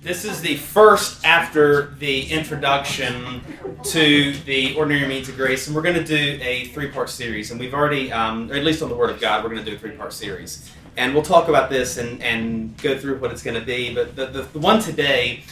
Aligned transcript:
This 0.00 0.24
is 0.24 0.40
the 0.40 0.56
first 0.56 1.24
after 1.24 1.86
the 1.98 2.30
introduction 2.30 3.42
to 3.82 4.32
the 4.44 4.76
ordinary 4.76 5.08
means 5.08 5.28
of 5.28 5.34
grace, 5.34 5.66
and 5.66 5.74
we're 5.74 5.82
going 5.82 5.96
to 5.96 6.04
do 6.04 6.38
a 6.40 6.66
three-part 6.66 7.10
series. 7.10 7.50
And 7.50 7.58
we've 7.58 7.74
already, 7.74 8.12
um, 8.12 8.48
or 8.48 8.54
at 8.54 8.62
least 8.62 8.80
on 8.80 8.90
the 8.90 8.94
Word 8.94 9.10
of 9.10 9.20
God, 9.20 9.42
we're 9.42 9.50
going 9.50 9.64
to 9.64 9.68
do 9.68 9.76
a 9.76 9.78
three-part 9.78 10.12
series. 10.12 10.70
And 10.96 11.14
we'll 11.14 11.24
talk 11.24 11.48
about 11.48 11.68
this 11.68 11.96
and, 11.96 12.22
and 12.22 12.80
go 12.80 12.96
through 12.96 13.18
what 13.18 13.32
it's 13.32 13.42
going 13.42 13.58
to 13.58 13.66
be. 13.66 13.92
But 13.92 14.14
the, 14.14 14.26
the, 14.26 14.42
the 14.42 14.60
one 14.60 14.80
today, 14.80 15.42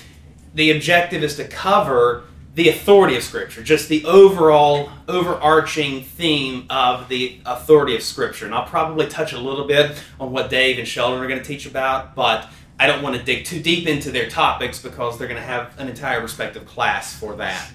the 0.55 0.71
objective 0.71 1.25
is 1.25 1.35
to 1.37 1.49
cover 1.49 2.23
the 2.55 2.69
authority 2.69 3.17
of 3.17 3.25
Scripture, 3.25 3.65
just 3.65 3.89
the 3.89 4.05
overall 4.05 4.91
overarching 5.09 6.05
theme 6.05 6.67
of 6.71 7.09
the 7.09 7.41
authority 7.45 7.97
of 7.97 8.03
Scripture. 8.03 8.47
And 8.47 8.55
I'll 8.55 8.65
probably 8.69 9.09
touch 9.09 9.33
a 9.33 9.39
little 9.39 9.67
bit 9.67 10.01
on 10.21 10.31
what 10.31 10.51
Dave 10.51 10.79
and 10.79 10.87
Sheldon 10.87 11.21
are 11.21 11.27
going 11.27 11.41
to 11.41 11.45
teach 11.45 11.67
about, 11.67 12.15
but 12.15 12.49
I 12.79 12.87
don't 12.87 13.03
want 13.03 13.17
to 13.17 13.23
dig 13.23 13.45
too 13.45 13.61
deep 13.61 13.89
into 13.89 14.11
their 14.11 14.29
topics 14.29 14.81
because 14.81 15.19
they're 15.19 15.29
going 15.29 15.41
to 15.41 15.47
have 15.47 15.79
an 15.79 15.89
entire 15.89 16.21
respective 16.21 16.67
class 16.67 17.15
for 17.19 17.37
that. 17.37 17.71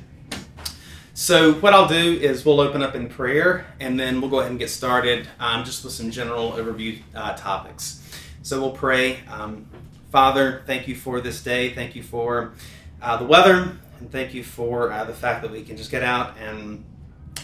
So, 1.13 1.53
what 1.53 1.73
I'll 1.73 1.87
do 1.87 2.19
is 2.19 2.45
we'll 2.45 2.61
open 2.61 2.81
up 2.81 2.95
in 2.95 3.09
prayer 3.09 3.65
and 3.79 3.99
then 3.99 4.21
we'll 4.21 4.29
go 4.29 4.39
ahead 4.39 4.51
and 4.51 4.59
get 4.59 4.69
started 4.69 5.27
um, 5.39 5.63
just 5.63 5.83
with 5.83 5.93
some 5.93 6.09
general 6.09 6.53
overview 6.53 6.99
uh, 7.13 7.35
topics. 7.35 8.01
So, 8.43 8.61
we'll 8.61 8.71
pray. 8.71 9.19
Um, 9.27 9.67
Father, 10.11 10.63
thank 10.65 10.87
you 10.87 10.95
for 10.95 11.21
this 11.21 11.43
day. 11.43 11.73
Thank 11.73 11.95
you 11.95 12.03
for 12.03 12.53
uh, 13.01 13.17
the 13.17 13.25
weather. 13.25 13.77
And 13.99 14.11
thank 14.11 14.33
you 14.33 14.43
for 14.43 14.91
uh, 14.91 15.03
the 15.03 15.13
fact 15.13 15.41
that 15.43 15.51
we 15.51 15.63
can 15.63 15.77
just 15.77 15.91
get 15.91 16.03
out 16.03 16.37
and 16.37 16.83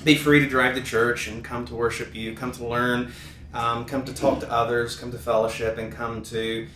be 0.03 0.15
free 0.15 0.39
to 0.39 0.47
drive 0.47 0.75
to 0.75 0.81
church 0.81 1.27
and 1.27 1.43
come 1.43 1.65
to 1.65 1.75
worship 1.75 2.15
you, 2.15 2.35
come 2.35 2.51
to 2.53 2.65
learn, 2.65 3.11
um, 3.53 3.85
come 3.85 4.03
to 4.05 4.13
talk 4.13 4.39
to 4.39 4.51
others, 4.51 4.95
come 4.95 5.11
to 5.11 5.17
fellowship, 5.17 5.77
and 5.77 5.91
come 5.93 6.23
to 6.23 6.67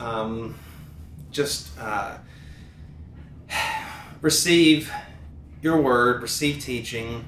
um, 0.00 0.56
just 1.30 1.78
uh, 1.78 2.18
receive 4.20 4.92
your 5.62 5.80
word, 5.80 6.22
receive 6.22 6.60
teaching, 6.60 7.26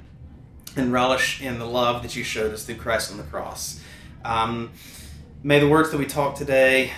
and 0.74 0.92
relish 0.92 1.42
in 1.42 1.58
the 1.58 1.66
love 1.66 2.02
that 2.02 2.16
you 2.16 2.24
showed 2.24 2.52
us 2.52 2.64
through 2.64 2.76
Christ 2.76 3.12
on 3.12 3.18
the 3.18 3.24
cross. 3.24 3.80
Um, 4.24 4.72
may 5.42 5.58
the 5.60 5.68
words 5.68 5.90
that 5.90 5.98
we 5.98 6.06
talk 6.06 6.34
today 6.34 6.92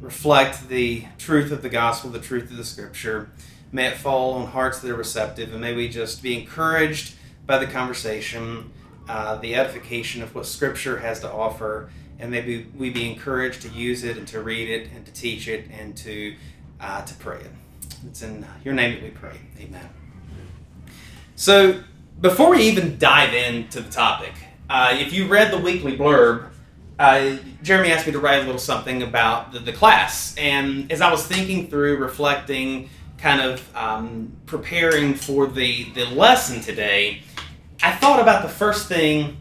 reflect 0.00 0.68
the 0.68 1.04
truth 1.18 1.50
of 1.50 1.62
the 1.62 1.70
gospel, 1.70 2.10
the 2.10 2.20
truth 2.20 2.50
of 2.50 2.56
the 2.56 2.64
scripture. 2.64 3.30
May 3.72 3.86
it 3.86 3.96
fall 3.96 4.34
on 4.34 4.48
hearts 4.48 4.80
that 4.80 4.90
are 4.90 4.96
receptive, 4.96 5.52
and 5.52 5.60
may 5.60 5.74
we 5.74 5.88
just 5.88 6.22
be 6.22 6.38
encouraged 6.38 7.14
by 7.46 7.58
the 7.58 7.66
conversation, 7.66 8.70
uh, 9.08 9.36
the 9.36 9.54
edification 9.54 10.22
of 10.22 10.34
what 10.34 10.46
scripture 10.46 10.98
has 10.98 11.20
to 11.20 11.32
offer 11.32 11.90
and 12.18 12.30
maybe 12.30 12.66
we 12.76 12.90
be 12.90 13.10
encouraged 13.10 13.62
to 13.62 13.68
use 13.68 14.04
it 14.04 14.16
and 14.16 14.26
to 14.28 14.42
read 14.42 14.68
it 14.68 14.90
and 14.94 15.04
to 15.06 15.12
teach 15.12 15.48
it 15.48 15.68
and 15.70 15.96
to 15.98 16.34
uh, 16.80 17.02
to 17.04 17.14
pray 17.14 17.38
it. 17.38 17.50
It's 18.06 18.22
in 18.22 18.46
your 18.64 18.74
name 18.74 18.94
that 18.94 19.02
we 19.02 19.10
pray. 19.10 19.36
Amen. 19.60 19.88
So 21.36 21.82
before 22.20 22.50
we 22.50 22.62
even 22.62 22.98
dive 22.98 23.34
into 23.34 23.80
the 23.80 23.90
topic, 23.90 24.32
uh, 24.68 24.96
if 24.98 25.12
you 25.12 25.26
read 25.26 25.52
the 25.52 25.58
weekly 25.58 25.96
blurb, 25.96 26.48
uh, 26.98 27.36
Jeremy 27.62 27.90
asked 27.90 28.06
me 28.06 28.12
to 28.12 28.20
write 28.20 28.42
a 28.42 28.44
little 28.44 28.58
something 28.58 29.02
about 29.02 29.52
the, 29.52 29.58
the, 29.58 29.72
class, 29.72 30.34
and 30.36 30.90
as 30.92 31.00
I 31.00 31.10
was 31.10 31.26
thinking 31.26 31.68
through, 31.68 31.96
reflecting, 31.96 32.88
kind 33.18 33.40
of 33.40 33.76
um, 33.76 34.32
preparing 34.46 35.14
for 35.14 35.46
the 35.46 35.90
the 35.92 36.04
lesson 36.06 36.60
today, 36.60 37.22
I 37.82 37.92
thought 37.92 38.20
about 38.20 38.42
the 38.42 38.48
first 38.48 38.86
thing 38.86 39.36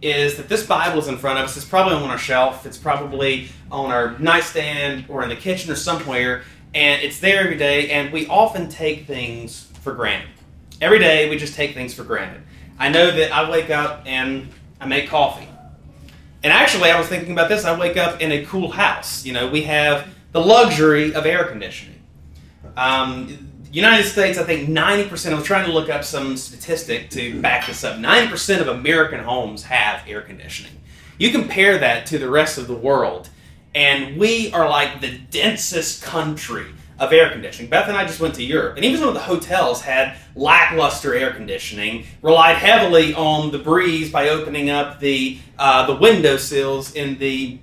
is 0.00 0.36
that 0.36 0.48
this 0.48 0.66
Bible 0.66 0.98
is 0.98 1.08
in 1.08 1.18
front 1.18 1.38
of 1.38 1.44
us. 1.44 1.56
It's 1.56 1.66
probably 1.66 1.94
on 1.94 2.04
our 2.04 2.18
shelf. 2.18 2.66
It's 2.66 2.78
probably 2.78 3.48
on 3.70 3.90
our 3.90 4.18
nightstand 4.18 5.06
or 5.08 5.22
in 5.22 5.28
the 5.28 5.36
kitchen 5.36 5.70
or 5.70 5.76
somewhere, 5.76 6.42
and 6.74 7.02
it's 7.02 7.18
there 7.18 7.40
every 7.40 7.56
day. 7.56 7.90
And 7.90 8.12
we 8.12 8.26
often 8.28 8.68
take 8.68 9.06
things 9.06 9.68
for 9.82 9.92
granted. 9.92 10.30
Every 10.80 10.98
day, 10.98 11.28
we 11.28 11.36
just 11.36 11.54
take 11.54 11.74
things 11.74 11.92
for 11.92 12.04
granted. 12.04 12.42
I 12.78 12.88
know 12.88 13.10
that 13.10 13.32
I 13.32 13.50
wake 13.50 13.70
up 13.70 14.02
and 14.06 14.48
I 14.80 14.86
make 14.86 15.08
coffee. 15.08 15.48
And 16.44 16.52
actually, 16.52 16.90
I 16.90 16.98
was 16.98 17.08
thinking 17.08 17.32
about 17.32 17.48
this. 17.48 17.64
I 17.64 17.76
wake 17.76 17.96
up 17.96 18.20
in 18.20 18.30
a 18.30 18.44
cool 18.44 18.70
house. 18.70 19.24
You 19.24 19.32
know, 19.32 19.48
we 19.48 19.62
have 19.62 20.08
the 20.30 20.40
luxury 20.40 21.12
of 21.14 21.26
air 21.26 21.44
conditioning. 21.44 22.00
Um, 22.76 23.47
United 23.70 24.04
States, 24.04 24.38
I 24.38 24.44
think 24.44 24.68
90%, 24.68 25.32
I 25.32 25.34
was 25.34 25.44
trying 25.44 25.66
to 25.66 25.72
look 25.72 25.90
up 25.90 26.04
some 26.04 26.36
statistic 26.36 27.10
to 27.10 27.40
back 27.40 27.66
this 27.66 27.84
up. 27.84 27.96
90% 27.98 28.60
of 28.60 28.68
American 28.68 29.20
homes 29.20 29.64
have 29.64 30.02
air 30.08 30.22
conditioning. 30.22 30.72
You 31.18 31.30
compare 31.30 31.78
that 31.78 32.06
to 32.06 32.18
the 32.18 32.30
rest 32.30 32.58
of 32.58 32.66
the 32.66 32.74
world, 32.74 33.28
and 33.74 34.16
we 34.16 34.50
are 34.52 34.68
like 34.68 35.00
the 35.00 35.18
densest 35.30 36.02
country 36.02 36.66
of 36.98 37.12
air 37.12 37.30
conditioning. 37.30 37.70
Beth 37.70 37.88
and 37.88 37.96
I 37.96 38.06
just 38.06 38.20
went 38.20 38.34
to 38.36 38.44
Europe, 38.44 38.76
and 38.76 38.84
even 38.84 39.00
some 39.00 39.08
of 39.08 39.14
the 39.14 39.20
hotels 39.20 39.82
had 39.82 40.16
lackluster 40.34 41.14
air 41.14 41.32
conditioning, 41.32 42.06
relied 42.22 42.56
heavily 42.56 43.14
on 43.14 43.52
the 43.52 43.58
breeze 43.58 44.10
by 44.10 44.30
opening 44.30 44.70
up 44.70 44.98
the, 44.98 45.38
uh, 45.58 45.86
the 45.86 45.94
window 45.94 46.36
sills 46.36 46.94
in 46.94 47.18
the 47.18 47.58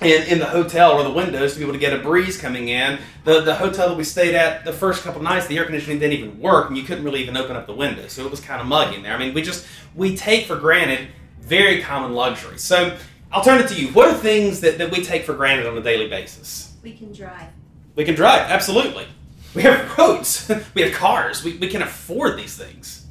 in, 0.00 0.22
in 0.24 0.38
the 0.38 0.46
hotel 0.46 0.92
or 0.92 1.02
the 1.02 1.10
windows 1.10 1.54
to 1.54 1.58
be 1.58 1.64
able 1.64 1.72
to 1.72 1.78
get 1.78 1.92
a 1.92 1.98
breeze 1.98 2.38
coming 2.38 2.68
in. 2.68 2.98
The, 3.24 3.40
the 3.40 3.54
hotel 3.54 3.88
that 3.88 3.96
we 3.96 4.04
stayed 4.04 4.34
at 4.34 4.64
the 4.64 4.72
first 4.72 5.02
couple 5.02 5.22
nights, 5.22 5.46
the 5.46 5.58
air 5.58 5.64
conditioning 5.64 5.98
didn't 5.98 6.18
even 6.18 6.40
work, 6.40 6.68
and 6.68 6.76
you 6.76 6.84
couldn't 6.84 7.04
really 7.04 7.20
even 7.20 7.36
open 7.36 7.56
up 7.56 7.66
the 7.66 7.74
windows, 7.74 8.12
so 8.12 8.24
it 8.24 8.30
was 8.30 8.40
kind 8.40 8.60
of 8.60 8.66
muggy 8.66 8.96
in 8.96 9.02
there. 9.02 9.14
I 9.14 9.18
mean, 9.18 9.34
we 9.34 9.42
just 9.42 9.66
we 9.94 10.16
take 10.16 10.46
for 10.46 10.56
granted 10.56 11.08
very 11.40 11.82
common 11.82 12.12
luxuries. 12.12 12.62
So 12.62 12.96
I'll 13.32 13.42
turn 13.42 13.60
it 13.60 13.68
to 13.68 13.80
you. 13.80 13.88
What 13.88 14.08
are 14.08 14.14
things 14.14 14.60
that, 14.60 14.78
that 14.78 14.90
we 14.90 15.02
take 15.02 15.24
for 15.24 15.34
granted 15.34 15.66
on 15.66 15.76
a 15.76 15.82
daily 15.82 16.08
basis? 16.08 16.76
We 16.82 16.92
can 16.92 17.12
drive. 17.12 17.48
We 17.94 18.04
can 18.04 18.14
drive, 18.14 18.42
absolutely. 18.42 19.06
We 19.54 19.62
have 19.62 19.96
roads. 19.98 20.50
we 20.74 20.82
have 20.82 20.92
cars. 20.92 21.42
We, 21.42 21.56
we 21.56 21.68
can 21.68 21.82
afford 21.82 22.38
these 22.38 22.56
things. 22.56 23.06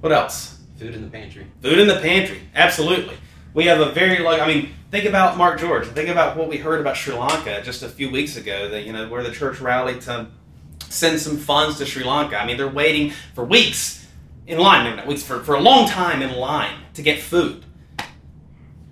What 0.00 0.12
else? 0.12 0.58
Food 0.78 0.94
in 0.94 1.02
the 1.02 1.08
pantry. 1.08 1.46
Food 1.62 1.78
in 1.78 1.86
the 1.86 2.00
pantry, 2.00 2.40
absolutely. 2.54 3.16
We 3.54 3.66
have 3.66 3.80
a 3.80 3.92
very 3.92 4.20
like. 4.20 4.40
I 4.40 4.46
mean, 4.46 4.70
think 4.90 5.04
about 5.04 5.36
Mark 5.36 5.60
George. 5.60 5.86
Think 5.88 6.08
about 6.08 6.36
what 6.36 6.48
we 6.48 6.56
heard 6.56 6.80
about 6.80 6.96
Sri 6.96 7.14
Lanka 7.14 7.60
just 7.62 7.82
a 7.82 7.88
few 7.88 8.10
weeks 8.10 8.36
ago. 8.36 8.68
That 8.68 8.84
you 8.84 8.92
know 8.92 9.08
where 9.08 9.22
the 9.22 9.32
church 9.32 9.60
rallied 9.60 10.00
to 10.02 10.28
send 10.88 11.20
some 11.20 11.36
funds 11.36 11.78
to 11.78 11.86
Sri 11.86 12.04
Lanka. 12.04 12.36
I 12.36 12.46
mean, 12.46 12.56
they're 12.56 12.68
waiting 12.68 13.10
for 13.34 13.44
weeks 13.44 14.06
in 14.46 14.58
line, 14.58 14.84
maybe 14.84 14.96
not 14.96 15.06
weeks 15.06 15.22
for 15.22 15.40
for 15.40 15.54
a 15.54 15.60
long 15.60 15.86
time 15.88 16.22
in 16.22 16.36
line 16.36 16.76
to 16.94 17.02
get 17.02 17.20
food. 17.20 17.64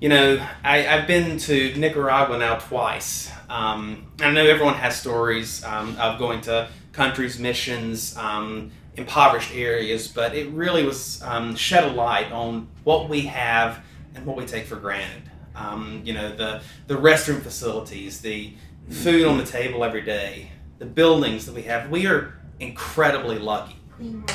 You 0.01 0.09
know, 0.09 0.47
I, 0.65 0.79
have 0.79 1.07
been 1.07 1.37
to 1.41 1.75
Nicaragua 1.77 2.39
now 2.39 2.57
twice. 2.57 3.31
Um, 3.51 4.11
I 4.21 4.31
know 4.31 4.47
everyone 4.47 4.75
has 4.75 4.99
stories 4.99 5.63
um, 5.63 5.95
of 5.99 6.19
going 6.19 6.41
to 6.43 6.69
countries, 6.93 7.39
missions, 7.39 8.17
um, 8.17 8.71
impoverished 8.97 9.55
areas, 9.55 10.09
but 10.09 10.35
it 10.35 10.49
really 10.53 10.85
was 10.85 11.23
um, 11.23 11.55
shed 11.55 11.85
a 11.85 11.93
light 11.93 12.33
on 12.33 12.69
what 12.85 13.11
we 13.11 13.23
have 13.23 13.85
and 14.15 14.27
what 14.27 14.37
we 14.37 14.47
take 14.47 14.67
for 14.67 14.77
granted. 14.77 15.23
Um, 15.55 16.03
you 16.05 16.13
know, 16.13 16.35
the, 16.35 16.63
the 16.87 16.95
restroom 16.95 17.43
facilities, 17.43 18.21
the 18.21 18.55
food 18.89 19.27
on 19.27 19.39
the 19.39 19.45
table 19.45 19.85
every 19.85 20.03
day, 20.03 20.51
the 20.79 20.87
buildings 20.87 21.47
that 21.47 21.55
we 21.55 21.63
have. 21.63 21.91
We 21.91 22.07
are 22.07 22.39
incredibly 22.59 23.39
lucky. 23.39 23.77
Clean 23.97 24.21
water. 24.21 24.35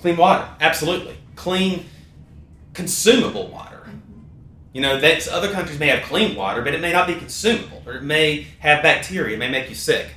Clean 0.00 0.16
water, 0.16 0.48
absolutely. 0.60 1.16
Clean, 1.34 1.84
consumable 2.74 3.48
water. 3.48 3.82
Mm-hmm. 3.86 4.20
You 4.72 4.82
know, 4.82 5.00
that 5.00 5.28
other 5.28 5.50
countries 5.50 5.78
may 5.78 5.88
have 5.88 6.02
clean 6.04 6.36
water, 6.36 6.62
but 6.62 6.74
it 6.74 6.80
may 6.80 6.92
not 6.92 7.06
be 7.06 7.14
consumable, 7.14 7.82
or 7.86 7.94
it 7.94 8.02
may 8.02 8.46
have 8.58 8.82
bacteria, 8.82 9.36
it 9.36 9.38
may 9.38 9.50
make 9.50 9.68
you 9.68 9.74
sick. 9.74 10.08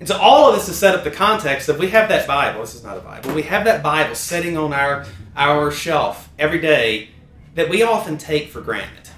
And 0.00 0.06
so 0.06 0.16
all 0.16 0.48
of 0.48 0.54
this 0.54 0.68
is 0.68 0.78
set 0.78 0.94
up 0.94 1.02
the 1.02 1.10
context 1.10 1.68
of 1.68 1.78
we 1.78 1.88
have 1.90 2.08
that 2.08 2.26
Bible. 2.26 2.60
This 2.60 2.76
is 2.76 2.84
not 2.84 2.96
a 2.96 3.00
Bible. 3.00 3.34
We 3.34 3.42
have 3.42 3.64
that 3.64 3.82
Bible 3.82 4.14
sitting 4.14 4.56
on 4.56 4.72
our 4.72 5.06
our 5.36 5.70
shelf 5.70 6.28
every 6.38 6.60
day 6.60 7.10
that 7.58 7.68
we 7.68 7.82
often 7.82 8.16
take 8.16 8.50
for 8.50 8.60
granted. 8.60 9.10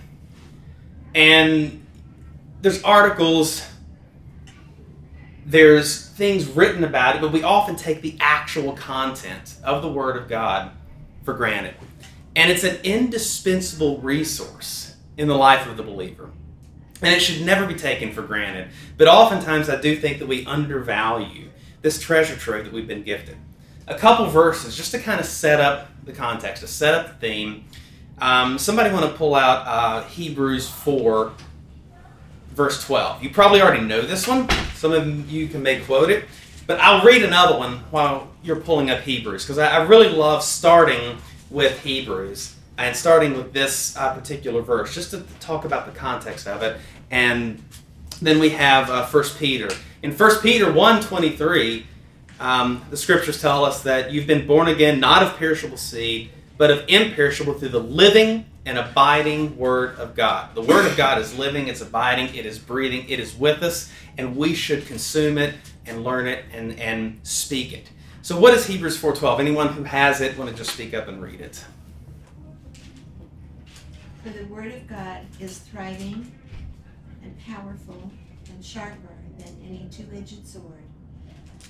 And 1.15 1.85
there's 2.63 2.83
articles, 2.83 3.63
there's 5.45 6.07
things 6.09 6.47
written 6.47 6.83
about 6.83 7.17
it, 7.17 7.21
but 7.21 7.33
we 7.33 7.43
often 7.43 7.77
take 7.77 8.01
the 8.01 8.17
actual 8.19 8.73
content 8.73 9.57
of 9.63 9.83
the 9.83 9.93
Word 9.93 10.17
of 10.17 10.27
God 10.27 10.71
for 11.23 11.35
granted. 11.35 11.75
And 12.35 12.51
it's 12.51 12.65
an 12.65 12.79
indispensable 12.83 13.99
resource 13.99 14.97
in 15.19 15.29
the 15.29 15.37
life 15.37 15.67
of 15.67 15.77
the 15.77 15.83
believer. 15.83 16.31
And 17.03 17.15
it 17.15 17.21
should 17.21 17.45
never 17.45 17.67
be 17.67 17.75
taken 17.75 18.11
for 18.11 18.23
granted. 18.23 18.71
But 18.97 19.07
oftentimes, 19.07 19.69
I 19.69 19.79
do 19.79 19.95
think 19.97 20.19
that 20.19 20.27
we 20.27 20.47
undervalue 20.47 21.51
this 21.83 22.01
treasure 22.01 22.37
trove 22.37 22.65
that 22.65 22.73
we've 22.73 22.89
been 22.89 23.03
gifted. 23.03 23.37
A 23.87 23.99
couple 23.99 24.25
verses 24.29 24.79
just 24.79 24.93
to 24.93 24.99
kind 24.99 25.21
of 25.21 25.27
set 25.27 25.61
up 25.61 25.91
the 26.07 26.13
context, 26.13 26.63
to 26.63 26.69
set 26.69 26.95
up 26.95 27.07
the 27.09 27.27
theme, 27.27 27.67
um, 28.21 28.59
somebody 28.59 28.93
want 28.93 29.11
to 29.11 29.17
pull 29.17 29.35
out 29.35 29.67
uh, 29.67 30.03
Hebrews 30.09 30.69
4, 30.69 31.33
verse 32.53 32.85
12. 32.85 33.23
You 33.23 33.31
probably 33.31 33.63
already 33.63 33.85
know 33.85 34.03
this 34.03 34.29
one. 34.29 34.49
Some 34.75 34.93
of 34.93 35.31
you 35.31 35.49
can 35.49 35.63
may 35.63 35.81
quote 35.81 36.11
it. 36.11 36.25
But 36.67 36.79
I'll 36.79 37.05
read 37.05 37.25
another 37.25 37.59
one 37.59 37.79
while 37.91 38.29
you're 38.45 38.61
pulling 38.61 38.91
up 38.91 39.01
Hebrews 39.01 39.45
because 39.45 39.59
I, 39.59 39.79
I, 39.79 39.83
really 39.83 40.09
love 40.09 40.43
starting 40.43 41.19
with 41.51 41.83
Hebrews 41.83 42.55
and 42.79 42.95
starting 42.95 43.37
with 43.37 43.53
this 43.53 43.97
uh, 43.97 44.15
particular 44.15 44.63
verse 44.63 44.95
just 44.95 45.11
to 45.11 45.25
talk 45.41 45.65
about 45.65 45.87
the 45.87 45.99
context 45.99 46.47
of 46.47 46.63
it. 46.63 46.77
And 47.11 47.61
then 48.23 48.39
we 48.39 48.51
have 48.51 48.89
uh, 48.89 49.05
1 49.07 49.25
Peter. 49.39 49.69
In 50.05 50.13
1 50.13 50.41
Peter 50.43 50.67
1.23, 50.67 51.85
um, 52.39 52.85
the 52.89 52.97
scriptures 52.97 53.41
tell 53.41 53.65
us 53.65 53.83
that 53.83 54.13
you've 54.13 54.29
been 54.29 54.47
born 54.47 54.69
again 54.69 55.01
not 55.01 55.25
of 55.25 55.37
perishable 55.37 55.77
seed, 55.77 56.31
but 56.61 56.71
of 56.71 56.85
imperishable 56.89 57.55
through 57.55 57.71
the 57.71 57.81
living 57.81 58.45
and 58.67 58.77
abiding 58.77 59.57
Word 59.57 59.97
of 59.97 60.15
God. 60.15 60.55
The 60.55 60.61
Word 60.61 60.85
of 60.85 60.95
God 60.95 61.17
is 61.17 61.39
living, 61.39 61.69
it's 61.69 61.81
abiding, 61.81 62.35
it 62.35 62.45
is 62.45 62.59
breathing, 62.59 63.09
it 63.09 63.19
is 63.19 63.35
with 63.35 63.63
us, 63.63 63.91
and 64.19 64.37
we 64.37 64.55
should 64.55 64.85
consume 64.85 65.39
it 65.39 65.55
and 65.87 66.05
learn 66.05 66.27
it 66.27 66.45
and, 66.53 66.79
and 66.79 67.19
speak 67.23 67.73
it. 67.73 67.89
So 68.21 68.39
what 68.39 68.53
is 68.53 68.67
Hebrews 68.67 69.01
4.12? 69.01 69.41
Anyone 69.41 69.69
who 69.69 69.85
has 69.85 70.21
it 70.21 70.37
want 70.37 70.51
to 70.51 70.57
just 70.57 70.75
speak 70.75 70.93
up 70.93 71.09
and 71.09 71.23
read 71.23 71.41
it. 71.41 71.65
For 74.23 74.29
the 74.29 74.45
Word 74.45 74.75
of 74.75 74.87
God 74.87 75.25
is 75.41 75.61
thriving 75.61 76.31
and 77.23 77.35
powerful 77.47 78.13
and 78.51 78.63
sharper 78.63 79.15
than 79.39 79.57
any 79.65 79.89
two-edged 79.91 80.47
sword, 80.47 80.85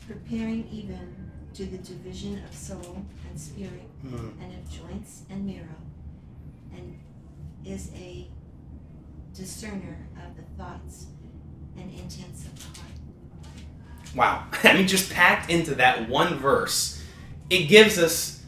preparing 0.09 0.69
even 0.73 1.31
to 1.55 1.65
the 1.65 1.79
division 1.79 2.43
of 2.45 2.53
soul 2.53 3.05
and 3.29 3.41
spirit 3.41 3.90
Mm. 4.06 4.32
and 4.43 4.55
of 4.55 4.70
joints 4.70 5.23
and 5.29 5.47
marrow, 5.47 5.82
and 6.75 6.99
is 7.64 7.91
a 7.94 8.29
discerner 9.35 10.08
of 10.17 10.37
the 10.37 10.43
thoughts 10.56 11.06
and 11.76 11.91
intents 11.91 12.47
of 12.47 12.56
the 12.56 12.81
heart. 12.81 12.93
Wow. 14.14 14.47
I 14.64 14.75
mean, 14.75 14.88
just 14.88 15.12
packed 15.12 15.50
into 15.50 15.75
that 15.76 16.08
one 16.08 16.37
verse, 16.37 17.02
it 17.49 17.64
gives 17.64 17.99
us 17.99 18.43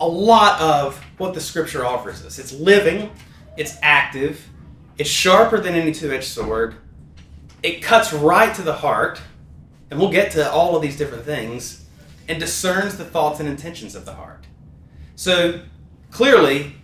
a 0.00 0.06
lot 0.06 0.60
of 0.60 1.02
what 1.18 1.34
the 1.34 1.40
scripture 1.40 1.84
offers 1.84 2.24
us. 2.24 2.38
It's 2.38 2.52
living, 2.52 3.10
it's 3.56 3.76
active, 3.82 4.48
it's 4.98 5.08
sharper 5.08 5.58
than 5.60 5.74
any 5.74 5.92
two 5.92 6.12
edged 6.12 6.28
sword, 6.28 6.76
it 7.62 7.82
cuts 7.82 8.12
right 8.12 8.54
to 8.54 8.62
the 8.62 8.74
heart, 8.74 9.20
and 9.90 9.98
we'll 9.98 10.10
get 10.10 10.32
to 10.32 10.50
all 10.50 10.76
of 10.76 10.82
these 10.82 10.96
different 10.96 11.24
things, 11.24 11.84
and 12.28 12.38
discerns 12.38 12.96
the 12.98 13.04
thoughts 13.04 13.40
and 13.40 13.48
intentions 13.48 13.94
of 13.94 14.04
the 14.04 14.14
heart. 14.14 14.46
So 15.16 15.62
clearly, 16.10 16.74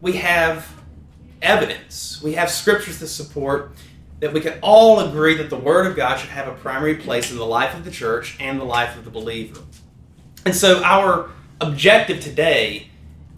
we 0.00 0.14
have 0.14 0.68
evidence, 1.40 2.20
we 2.20 2.34
have 2.34 2.50
scriptures 2.50 2.98
to 2.98 3.06
support 3.06 3.72
that 4.18 4.32
we 4.32 4.40
can 4.40 4.58
all 4.62 5.00
agree 5.00 5.36
that 5.36 5.48
the 5.48 5.56
Word 5.56 5.86
of 5.86 5.96
God 5.96 6.16
should 6.16 6.30
have 6.30 6.48
a 6.48 6.52
primary 6.54 6.96
place 6.96 7.30
in 7.30 7.38
the 7.38 7.46
life 7.46 7.74
of 7.74 7.84
the 7.84 7.90
church 7.90 8.36
and 8.40 8.60
the 8.60 8.64
life 8.64 8.96
of 8.96 9.04
the 9.04 9.10
believer. 9.10 9.60
And 10.44 10.54
so, 10.54 10.82
our 10.82 11.30
objective 11.60 12.20
today 12.20 12.88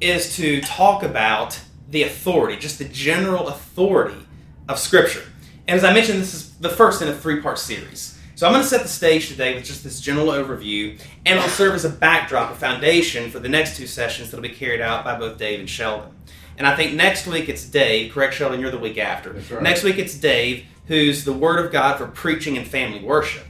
is 0.00 0.36
to 0.36 0.62
talk 0.62 1.02
about 1.02 1.60
the 1.90 2.02
authority, 2.02 2.56
just 2.56 2.78
the 2.78 2.86
general 2.86 3.48
authority 3.48 4.26
of 4.68 4.78
Scripture. 4.78 5.22
And 5.68 5.76
as 5.76 5.84
I 5.84 5.92
mentioned, 5.92 6.20
this 6.20 6.32
is 6.32 6.54
the 6.54 6.70
first 6.70 7.02
in 7.02 7.08
a 7.08 7.14
three 7.14 7.40
part 7.42 7.58
series. 7.58 8.13
So, 8.44 8.48
I'm 8.48 8.52
going 8.52 8.62
to 8.62 8.68
set 8.68 8.82
the 8.82 8.88
stage 8.88 9.28
today 9.28 9.54
with 9.54 9.64
just 9.64 9.82
this 9.82 10.02
general 10.02 10.26
overview, 10.26 11.00
and 11.24 11.38
it'll 11.38 11.48
serve 11.48 11.72
as 11.74 11.86
a 11.86 11.88
backdrop, 11.88 12.52
a 12.52 12.54
foundation 12.54 13.30
for 13.30 13.38
the 13.38 13.48
next 13.48 13.78
two 13.78 13.86
sessions 13.86 14.30
that'll 14.30 14.42
be 14.42 14.50
carried 14.50 14.82
out 14.82 15.02
by 15.02 15.18
both 15.18 15.38
Dave 15.38 15.60
and 15.60 15.70
Sheldon. 15.70 16.14
And 16.58 16.66
I 16.66 16.76
think 16.76 16.92
next 16.92 17.26
week 17.26 17.48
it's 17.48 17.64
Dave, 17.64 18.12
correct, 18.12 18.34
Sheldon? 18.34 18.60
You're 18.60 18.70
the 18.70 18.78
week 18.78 18.98
after. 18.98 19.32
Right. 19.32 19.62
Next 19.62 19.82
week 19.82 19.96
it's 19.96 20.14
Dave, 20.14 20.66
who's 20.88 21.24
the 21.24 21.32
Word 21.32 21.64
of 21.64 21.72
God 21.72 21.96
for 21.96 22.06
preaching 22.06 22.58
and 22.58 22.68
family 22.68 23.02
worship. 23.02 23.46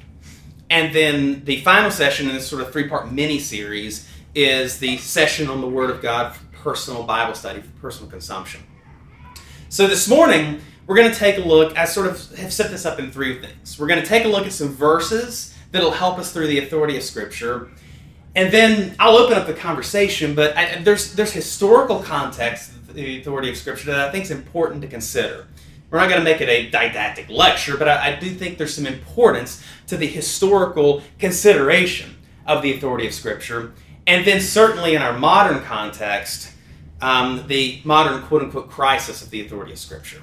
And 0.70 0.94
then 0.94 1.44
the 1.44 1.60
final 1.62 1.90
session 1.90 2.28
in 2.28 2.34
this 2.36 2.46
sort 2.46 2.62
of 2.62 2.72
three 2.72 2.86
part 2.86 3.10
mini 3.10 3.40
series 3.40 4.08
is 4.32 4.78
the 4.78 4.98
session 4.98 5.48
on 5.48 5.60
the 5.60 5.68
Word 5.68 5.90
of 5.90 6.02
God 6.02 6.36
for 6.36 6.44
personal 6.52 7.02
Bible 7.02 7.34
study, 7.34 7.62
for 7.62 7.80
personal 7.80 8.08
consumption. 8.08 8.62
So 9.74 9.88
this 9.88 10.06
morning, 10.06 10.60
we're 10.86 10.94
going 10.94 11.10
to 11.10 11.18
take 11.18 11.36
a 11.36 11.40
look, 11.40 11.76
I 11.76 11.84
sort 11.84 12.06
of 12.06 12.36
have 12.36 12.52
set 12.52 12.70
this 12.70 12.86
up 12.86 13.00
in 13.00 13.10
three 13.10 13.40
things. 13.40 13.76
We're 13.76 13.88
going 13.88 14.00
to 14.00 14.06
take 14.06 14.24
a 14.24 14.28
look 14.28 14.46
at 14.46 14.52
some 14.52 14.68
verses 14.68 15.52
that'll 15.72 15.90
help 15.90 16.16
us 16.16 16.32
through 16.32 16.46
the 16.46 16.60
authority 16.60 16.96
of 16.96 17.02
Scripture. 17.02 17.70
And 18.36 18.52
then 18.52 18.94
I'll 19.00 19.16
open 19.16 19.36
up 19.36 19.48
the 19.48 19.52
conversation, 19.52 20.36
but 20.36 20.56
I, 20.56 20.80
there's, 20.82 21.14
there's 21.14 21.32
historical 21.32 22.04
context 22.04 22.70
the 22.94 23.20
authority 23.20 23.50
of 23.50 23.56
Scripture 23.56 23.86
that 23.86 24.08
I 24.08 24.12
think 24.12 24.22
is 24.22 24.30
important 24.30 24.80
to 24.82 24.86
consider. 24.86 25.48
We're 25.90 25.98
not 25.98 26.08
going 26.08 26.20
to 26.20 26.24
make 26.24 26.40
it 26.40 26.48
a 26.48 26.70
didactic 26.70 27.28
lecture, 27.28 27.76
but 27.76 27.88
I, 27.88 28.12
I 28.12 28.20
do 28.20 28.30
think 28.30 28.58
there's 28.58 28.76
some 28.76 28.86
importance 28.86 29.60
to 29.88 29.96
the 29.96 30.06
historical 30.06 31.02
consideration 31.18 32.14
of 32.46 32.62
the 32.62 32.76
authority 32.76 33.08
of 33.08 33.12
Scripture. 33.12 33.72
And 34.06 34.24
then, 34.24 34.40
certainly 34.40 34.94
in 34.94 35.02
our 35.02 35.18
modern 35.18 35.64
context, 35.64 36.53
um, 37.00 37.44
the 37.48 37.80
modern 37.84 38.22
quote 38.22 38.42
unquote 38.42 38.70
crisis 38.70 39.22
of 39.22 39.30
the 39.30 39.44
authority 39.44 39.72
of 39.72 39.78
Scripture. 39.78 40.22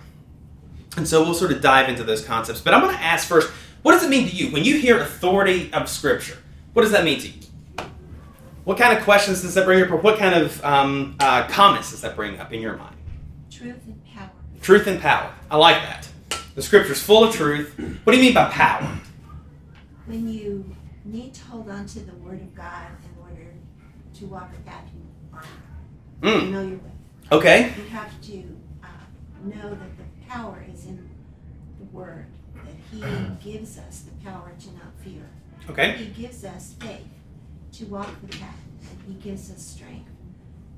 And 0.97 1.07
so 1.07 1.23
we'll 1.23 1.33
sort 1.33 1.51
of 1.51 1.61
dive 1.61 1.89
into 1.89 2.03
those 2.03 2.23
concepts. 2.25 2.61
But 2.61 2.73
I'm 2.73 2.81
going 2.81 2.95
to 2.95 3.01
ask 3.01 3.27
first 3.27 3.51
what 3.81 3.93
does 3.93 4.03
it 4.03 4.09
mean 4.09 4.29
to 4.29 4.35
you? 4.35 4.51
When 4.51 4.63
you 4.63 4.77
hear 4.77 4.99
authority 4.99 5.73
of 5.73 5.89
Scripture, 5.89 6.37
what 6.73 6.83
does 6.83 6.91
that 6.91 7.03
mean 7.03 7.19
to 7.19 7.27
you? 7.27 7.33
What 8.63 8.77
kind 8.77 8.95
of 8.95 9.03
questions 9.03 9.41
does 9.41 9.55
that 9.55 9.65
bring 9.65 9.81
up, 9.81 9.89
or 9.89 9.97
what 9.97 10.19
kind 10.19 10.35
of 10.35 10.63
um, 10.63 11.15
uh, 11.19 11.47
comments 11.47 11.89
does 11.89 12.01
that 12.01 12.15
bring 12.15 12.39
up 12.39 12.53
in 12.53 12.61
your 12.61 12.77
mind? 12.77 12.95
Truth 13.49 13.81
and 13.87 14.05
power. 14.05 14.29
Truth 14.61 14.85
and 14.85 15.01
power. 15.01 15.33
I 15.49 15.57
like 15.57 15.77
that. 15.77 16.07
The 16.53 16.61
scripture's 16.61 17.01
full 17.01 17.23
of 17.23 17.33
truth. 17.33 17.73
What 18.03 18.13
do 18.13 18.19
you 18.19 18.23
mean 18.25 18.35
by 18.35 18.49
power? 18.49 18.87
When 20.05 20.29
you 20.29 20.75
need 21.05 21.33
to 21.33 21.43
hold 21.45 21.69
on 21.69 21.87
to 21.87 21.99
the 22.01 22.13
Word 22.15 22.41
of 22.41 22.53
God 22.53 22.87
in 23.03 23.23
order 23.23 23.51
to 24.13 24.25
walk 24.27 24.51
a 24.55 24.69
path 24.69 24.85
Mm. 26.21 26.39
familiar 26.41 26.75
with. 26.75 26.91
Okay. 27.31 27.73
You 27.77 27.89
have 27.89 28.21
to 28.21 28.43
uh, 28.83 28.87
know 29.43 29.69
that 29.69 29.97
the 29.97 30.27
power 30.29 30.63
is 30.73 30.85
in 30.85 31.09
the 31.79 31.85
Word, 31.85 32.27
that 32.55 32.73
He 32.91 33.01
gives 33.51 33.77
us 33.77 34.01
the 34.01 34.23
power 34.29 34.51
to 34.59 34.67
not 34.73 34.93
fear. 35.03 35.29
Okay. 35.69 35.93
He 35.97 36.05
gives 36.21 36.43
us 36.43 36.75
faith 36.79 37.07
to 37.73 37.85
walk 37.85 38.09
the 38.21 38.27
path, 38.37 38.55
and 38.89 38.99
He 39.07 39.13
gives 39.15 39.51
us 39.51 39.61
strength 39.61 40.09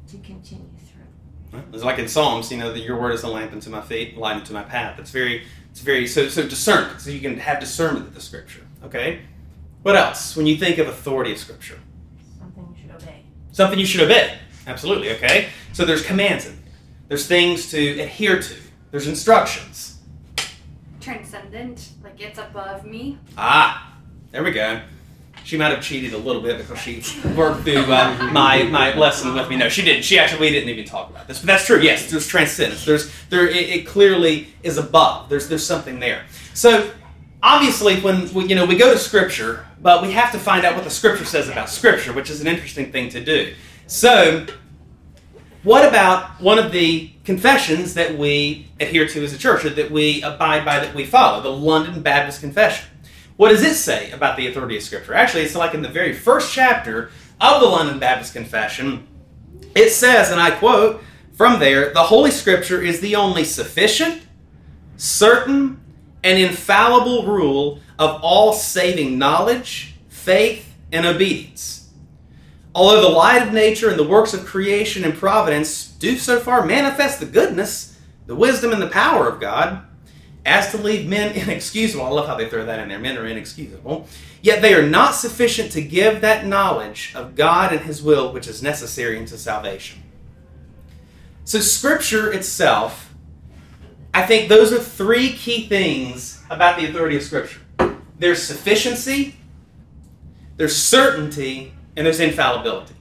to 0.09 0.17
continue 0.17 0.67
through. 0.77 1.61
It's 1.71 1.83
like 1.83 1.99
in 1.99 2.07
Psalms, 2.07 2.51
you 2.51 2.57
know, 2.57 2.71
that 2.73 2.79
your 2.79 2.99
word 2.99 3.11
is 3.13 3.21
a 3.23 3.27
lamp 3.27 3.51
unto 3.53 3.69
my 3.69 3.81
feet, 3.81 4.17
light 4.17 4.37
unto 4.37 4.53
my 4.53 4.63
path. 4.63 4.97
It's 4.99 5.11
very, 5.11 5.43
it's 5.71 5.81
very, 5.81 6.07
so, 6.07 6.27
so 6.27 6.47
discernment. 6.47 6.99
So 7.01 7.11
you 7.11 7.19
can 7.19 7.37
have 7.37 7.59
discernment 7.59 8.07
of 8.07 8.15
the 8.15 8.21
scripture. 8.21 8.65
Okay. 8.83 9.21
What 9.83 9.95
else? 9.95 10.35
When 10.35 10.47
you 10.47 10.57
think 10.57 10.77
of 10.79 10.87
authority 10.87 11.31
of 11.31 11.37
scripture, 11.37 11.79
Something 12.39 12.75
you 12.75 12.81
should 12.81 12.95
obey. 12.95 13.23
something 13.51 13.77
you 13.79 13.85
should 13.85 14.01
obey. 14.01 14.37
Absolutely. 14.68 15.12
Okay. 15.12 15.50
So 15.74 15.86
there's 15.86 16.06
commands 16.06 16.45
in 16.45 16.54
it. 16.54 16.60
There's 17.07 17.27
things 17.27 17.69
to 17.71 18.00
adhere 18.00 18.42
to. 18.42 18.56
There's 18.92 19.07
instructions. 19.07 19.98
Transcendent, 21.00 21.89
like 22.04 22.19
it's 22.21 22.39
above 22.39 22.86
me. 22.86 23.18
Ah, 23.38 23.98
there 24.31 24.44
we 24.44 24.51
go. 24.51 24.81
She 25.43 25.58
might 25.58 25.72
have 25.72 25.82
cheated 25.82 26.13
a 26.13 26.17
little 26.17 26.41
bit 26.41 26.58
because 26.58 26.79
she 26.79 27.03
worked 27.36 27.63
through 27.63 27.84
uh, 27.84 28.29
my 28.32 28.63
my 28.63 28.96
lesson 28.96 29.34
with 29.34 29.50
me. 29.50 29.58
No, 29.58 29.67
she 29.67 29.82
didn't. 29.82 30.03
She 30.03 30.17
actually 30.17 30.39
we 30.39 30.50
didn't 30.51 30.70
even 30.70 30.86
talk 30.86 31.10
about 31.10 31.27
this, 31.27 31.39
but 31.39 31.48
that's 31.48 31.65
true. 31.65 31.82
Yes, 31.82 32.10
there's 32.10 32.27
transcendence. 32.27 32.86
There's 32.86 33.12
there 33.29 33.48
it, 33.48 33.70
it 33.70 33.88
clearly 33.88 34.48
is 34.63 34.77
above. 34.77 35.27
There's 35.27 35.50
there's 35.50 35.65
something 35.65 36.00
there. 36.00 36.24
So 36.53 36.89
obviously, 37.41 38.00
when 38.00 38.34
we, 38.34 38.46
you 38.46 38.55
know 38.55 38.65
we 38.65 38.77
go 38.77 38.93
to 38.93 38.98
Scripture, 38.98 39.65
but 39.82 40.01
we 40.01 40.12
have 40.12 40.32
to 40.32 40.39
find 40.39 40.65
out 40.65 40.75
what 40.75 40.86
the 40.86 40.89
Scripture 40.89 41.25
says 41.25 41.50
about 41.50 41.70
Scripture, 41.70 42.13
which 42.13 42.29
is 42.29 42.39
an 42.39 42.48
interesting 42.48 42.91
thing 42.93 43.10
to 43.10 43.24
do. 43.24 43.53
So, 43.93 44.47
what 45.62 45.88
about 45.88 46.41
one 46.41 46.57
of 46.57 46.71
the 46.71 47.12
confessions 47.25 47.93
that 47.93 48.17
we 48.17 48.67
adhere 48.79 49.07
to 49.07 49.23
as 49.23 49.33
a 49.33 49.38
church, 49.38 49.65
or 49.65 49.69
that 49.69 49.91
we 49.91 50.23
abide 50.23 50.65
by, 50.65 50.79
that 50.79 50.95
we 50.95 51.05
follow, 51.05 51.43
the 51.43 51.50
London 51.50 52.01
Baptist 52.01 52.41
Confession? 52.41 52.88
What 53.38 53.50
does 53.50 53.62
it 53.62 53.75
say 53.75 54.09
about 54.09 54.35
the 54.35 54.47
authority 54.47 54.77
of 54.77 54.81
Scripture? 54.81 55.13
Actually, 55.13 55.43
it's 55.43 55.53
like 55.53 55.75
in 55.75 55.83
the 55.83 55.89
very 55.89 56.12
first 56.12 56.51
chapter 56.51 57.12
of 57.39 57.62
the 57.62 57.67
London 57.67 58.00
Baptist 58.00 58.33
Confession. 58.33 59.07
It 59.75 59.91
says, 59.91 60.31
and 60.31 60.41
I 60.41 60.50
quote 60.50 61.03
from 61.33 61.59
there 61.59 61.93
the 61.93 62.01
Holy 62.01 62.31
Scripture 62.31 62.81
is 62.81 63.00
the 63.00 63.15
only 63.15 63.43
sufficient, 63.43 64.23
certain, 64.97 65.79
and 66.23 66.39
infallible 66.39 67.27
rule 67.27 67.79
of 68.00 68.19
all 68.23 68.53
saving 68.53 69.19
knowledge, 69.19 69.93
faith, 70.09 70.73
and 70.91 71.05
obedience. 71.05 71.82
Although 72.75 73.01
the 73.01 73.10
light 73.10 73.46
of 73.46 73.53
nature 73.53 73.89
and 73.89 74.00
the 74.00 74.08
works 74.08 74.34
of 74.34 74.46
creation 74.46 75.03
and 75.03 75.13
providence 75.13 75.88
do 75.88 76.18
so 76.18 76.39
far 76.39 76.65
manifest 76.65 77.20
the 77.20 77.25
goodness, 77.25 78.00
the 78.25 78.36
wisdom, 78.36 78.72
and 78.72 78.82
the 78.82 78.88
power 78.88 79.27
of 79.27 79.39
God, 79.39 79.84
as 80.46 80.72
to 80.72 80.77
leave 80.77 81.08
men 81.08 81.36
inexcusable. 81.36 82.06
I 82.06 82.10
love 82.10 82.27
how 82.27 82.36
they 82.36 82.50
throw 82.50 82.65
that 82.65 82.80
in 82.80 82.89
there. 82.89 83.00
Men 83.00 83.18
are 83.18 83.25
inexcusable. 83.25 84.08
Yet 84.42 84.62
they 84.62 84.74
are 84.74 84.88
not 84.88 85.15
sufficient 85.15 85.72
to 85.74 85.82
give 85.82 86.22
that 86.22 86.46
knowledge 86.46 87.13
of 87.15 87.36
God 87.36 87.72
and 87.72 87.82
His 87.82 88.01
will 88.01 88.34
which 88.34 88.48
is 88.48 88.62
necessary 88.62 89.18
unto 89.18 89.38
salvation. 89.38 90.01
So, 91.46 91.60
Scripture 91.60 92.32
itself, 92.32 93.13
I 94.13 94.25
think 94.25 94.50
those 94.50 94.72
are 94.72 94.80
three 94.80 95.34
key 95.34 95.68
things 95.68 96.44
about 96.50 96.80
the 96.80 96.89
authority 96.89 97.18
of 97.18 97.24
Scripture 97.24 97.60
there's 98.20 98.42
sufficiency, 98.42 99.36
there's 100.56 100.75
certainty, 100.75 101.74
and 101.95 102.05
there's 102.05 102.19
infallibility. 102.19 102.95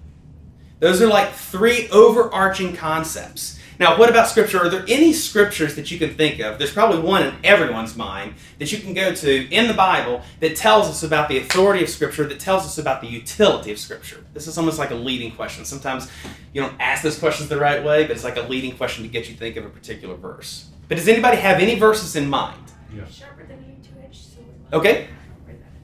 Those 0.81 1.01
are 1.01 1.07
like 1.07 1.33
three 1.33 1.89
overarching 1.91 2.75
concepts. 2.75 3.59
Now, 3.79 3.99
what 3.99 4.11
about 4.11 4.29
Scripture? 4.29 4.59
Are 4.59 4.69
there 4.69 4.85
any 4.87 5.13
Scriptures 5.13 5.75
that 5.77 5.91
you 5.91 5.99
can 5.99 6.15
think 6.15 6.41
of? 6.41 6.59
There's 6.59 6.73
probably 6.73 7.01
one 7.01 7.23
in 7.23 7.35
everyone's 7.43 7.97
mind 7.97 8.35
that 8.59 8.71
you 8.71 8.79
can 8.79 8.95
go 8.95 9.15
to 9.15 9.49
in 9.51 9.67
the 9.67 9.75
Bible 9.75 10.23
that 10.41 10.55
tells 10.57 10.89
us 10.89 11.03
about 11.03 11.29
the 11.29 11.39
authority 11.39 11.83
of 11.83 11.89
Scripture, 11.89 12.25
that 12.29 12.39
tells 12.39 12.65
us 12.65 12.79
about 12.79 13.01
the 13.01 13.09
utility 13.09 13.73
of 13.73 13.79
Scripture. 13.79 14.25
This 14.35 14.47
is 14.47 14.59
almost 14.59 14.79
like 14.79 14.91
a 14.91 14.95
leading 14.95 15.33
question. 15.33 15.65
Sometimes 15.65 16.11
you 16.53 16.61
don't 16.61 16.75
ask 16.81 17.03
those 17.03 17.19
questions 17.19 17.49
the 17.49 17.59
right 17.59 17.83
way, 17.83 18.03
but 18.03 18.13
it's 18.13 18.25
like 18.25 18.37
a 18.37 18.43
leading 18.43 18.77
question 18.77 19.03
to 19.05 19.09
get 19.09 19.27
you 19.29 19.35
to 19.35 19.41
think 19.41 19.57
of 19.57 19.65
a 19.65 19.71
particular 19.71 20.15
verse. 20.15 20.69
But 20.89 20.97
does 20.97 21.09
anybody 21.09 21.39
have 21.39 21.59
any 21.59 21.77
verses 21.77 22.15
in 22.15 22.29
mind? 22.29 22.73
Sharper 23.11 23.47
than 23.47 23.65
any 23.65 23.79
two-edged 23.83 24.35
sword. 24.35 24.47
Okay. 24.73 25.09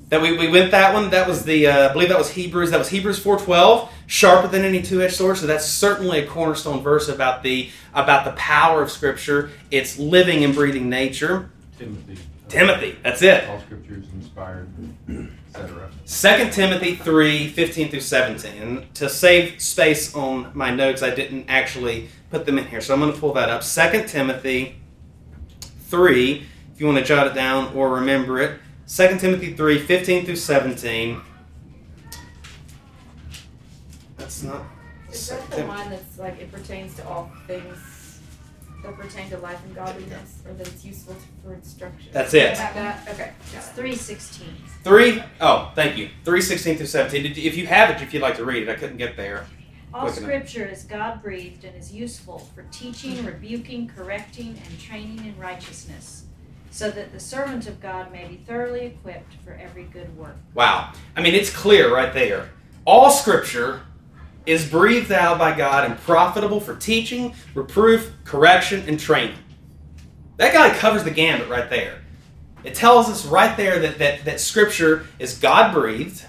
That 0.09 0.23
we, 0.23 0.37
we 0.37 0.49
went 0.49 0.71
that 0.71 0.95
one. 0.95 1.11
That 1.11 1.29
was 1.29 1.45
the 1.45 1.67
uh, 1.67 1.91
I 1.91 1.93
believe 1.93 2.09
that 2.09 2.19
was 2.19 2.31
Hebrews. 2.31 2.71
That 2.71 2.79
was 2.79 2.89
Hebrews 2.89 3.19
four 3.19 3.39
twelve. 3.39 3.93
Sharper 4.07 4.49
than 4.49 4.65
any 4.65 4.81
two 4.81 5.03
edged 5.03 5.15
sword. 5.15 5.37
So 5.37 5.47
that's 5.47 5.67
certainly 5.67 6.21
a 6.21 6.27
cornerstone 6.27 6.83
verse 6.83 7.09
about 7.09 7.43
the 7.43 7.69
about 7.93 8.25
the 8.25 8.33
power 8.33 8.83
of 8.83 8.91
Scripture. 8.91 9.51
Its 9.71 9.99
living 9.99 10.45
and 10.45 10.55
breathing 10.55 10.89
nature. 10.89 11.51
Timothy. 11.79 12.17
Timothy. 12.49 12.97
That's 13.03 13.23
it. 13.23 13.49
All 13.49 13.61
scripture 13.61 13.99
is 13.99 14.09
inspired, 14.15 14.69
etc. 15.55 15.91
Second 16.07 16.53
Timothy 16.53 16.95
3, 16.95 17.49
15 17.49 17.91
through 17.91 18.01
17. 18.01 18.63
And 18.63 18.95
to 18.95 19.09
save 19.09 19.61
space 19.61 20.15
on 20.15 20.51
my 20.55 20.71
notes, 20.71 21.03
I 21.03 21.15
didn't 21.15 21.47
actually 21.49 22.09
put 22.31 22.47
them 22.47 22.59
in 22.59 22.67
here. 22.67 22.81
So 22.81 22.95
I'm 22.95 23.01
going 23.01 23.13
to 23.13 23.21
pull 23.21 23.35
that 23.35 23.51
up. 23.51 23.63
Second 23.63 24.09
Timothy 24.09 24.77
3, 25.61 26.47
if 26.73 26.81
you 26.81 26.87
want 26.87 26.99
to 26.99 27.05
jot 27.05 27.27
it 27.27 27.35
down 27.35 27.75
or 27.75 27.91
remember 27.91 28.41
it. 28.41 28.59
Second 28.89 29.21
Timothy 29.21 29.53
3, 29.53 29.81
15 29.81 30.25
through 30.25 30.37
17. 30.37 31.21
That's 34.17 34.43
not. 34.43 34.63
Is 35.13 35.29
that 35.29 35.51
the 35.51 35.67
one 35.67 35.91
that's 35.91 36.19
like 36.19 36.41
it 36.41 36.51
pertains 36.51 36.95
to 36.97 37.07
all 37.07 37.31
things 37.47 38.21
that 38.83 38.97
pertain 38.97 39.29
to 39.29 39.37
life 39.41 39.63
and 39.67 39.75
godliness, 39.75 40.41
or 40.47 40.55
that 40.55 40.67
it's 40.67 40.87
useful 40.87 41.15
to, 41.15 41.21
for 41.45 41.53
instruction? 41.53 42.09
That's 42.15 42.33
it. 42.33 42.57
Like 42.59 42.73
that? 42.75 43.07
Okay. 43.11 43.33
It's 43.43 43.53
got 43.53 43.75
three 43.77 43.95
sixteen. 43.95 44.55
3, 44.85 45.23
oh, 45.43 45.71
thank 45.75 45.99
you. 45.99 46.09
3, 46.25 46.41
16 46.41 46.77
through 46.79 46.87
17. 46.87 47.23
Did- 47.25 47.37
If 47.37 47.59
you 47.59 47.67
have 47.67 47.91
it, 47.91 48.01
if 48.01 48.15
you'd 48.15 48.23
like 48.23 48.37
to 48.37 48.45
read 48.47 48.63
it, 48.63 48.71
I 48.71 48.75
couldn't 48.75 48.97
get 48.97 49.19
there. 49.19 49.45
All 49.93 50.03
Quick 50.07 50.17
enough. 50.17 50.29
scripture 50.31 50.65
is 50.67 50.85
God 50.85 51.23
breathed 51.23 51.65
and 51.65 51.77
is 51.77 51.93
useful 51.93 52.39
for 52.55 52.63
teaching, 52.71 53.23
rebuking, 53.27 53.87
correcting, 53.89 54.59
and 54.65 54.81
training 54.81 55.19
in 55.27 55.37
righteousness, 55.39 56.25
so 56.71 56.91
that 56.91 57.13
the 57.13 57.21
servant 57.21 57.67
of 57.67 57.81
God 57.81 58.13
may 58.13 58.27
be 58.27 58.37
thoroughly 58.37 58.87
equipped 58.87 59.35
for 59.45 59.53
every 59.55 59.85
good 59.85 60.17
work. 60.17 60.37
Wow. 60.55 60.93
I 61.17 61.23
mean, 61.23 61.35
it's 61.35 61.51
clear 61.51 61.93
right 61.93 62.13
there. 62.13 62.51
All 62.85 63.11
scripture 63.11 63.83
is 64.47 64.67
breathed 64.67 65.13
out 65.13 65.39
by 65.39 65.57
God 65.57 65.85
and 65.85 65.99
profitable 66.01 66.61
for 66.61 66.75
teaching, 66.75 67.35
reproof, 67.55 68.13
correction, 68.25 68.85
and 68.89 68.99
training. 68.99 69.37
That 70.39 70.55
guy 70.55 70.77
covers 70.77 71.05
the 71.05 71.11
gambit 71.11 71.49
right 71.49 71.69
there. 71.69 72.01
It 72.65 72.75
tells 72.75 73.09
us 73.09 73.27
right 73.27 73.57
there 73.57 73.79
that, 73.81 73.99
that, 73.99 74.25
that 74.25 74.41
scripture 74.41 75.07
is 75.19 75.39
God 75.39 75.75
breathed 75.75 76.25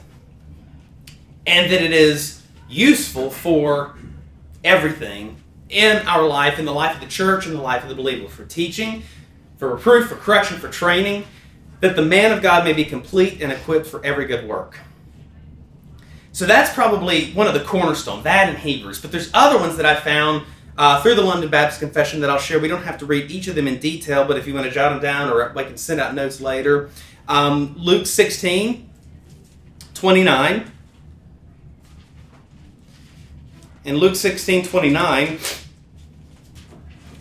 and 1.46 1.72
that 1.72 1.82
it 1.82 1.92
is 1.92 2.44
useful 2.68 3.30
for 3.30 3.96
everything 4.64 5.38
in 5.70 5.98
our 6.08 6.26
life, 6.26 6.60
in 6.60 6.66
the 6.66 6.74
life 6.74 6.96
of 6.96 7.02
the 7.02 7.08
church, 7.08 7.48
in 7.48 7.54
the 7.54 7.62
life 7.62 7.84
of 7.84 7.90
the 7.90 7.96
believer, 7.96 8.28
for 8.28 8.46
teaching, 8.46 9.04
for 9.60 9.76
reproof, 9.76 10.08
for 10.08 10.16
correction, 10.16 10.58
for 10.58 10.70
training, 10.70 11.26
that 11.82 11.96
the 11.98 12.02
man 12.02 12.32
of 12.32 12.42
God 12.42 12.64
may 12.64 12.74
be 12.74 12.86
complete 12.86 13.42
and 13.42 13.52
equipped 13.52 13.86
for 13.86 14.04
every 14.06 14.26
good 14.26 14.48
work. 14.48 14.80
So 16.32 16.46
that's 16.46 16.74
probably 16.74 17.32
one 17.34 17.48
of 17.48 17.54
the 17.54 17.60
cornerstone, 17.60 18.24
that 18.24 18.50
in 18.50 18.56
Hebrews. 18.56 19.02
But 19.02 19.12
there's 19.12 19.30
other 19.34 19.60
ones 19.60 19.76
that 19.76 19.86
I 19.86 19.96
found 19.96 20.46
uh, 20.78 21.02
through 21.02 21.16
the 21.16 21.22
London 21.22 21.50
Baptist 21.50 21.82
Confession 21.82 22.22
that 22.22 22.30
I'll 22.30 22.40
share. 22.40 22.60
We 22.60 22.70
don't 22.70 22.84
have 22.84 22.98
to 23.00 23.06
read 23.06 23.30
each 23.30 23.48
of 23.48 23.56
them 23.56 23.68
in 23.68 23.80
detail, 23.80 24.24
but 24.24 24.38
if 24.38 24.48
you 24.48 24.54
want 24.54 24.66
to 24.66 24.72
jot 24.72 24.94
them 24.94 25.02
down 25.02 25.30
or 25.30 25.58
I 25.58 25.64
can 25.66 25.76
send 25.76 26.00
out 26.00 26.16
notes 26.16 26.40
later. 26.40 26.90
Um, 27.28 27.76
Luke 27.78 28.08
16, 28.08 28.90
29. 29.94 30.72
In 33.84 33.98
Luke 33.98 34.16
16, 34.16 34.66
29 34.66 35.40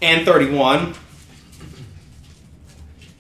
and 0.03 0.25
31. 0.25 0.95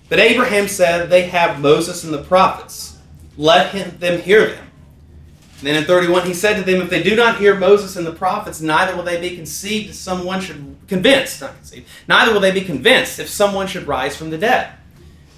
But 0.08 0.18
Abraham 0.18 0.68
said, 0.68 1.10
They 1.10 1.28
have 1.28 1.60
Moses 1.60 2.04
and 2.04 2.12
the 2.12 2.22
prophets. 2.22 2.98
Let 3.36 3.72
him, 3.72 3.98
them 3.98 4.20
hear 4.20 4.46
them. 4.46 4.64
And 5.58 5.66
then 5.66 5.74
in 5.74 5.84
31, 5.84 6.26
he 6.26 6.34
said 6.34 6.56
to 6.56 6.62
them, 6.62 6.80
If 6.80 6.90
they 6.90 7.02
do 7.02 7.16
not 7.16 7.38
hear 7.38 7.54
Moses 7.54 7.96
and 7.96 8.06
the 8.06 8.12
prophets, 8.12 8.60
neither 8.60 8.96
will 8.96 9.02
they 9.02 9.20
be 9.20 9.36
conceived 9.36 9.90
if 9.90 9.96
someone 9.96 10.40
should, 10.40 10.76
convinced, 10.86 11.40
not 11.40 11.56
conceived, 11.56 11.88
neither 12.06 12.32
will 12.32 12.40
they 12.40 12.52
be 12.52 12.60
convinced 12.60 13.18
if 13.18 13.28
someone 13.28 13.66
should 13.66 13.86
rise 13.86 14.16
from 14.16 14.30
the 14.30 14.38
dead. 14.38 14.72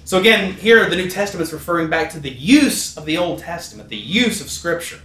So 0.05 0.19
again, 0.19 0.53
here 0.53 0.89
the 0.89 0.95
New 0.95 1.09
Testament 1.09 1.47
is 1.47 1.53
referring 1.53 1.89
back 1.89 2.11
to 2.11 2.19
the 2.19 2.29
use 2.29 2.97
of 2.97 3.05
the 3.05 3.17
Old 3.17 3.39
Testament, 3.39 3.89
the 3.89 3.97
use 3.97 4.41
of 4.41 4.49
Scripture. 4.49 4.99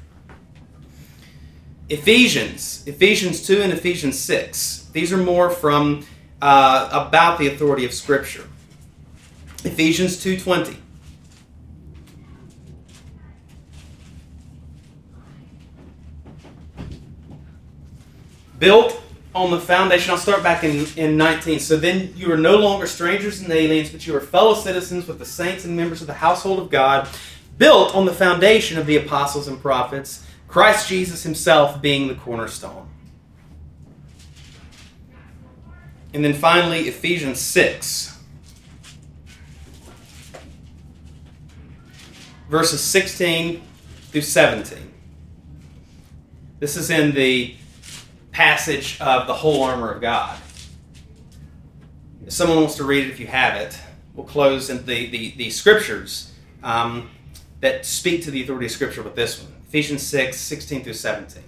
Ephesians, 1.89 2.83
Ephesians 2.87 3.47
2 3.47 3.63
and 3.63 3.73
Ephesians 3.73 4.19
6. 4.19 4.91
These 4.93 5.13
are 5.13 5.19
more 5.19 5.51
from 5.51 6.05
uh, 6.43 6.89
about 6.93 7.39
the 7.39 7.47
authority 7.47 7.85
of 7.85 7.95
Scripture. 7.95 8.49
Ephesians 9.67 10.17
2:20. 10.23 10.77
Built 18.61 19.03
on 19.35 19.51
the 19.51 19.61
foundation, 19.61 20.13
I'll 20.13 20.19
start 20.19 20.43
back 20.43 20.65
in, 20.65 20.87
in 20.97 21.17
19. 21.17 21.61
So 21.61 21.77
then 21.77 22.15
you 22.17 22.33
are 22.33 22.39
no 22.39 22.57
longer 22.57 22.87
strangers 22.87 23.41
and 23.41 23.53
aliens, 23.53 23.91
but 23.91 24.07
you 24.07 24.17
are 24.17 24.21
fellow 24.21 24.55
citizens 24.55 25.07
with 25.07 25.19
the 25.19 25.27
saints 25.27 25.65
and 25.65 25.77
members 25.77 26.01
of 26.01 26.07
the 26.07 26.15
household 26.15 26.59
of 26.59 26.71
God, 26.71 27.09
built 27.59 27.95
on 27.95 28.07
the 28.07 28.15
foundation 28.15 28.79
of 28.79 28.87
the 28.87 28.97
apostles 28.97 29.47
and 29.47 29.61
prophets, 29.61 30.25
Christ 30.49 30.89
Jesus 30.89 31.23
himself 31.23 31.83
being 31.83 32.09
the 32.09 32.15
cornerstone. 32.15 32.89
And 36.15 36.25
then 36.25 36.33
finally, 36.33 36.89
Ephesians 36.89 37.41
6. 37.41 38.16
Verses 42.49 42.81
16 42.81 43.63
through 44.11 44.21
17. 44.21 44.93
This 46.61 46.77
is 46.77 46.91
in 46.91 47.13
the 47.15 47.55
passage 48.31 49.01
of 49.01 49.27
the 49.27 49.35
whole 49.35 49.63
armor 49.63 49.91
of 49.91 50.01
God. 50.01 50.39
If 52.25 52.33
someone 52.33 52.59
wants 52.59 52.77
to 52.77 52.85
read 52.85 53.05
it, 53.05 53.11
if 53.11 53.21
you 53.21 53.27
have 53.27 53.57
it, 53.57 53.79
we'll 54.15 54.27
close 54.27 54.71
in 54.71 54.85
the, 54.87 55.11
the, 55.11 55.33
the 55.37 55.51
scriptures 55.51 56.33
um, 56.63 57.11
that 57.61 57.85
speak 57.85 58.23
to 58.25 58.31
the 58.31 58.43
authority 58.43 58.67
of 58.67 58.73
Scripture 58.73 59.03
with 59.03 59.15
this 59.15 59.43
one 59.43 59.53
Ephesians 59.69 60.03
6 60.03 60.37
16 60.37 60.85
through 60.85 60.93
17. 60.93 61.43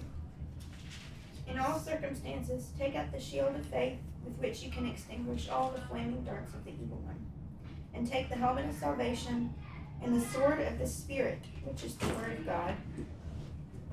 In 1.47 1.59
all 1.59 1.79
circumstances, 1.79 2.67
take 2.77 2.95
up 2.95 3.11
the 3.11 3.19
shield 3.19 3.55
of 3.55 3.65
faith 3.67 3.97
with 4.23 4.37
which 4.37 4.61
you 4.61 4.69
can 4.69 4.85
extinguish 4.85 5.49
all 5.49 5.71
the 5.71 5.81
flaming 5.81 6.23
darts 6.23 6.53
of 6.53 6.63
the 6.65 6.71
evil 6.71 6.97
one. 7.05 7.15
And 7.93 8.09
take 8.09 8.29
the 8.29 8.35
helmet 8.35 8.65
of 8.65 8.75
salvation 8.75 9.53
and 10.03 10.15
the 10.15 10.25
sword 10.27 10.61
of 10.61 10.79
the 10.79 10.87
Spirit, 10.87 11.39
which 11.65 11.83
is 11.83 11.95
the 11.95 12.07
Word 12.15 12.39
of 12.39 12.45
God, 12.45 12.75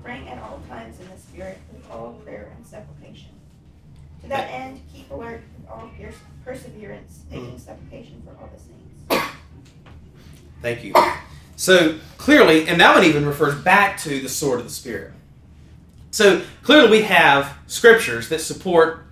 praying 0.03 0.27
at 0.29 0.41
all 0.41 0.61
times 0.69 0.99
in 0.99 1.07
the 1.09 1.17
Spirit 1.17 1.57
with 1.73 1.89
all 1.91 2.13
prayer 2.23 2.51
and 2.55 2.65
supplication. 2.65 3.29
To 4.21 4.29
that 4.29 4.49
end, 4.51 4.81
keep 4.93 5.09
alert 5.11 5.41
with 5.57 5.69
all 5.69 5.89
pers- 5.99 6.15
perseverance, 6.43 7.19
mm-hmm. 7.29 7.43
making 7.43 7.59
supplication 7.59 8.23
for 8.25 8.31
all 8.41 8.49
the 8.53 8.59
saints. 8.59 9.31
Thank 10.61 10.83
you. 10.83 10.93
So 11.55 11.97
clearly, 12.17 12.67
and 12.67 12.79
that 12.81 12.95
one 12.95 13.03
even 13.03 13.25
refers 13.25 13.55
back 13.55 13.97
to 13.99 14.21
the 14.21 14.29
sword 14.29 14.59
of 14.59 14.65
the 14.65 14.71
Spirit. 14.71 15.13
So 16.11 16.41
clearly, 16.63 16.89
we 16.89 17.01
have 17.03 17.57
scriptures 17.67 18.29
that 18.29 18.39
support 18.41 19.05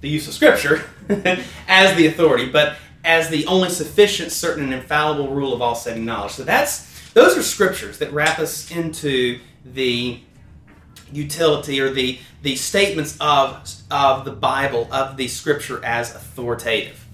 the 0.00 0.08
use 0.08 0.26
of 0.26 0.34
Scripture 0.34 0.84
as 1.68 1.96
the 1.96 2.06
authority, 2.06 2.50
but 2.50 2.76
as 3.04 3.28
the 3.30 3.46
only 3.46 3.70
sufficient, 3.70 4.32
certain, 4.32 4.64
and 4.64 4.74
infallible 4.74 5.28
rule 5.28 5.52
of 5.52 5.62
all 5.62 5.74
saving 5.74 6.04
knowledge. 6.04 6.32
So 6.32 6.44
that's 6.44 7.10
those 7.12 7.36
are 7.36 7.42
scriptures 7.42 7.98
that 7.98 8.12
wrap 8.12 8.38
us 8.38 8.70
into 8.70 9.40
the 9.64 10.20
utility 11.12 11.80
or 11.80 11.90
the 11.90 12.18
the 12.42 12.56
statements 12.56 13.16
of 13.20 13.68
of 13.90 14.24
the 14.24 14.32
Bible 14.32 14.88
of 14.92 15.16
the 15.16 15.28
Scripture 15.28 15.84
as 15.84 16.14
authoritative. 16.14 17.06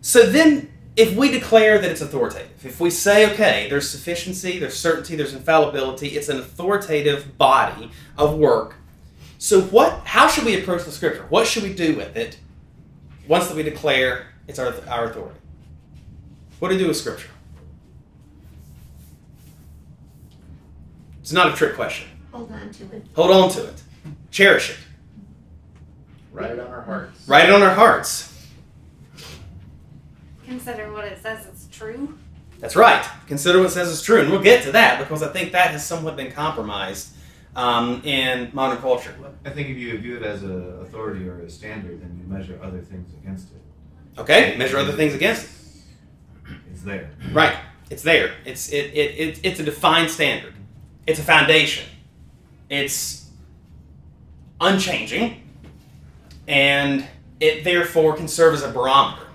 So 0.00 0.26
then, 0.26 0.70
if 0.96 1.14
we 1.14 1.30
declare 1.30 1.78
that 1.78 1.90
it's 1.90 2.00
authoritative, 2.00 2.64
if 2.64 2.80
we 2.80 2.90
say, 2.90 3.30
okay, 3.32 3.68
there's 3.68 3.88
sufficiency, 3.88 4.58
there's 4.58 4.76
certainty, 4.78 5.16
there's 5.16 5.34
infallibility, 5.34 6.08
it's 6.08 6.28
an 6.28 6.38
authoritative 6.38 7.36
body 7.36 7.90
of 8.16 8.36
work. 8.38 8.76
So 9.38 9.60
what? 9.60 10.00
How 10.04 10.28
should 10.28 10.44
we 10.44 10.60
approach 10.60 10.84
the 10.84 10.92
Scripture? 10.92 11.26
What 11.28 11.46
should 11.46 11.62
we 11.62 11.74
do 11.74 11.96
with 11.96 12.16
it 12.16 12.38
once 13.26 13.48
that 13.48 13.56
we 13.56 13.62
declare 13.62 14.26
it's 14.48 14.58
our, 14.58 14.74
our 14.88 15.04
authority? 15.04 15.38
What 16.58 16.68
do 16.70 16.74
we 16.74 16.82
do 16.82 16.88
with 16.88 16.96
Scripture? 16.96 17.28
It's 21.20 21.32
not 21.32 21.52
a 21.52 21.54
trick 21.54 21.74
question. 21.76 22.08
Hold 22.32 22.50
on 22.50 22.70
to 22.70 22.84
it. 22.96 23.06
Hold 23.14 23.30
on 23.30 23.50
to 23.50 23.64
it. 23.68 23.82
Cherish 24.30 24.70
it. 24.70 24.76
Write 26.32 26.52
it 26.52 26.58
on 26.58 26.68
our 26.68 26.82
hearts. 26.82 27.28
Write 27.28 27.48
it 27.48 27.52
on 27.52 27.62
our 27.62 27.74
hearts. 27.74 28.46
Consider 30.46 30.92
what 30.92 31.04
it 31.04 31.22
says 31.22 31.46
it's 31.46 31.68
true. 31.70 32.18
That's 32.58 32.74
right. 32.74 33.06
Consider 33.26 33.58
what 33.58 33.66
it 33.66 33.70
says 33.70 33.88
is 33.88 34.02
true, 34.02 34.20
and 34.20 34.30
we'll 34.30 34.42
get 34.42 34.64
to 34.64 34.72
that 34.72 34.98
because 34.98 35.22
I 35.22 35.28
think 35.28 35.52
that 35.52 35.70
has 35.70 35.86
somewhat 35.86 36.16
been 36.16 36.32
compromised 36.32 37.14
um, 37.54 38.02
in 38.04 38.50
modern 38.52 38.78
culture. 38.78 39.14
I 39.44 39.50
think 39.50 39.68
if 39.68 39.76
you 39.76 39.96
view 39.98 40.16
it 40.16 40.22
as 40.22 40.42
an 40.42 40.80
authority 40.80 41.28
or 41.28 41.40
a 41.40 41.50
standard, 41.50 42.00
then 42.00 42.18
you 42.18 42.32
measure 42.32 42.58
other 42.62 42.80
things 42.80 43.12
against 43.22 43.52
it. 43.52 43.57
Okay, 44.18 44.56
measure 44.56 44.78
other 44.78 44.92
things 44.92 45.14
against 45.14 45.44
it. 45.44 45.50
It's 46.72 46.82
there. 46.82 47.10
Right. 47.32 47.56
It's 47.90 48.02
there. 48.02 48.32
It's 48.44 48.70
it, 48.70 48.92
it, 48.94 49.18
it 49.18 49.40
it's 49.44 49.60
a 49.60 49.62
defined 49.62 50.10
standard. 50.10 50.54
It's 51.06 51.18
a 51.18 51.22
foundation. 51.22 51.86
It's 52.68 53.30
unchanging, 54.60 55.42
and 56.46 57.06
it 57.40 57.64
therefore 57.64 58.16
can 58.16 58.28
serve 58.28 58.54
as 58.54 58.62
a 58.62 58.70
barometer, 58.70 59.26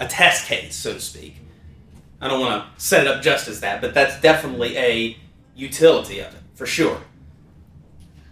a 0.00 0.08
test 0.08 0.46
case, 0.46 0.74
so 0.74 0.94
to 0.94 1.00
speak. 1.00 1.36
I 2.20 2.28
don't 2.28 2.40
want 2.40 2.64
to 2.76 2.80
set 2.80 3.02
it 3.02 3.06
up 3.06 3.22
just 3.22 3.46
as 3.48 3.60
that, 3.60 3.80
but 3.80 3.94
that's 3.94 4.20
definitely 4.20 4.76
a 4.76 5.16
utility 5.54 6.20
of 6.20 6.34
it 6.34 6.40
for 6.54 6.66
sure. 6.66 7.00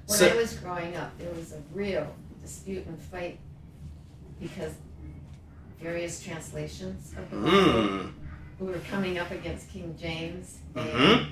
When 0.07 0.19
So- 0.19 0.29
I 0.29 0.35
was 0.35 0.55
growing 0.55 0.97
up, 0.97 1.17
there 1.19 1.33
was 1.33 1.53
a 1.53 1.63
real 1.73 2.15
dispute 2.43 2.87
and 2.87 3.01
fight 3.01 3.39
because 4.41 4.73
various 5.81 6.23
translations 6.23 7.15
of 7.17 7.31
the 7.31 7.37
Bible, 7.37 7.59
Mm. 7.61 8.13
we 8.59 8.67
were 8.67 8.81
coming 8.91 9.19
up 9.19 9.31
against 9.31 9.71
King 9.71 9.97
James, 10.01 10.59
hmm 10.77 11.25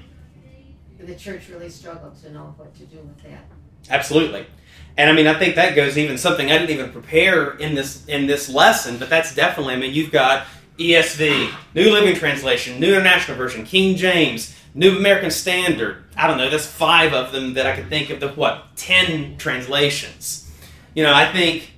and 0.98 1.06
the 1.06 1.14
church 1.14 1.48
really 1.50 1.68
struggled 1.68 2.18
to 2.22 2.32
know 2.32 2.54
what 2.56 2.74
to 2.74 2.84
do 2.84 2.96
with 2.96 3.22
that. 3.24 3.44
Absolutely. 3.90 4.46
And 4.96 5.10
I 5.10 5.12
mean, 5.12 5.26
I 5.26 5.38
think 5.38 5.54
that 5.56 5.76
goes 5.76 5.98
even 5.98 6.16
something 6.16 6.50
I 6.50 6.56
didn't 6.56 6.70
even 6.70 6.90
prepare 6.90 7.50
in 7.58 7.74
this 7.74 8.06
in 8.06 8.26
this 8.26 8.48
lesson, 8.48 8.96
but 8.96 9.10
that's 9.10 9.34
definitely. 9.34 9.74
I 9.74 9.76
mean, 9.76 9.92
you've 9.92 10.10
got 10.10 10.46
ESV, 10.78 11.50
New 11.74 11.90
Living 11.92 12.14
Translation, 12.14 12.80
New 12.80 12.88
International 12.94 13.36
Version, 13.36 13.64
King 13.66 13.96
James, 13.96 14.56
New 14.74 14.96
American 14.96 15.30
Standard. 15.30 16.04
I 16.16 16.26
don't 16.26 16.38
know. 16.38 16.48
That's 16.48 16.66
five 16.66 17.12
of 17.12 17.30
them 17.32 17.52
that 17.54 17.66
I 17.66 17.76
could 17.76 17.90
think 17.90 18.08
of. 18.08 18.20
The 18.20 18.28
what 18.28 18.74
ten 18.76 19.36
translations. 19.36 20.50
You 20.94 21.02
know, 21.02 21.12
I 21.12 21.30
think 21.30 21.72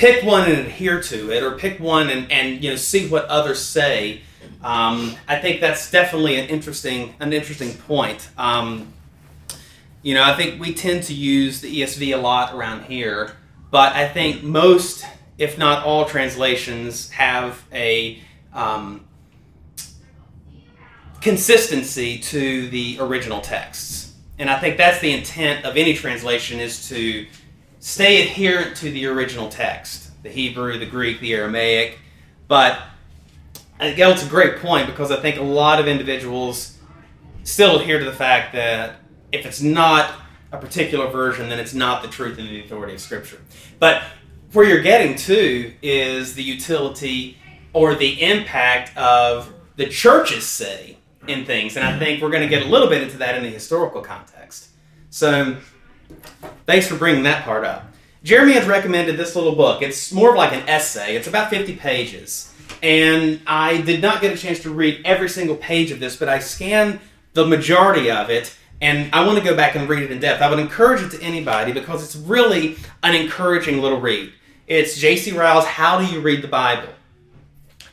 pick 0.00 0.24
one 0.24 0.50
and 0.50 0.60
adhere 0.60 1.02
to 1.02 1.30
it, 1.30 1.42
or 1.42 1.52
pick 1.52 1.78
one 1.78 2.08
and 2.08 2.32
and 2.32 2.64
you 2.64 2.70
know 2.70 2.76
see 2.76 3.06
what 3.06 3.26
others 3.26 3.60
say. 3.62 4.22
Um, 4.64 5.14
I 5.28 5.36
think 5.36 5.60
that's 5.60 5.90
definitely 5.90 6.36
an 6.36 6.48
interesting 6.48 7.14
an 7.20 7.34
interesting 7.34 7.74
point. 7.74 8.30
Um, 8.38 8.94
you 10.02 10.14
know, 10.14 10.24
I 10.24 10.34
think 10.34 10.58
we 10.58 10.72
tend 10.72 11.02
to 11.04 11.14
use 11.14 11.60
the 11.60 11.82
ESV 11.82 12.14
a 12.14 12.16
lot 12.16 12.54
around 12.54 12.84
here, 12.84 13.36
but 13.70 13.94
I 13.94 14.08
think 14.08 14.42
most, 14.42 15.04
if 15.36 15.58
not 15.58 15.84
all, 15.84 16.06
translations 16.06 17.10
have 17.10 17.62
a 17.70 18.22
um, 18.54 19.06
consistency 21.20 22.18
to 22.18 22.70
the 22.70 22.96
original 23.00 23.42
texts. 23.42 24.14
And 24.38 24.48
I 24.48 24.58
think 24.58 24.78
that's 24.78 25.00
the 25.00 25.12
intent 25.12 25.66
of 25.66 25.76
any 25.76 25.92
translation 25.92 26.58
is 26.58 26.88
to 26.88 27.26
stay 27.80 28.22
adherent 28.22 28.76
to 28.76 28.90
the 28.90 29.06
original 29.06 29.48
text, 29.48 30.10
the 30.22 30.28
Hebrew, 30.28 30.78
the 30.78 30.86
Greek, 30.86 31.20
the 31.20 31.34
Aramaic. 31.34 31.98
But 32.46 32.78
again, 33.80 34.12
it's 34.12 34.24
a 34.24 34.28
great 34.28 34.58
point 34.58 34.86
because 34.86 35.10
I 35.10 35.16
think 35.16 35.38
a 35.38 35.42
lot 35.42 35.80
of 35.80 35.88
individuals 35.88 36.78
still 37.42 37.80
adhere 37.80 37.98
to 37.98 38.04
the 38.04 38.12
fact 38.12 38.52
that 38.52 38.96
if 39.32 39.46
it's 39.46 39.60
not 39.60 40.14
a 40.52 40.58
particular 40.58 41.08
version, 41.10 41.48
then 41.48 41.58
it's 41.58 41.74
not 41.74 42.02
the 42.02 42.08
truth 42.08 42.38
and 42.38 42.48
the 42.48 42.60
authority 42.60 42.94
of 42.94 43.00
Scripture. 43.00 43.40
But 43.78 44.02
where 44.52 44.66
you're 44.66 44.82
getting 44.82 45.16
to 45.16 45.72
is 45.80 46.34
the 46.34 46.42
utility 46.42 47.38
or 47.72 47.94
the 47.94 48.20
impact 48.22 48.96
of 48.96 49.52
the 49.76 49.86
church's 49.86 50.44
say 50.44 50.98
in 51.28 51.44
things. 51.44 51.76
And 51.76 51.84
I 51.84 51.90
mm-hmm. 51.90 52.00
think 52.00 52.22
we're 52.22 52.30
going 52.30 52.42
to 52.42 52.48
get 52.48 52.62
a 52.62 52.68
little 52.68 52.88
bit 52.88 53.02
into 53.02 53.18
that 53.18 53.36
in 53.36 53.42
the 53.42 53.48
historical 53.48 54.02
context. 54.02 54.70
So 55.10 55.56
thanks 56.66 56.86
for 56.86 56.96
bringing 56.96 57.24
that 57.24 57.44
part 57.44 57.64
up. 57.64 57.86
Jeremy 58.22 58.52
has 58.52 58.66
recommended 58.66 59.16
this 59.16 59.34
little 59.34 59.54
book. 59.54 59.82
It's 59.82 60.12
more 60.12 60.30
of 60.30 60.36
like 60.36 60.52
an 60.52 60.68
essay, 60.68 61.16
it's 61.16 61.26
about 61.26 61.50
50 61.50 61.76
pages. 61.76 62.52
And 62.82 63.40
I 63.46 63.80
did 63.82 64.00
not 64.00 64.20
get 64.20 64.32
a 64.32 64.38
chance 64.38 64.60
to 64.60 64.70
read 64.70 65.02
every 65.04 65.28
single 65.28 65.56
page 65.56 65.90
of 65.90 66.00
this, 66.00 66.16
but 66.16 66.28
I 66.28 66.38
scanned 66.38 67.00
the 67.34 67.46
majority 67.46 68.10
of 68.10 68.30
it 68.30 68.56
and 68.80 69.12
I 69.14 69.26
want 69.26 69.38
to 69.38 69.44
go 69.44 69.54
back 69.54 69.74
and 69.74 69.88
read 69.88 70.02
it 70.02 70.10
in 70.10 70.20
depth. 70.20 70.40
I 70.40 70.48
would 70.48 70.58
encourage 70.58 71.02
it 71.02 71.10
to 71.10 71.22
anybody 71.22 71.72
because 71.72 72.02
it's 72.02 72.16
really 72.16 72.76
an 73.02 73.14
encouraging 73.14 73.82
little 73.82 74.00
read. 74.00 74.32
It's 74.66 74.98
J.C. 74.98 75.32
Ryle's 75.32 75.66
How 75.66 75.98
Do 75.98 76.06
You 76.06 76.20
Read 76.20 76.42
the 76.42 76.48
Bible? 76.48 76.88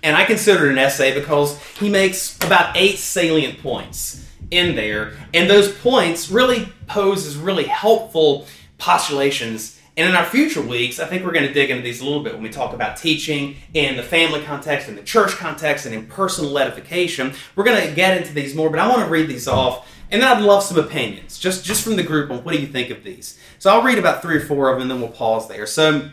And 0.02 0.16
I 0.16 0.24
consider 0.24 0.68
it 0.68 0.72
an 0.72 0.78
essay 0.78 1.14
because 1.14 1.62
he 1.74 1.90
makes 1.90 2.38
about 2.46 2.78
eight 2.78 2.98
salient 2.98 3.62
points 3.62 4.27
in 4.52 4.76
there. 4.76 5.14
And 5.34 5.50
those 5.50 5.72
points 5.72 6.30
really 6.30 6.70
pose 6.88 7.26
as 7.26 7.36
really 7.36 7.66
helpful 7.66 8.46
postulations. 8.78 9.80
And 9.96 10.08
in 10.08 10.16
our 10.16 10.26
future 10.26 10.62
weeks, 10.62 11.00
I 11.00 11.06
think 11.06 11.26
we're 11.26 11.32
going 11.32 11.48
to 11.48 11.54
dig 11.54 11.72
into 11.72 11.84
these 11.84 12.02
a 12.02 12.06
little 12.06 12.24
bit 12.24 12.34
when 12.34 12.44
we 12.44 12.50
talk 12.50 12.74
about 12.74 12.98
teaching 12.98 13.58
in 13.74 13.98
the 13.98 14.04
family 14.04 14.44
context, 14.44 14.88
in 14.88 14.96
the 14.96 15.02
church 15.02 15.32
context, 15.32 15.86
and 15.86 15.96
in 15.96 16.06
personal 16.06 16.58
edification. 16.60 17.34
We're 17.56 17.64
going 17.64 17.88
to 17.88 17.96
get 17.96 18.16
into 18.16 18.34
these 18.34 18.54
more, 18.54 18.70
but 18.70 18.80
I 18.80 18.88
want 18.88 19.02
to 19.02 19.10
read 19.10 19.28
these 19.28 19.48
off. 19.48 19.92
And 20.12 20.22
then 20.22 20.38
I'd 20.38 20.44
love 20.44 20.64
some 20.64 20.78
opinions, 20.78 21.38
just, 21.38 21.66
just 21.66 21.84
from 21.84 21.98
the 21.98 22.04
group 22.04 22.32
on 22.32 22.44
what 22.44 22.54
do 22.54 22.62
you 22.62 22.68
think 22.68 22.92
of 22.92 23.04
these. 23.04 23.38
So 23.60 23.70
I'll 23.70 23.82
read 23.82 23.98
about 23.98 24.22
three 24.22 24.38
or 24.38 24.46
four 24.46 24.70
of 24.70 24.76
them, 24.76 24.84
and 24.84 24.92
then 24.92 25.02
we'll 25.02 25.10
pause 25.10 25.50
there. 25.50 25.66
So 25.66 26.12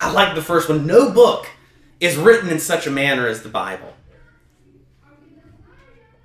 I 0.00 0.12
like 0.12 0.34
the 0.34 0.42
first 0.42 0.68
one. 0.68 0.86
No 0.86 1.10
book 1.10 1.46
is 1.98 2.16
written 2.16 2.50
in 2.50 2.58
such 2.58 2.86
a 2.86 2.90
manner 2.90 3.26
as 3.26 3.42
the 3.42 3.48
Bible. 3.48 3.95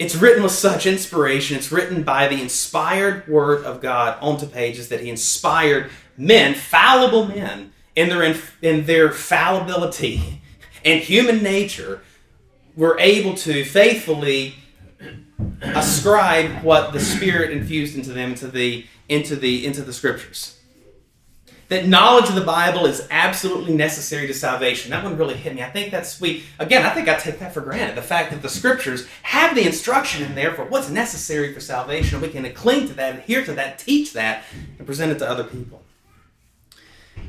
It's 0.02 0.16
written 0.16 0.42
with 0.42 0.54
such 0.54 0.88
inspiration. 0.88 1.56
It's 1.56 1.72
written 1.72 2.02
by 2.02 2.28
the 2.28 2.42
inspired 2.42 3.28
word 3.28 3.64
of 3.64 3.82
God 3.82 4.18
onto 4.20 4.48
pages 4.48 4.90
that 4.90 5.02
He 5.02 5.12
inspired 5.12 5.92
men, 6.18 6.56
fallible 6.56 7.28
men, 7.28 7.72
in 7.96 8.10
their 8.10 8.36
in 8.64 8.86
their 8.88 9.12
fallibility 9.12 10.42
and 10.84 11.02
human 11.02 11.44
nature, 11.44 12.02
were 12.76 12.98
able 13.00 13.36
to 13.36 13.64
faithfully 13.64 14.56
ascribe 15.62 16.64
what 16.64 16.94
the 16.94 17.00
Spirit 17.00 17.52
infused 17.52 17.96
into 17.96 18.12
them 18.12 18.32
into 18.32 18.48
the 18.48 18.88
into 19.08 19.36
the 19.36 19.68
into 19.68 19.84
the 19.84 19.94
Scriptures 19.94 20.61
that 21.72 21.88
knowledge 21.88 22.28
of 22.28 22.36
the 22.36 22.42
Bible 22.42 22.86
is 22.86 23.08
absolutely 23.12 23.74
necessary 23.74 24.28
to 24.28 24.34
salvation. 24.34 24.92
That 24.92 25.06
one 25.06 25.18
really 25.18 25.38
hit 25.38 25.56
me. 25.56 25.64
I 25.64 25.70
think 25.70 25.90
that's 25.90 26.20
we 26.20 26.44
again. 26.60 26.86
I 26.86 26.90
think 26.90 27.08
I 27.08 27.16
take 27.16 27.40
that 27.40 27.54
for 27.54 27.62
granted. 27.62 27.96
The 27.96 28.02
fact 28.02 28.32
that 28.32 28.42
the 28.42 28.50
Scriptures 28.50 29.08
have 29.24 29.56
the 29.56 29.66
instruction 29.66 30.26
in 30.26 30.36
there 30.36 30.54
for 30.54 30.66
what's 30.66 30.90
necessary 30.90 31.54
for 31.54 31.62
salvation, 31.62 32.20
we 32.20 32.28
can 32.28 32.52
cling 32.54 32.90
to 32.90 32.94
that, 32.96 33.20
adhere 33.20 33.46
to 33.46 33.54
that, 33.54 33.80
teach 33.80 34.12
that, 34.12 34.44
and 34.78 34.86
present 34.86 35.14
it 35.14 35.20
to 35.20 35.30
other 35.30 35.46
people. 35.46 35.82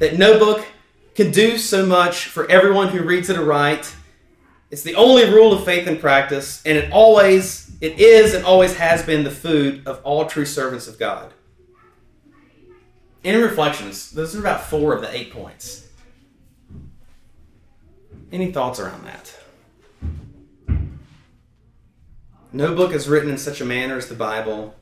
That 0.00 0.18
no 0.18 0.40
book 0.40 0.66
can 1.14 1.30
do 1.30 1.56
so 1.56 1.86
much 1.86 2.24
for 2.24 2.50
everyone 2.50 2.88
who 2.88 3.04
reads 3.04 3.30
it 3.30 3.38
aright. 3.38 3.94
It's 4.72 4.82
the 4.82 4.96
only 4.96 5.24
rule 5.30 5.52
of 5.52 5.64
faith 5.64 5.86
and 5.86 6.00
practice, 6.00 6.62
and 6.66 6.76
it 6.76 6.90
always, 6.90 7.70
it 7.80 8.00
is, 8.00 8.34
and 8.34 8.44
always 8.44 8.74
has 8.74 9.04
been 9.04 9.22
the 9.22 9.30
food 9.30 9.86
of 9.86 10.00
all 10.02 10.26
true 10.26 10.46
servants 10.46 10.88
of 10.88 10.98
God. 10.98 11.32
In 13.24 13.40
reflections, 13.40 14.10
those 14.10 14.34
are 14.34 14.40
about 14.40 14.62
four 14.62 14.94
of 14.94 15.00
the 15.00 15.14
eight 15.14 15.32
points. 15.32 15.86
Any 18.32 18.50
thoughts 18.50 18.80
around 18.80 19.04
that? 19.04 19.38
No 22.52 22.74
book 22.74 22.92
is 22.92 23.08
written 23.08 23.30
in 23.30 23.38
such 23.38 23.60
a 23.60 23.64
manner 23.64 23.96
as 23.96 24.08
the 24.08 24.14
Bible. 24.14 24.74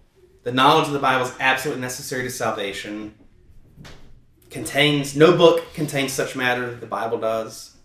The 0.43 0.53
knowledge 0.53 0.87
of 0.87 0.93
the 0.93 0.99
Bible 0.99 1.27
is 1.27 1.35
absolutely 1.39 1.83
necessary 1.83 2.23
to 2.23 2.31
salvation. 2.31 3.15
Contains 4.49 5.15
no 5.15 5.37
book 5.37 5.63
contains 5.75 6.13
such 6.13 6.35
matter 6.35 6.69
that 6.71 6.81
the 6.81 6.87
Bible 6.87 7.19
does. 7.19 7.77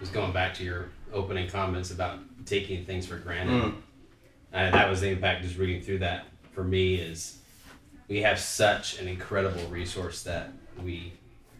Just 0.00 0.12
going 0.12 0.32
back 0.32 0.54
to 0.54 0.64
your 0.64 0.90
opening 1.12 1.48
comments 1.48 1.90
about 1.90 2.20
taking 2.46 2.84
things 2.84 3.06
for 3.06 3.16
granted. 3.16 3.62
Mm. 3.62 3.74
Uh, 4.52 4.70
that 4.70 4.88
was 4.88 5.00
the 5.00 5.10
impact 5.10 5.42
just 5.42 5.58
reading 5.58 5.82
through 5.82 5.98
that 5.98 6.26
for 6.52 6.62
me 6.64 6.94
is 6.94 7.38
we 8.08 8.22
have 8.22 8.38
such 8.38 8.98
an 8.98 9.08
incredible 9.08 9.66
resource 9.68 10.22
that 10.24 10.50
we 10.82 11.12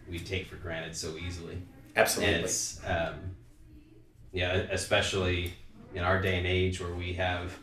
we 0.09 0.19
take 0.19 0.47
for 0.47 0.55
granted 0.55 0.95
so 0.95 1.15
easily. 1.17 1.57
Absolutely. 1.95 2.35
And 2.35 2.43
it's 2.43 2.79
um, 2.85 3.15
yeah, 4.31 4.53
especially 4.71 5.53
in 5.93 6.03
our 6.03 6.21
day 6.21 6.37
and 6.37 6.45
age 6.45 6.79
where 6.81 6.93
we 6.93 7.13
have 7.13 7.57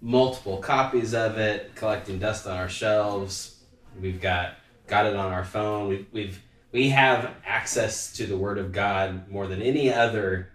multiple 0.00 0.58
copies 0.58 1.14
of 1.14 1.38
it 1.38 1.74
collecting 1.76 2.18
dust 2.18 2.46
on 2.46 2.58
our 2.58 2.68
shelves. 2.68 3.62
We've 4.00 4.20
got 4.20 4.56
got 4.86 5.06
it 5.06 5.16
on 5.16 5.32
our 5.32 5.44
phone. 5.44 5.88
We've, 5.88 6.06
we've 6.12 6.42
we 6.72 6.88
have 6.90 7.30
access 7.46 8.12
to 8.14 8.26
the 8.26 8.36
Word 8.36 8.58
of 8.58 8.72
God 8.72 9.28
more 9.30 9.46
than 9.46 9.62
any 9.62 9.92
other 9.92 10.50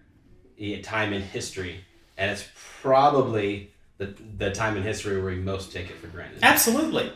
eh, 0.60 0.82
time 0.82 1.14
in 1.14 1.22
history, 1.22 1.86
and 2.18 2.30
it's 2.30 2.46
probably 2.82 3.72
the 3.98 4.14
the 4.38 4.52
time 4.52 4.78
in 4.78 4.84
history 4.84 5.22
where 5.22 5.32
we 5.32 5.40
most 5.40 5.72
take 5.72 5.90
it 5.90 5.98
for 5.98 6.08
granted. 6.08 6.40
Absolutely. 6.44 7.12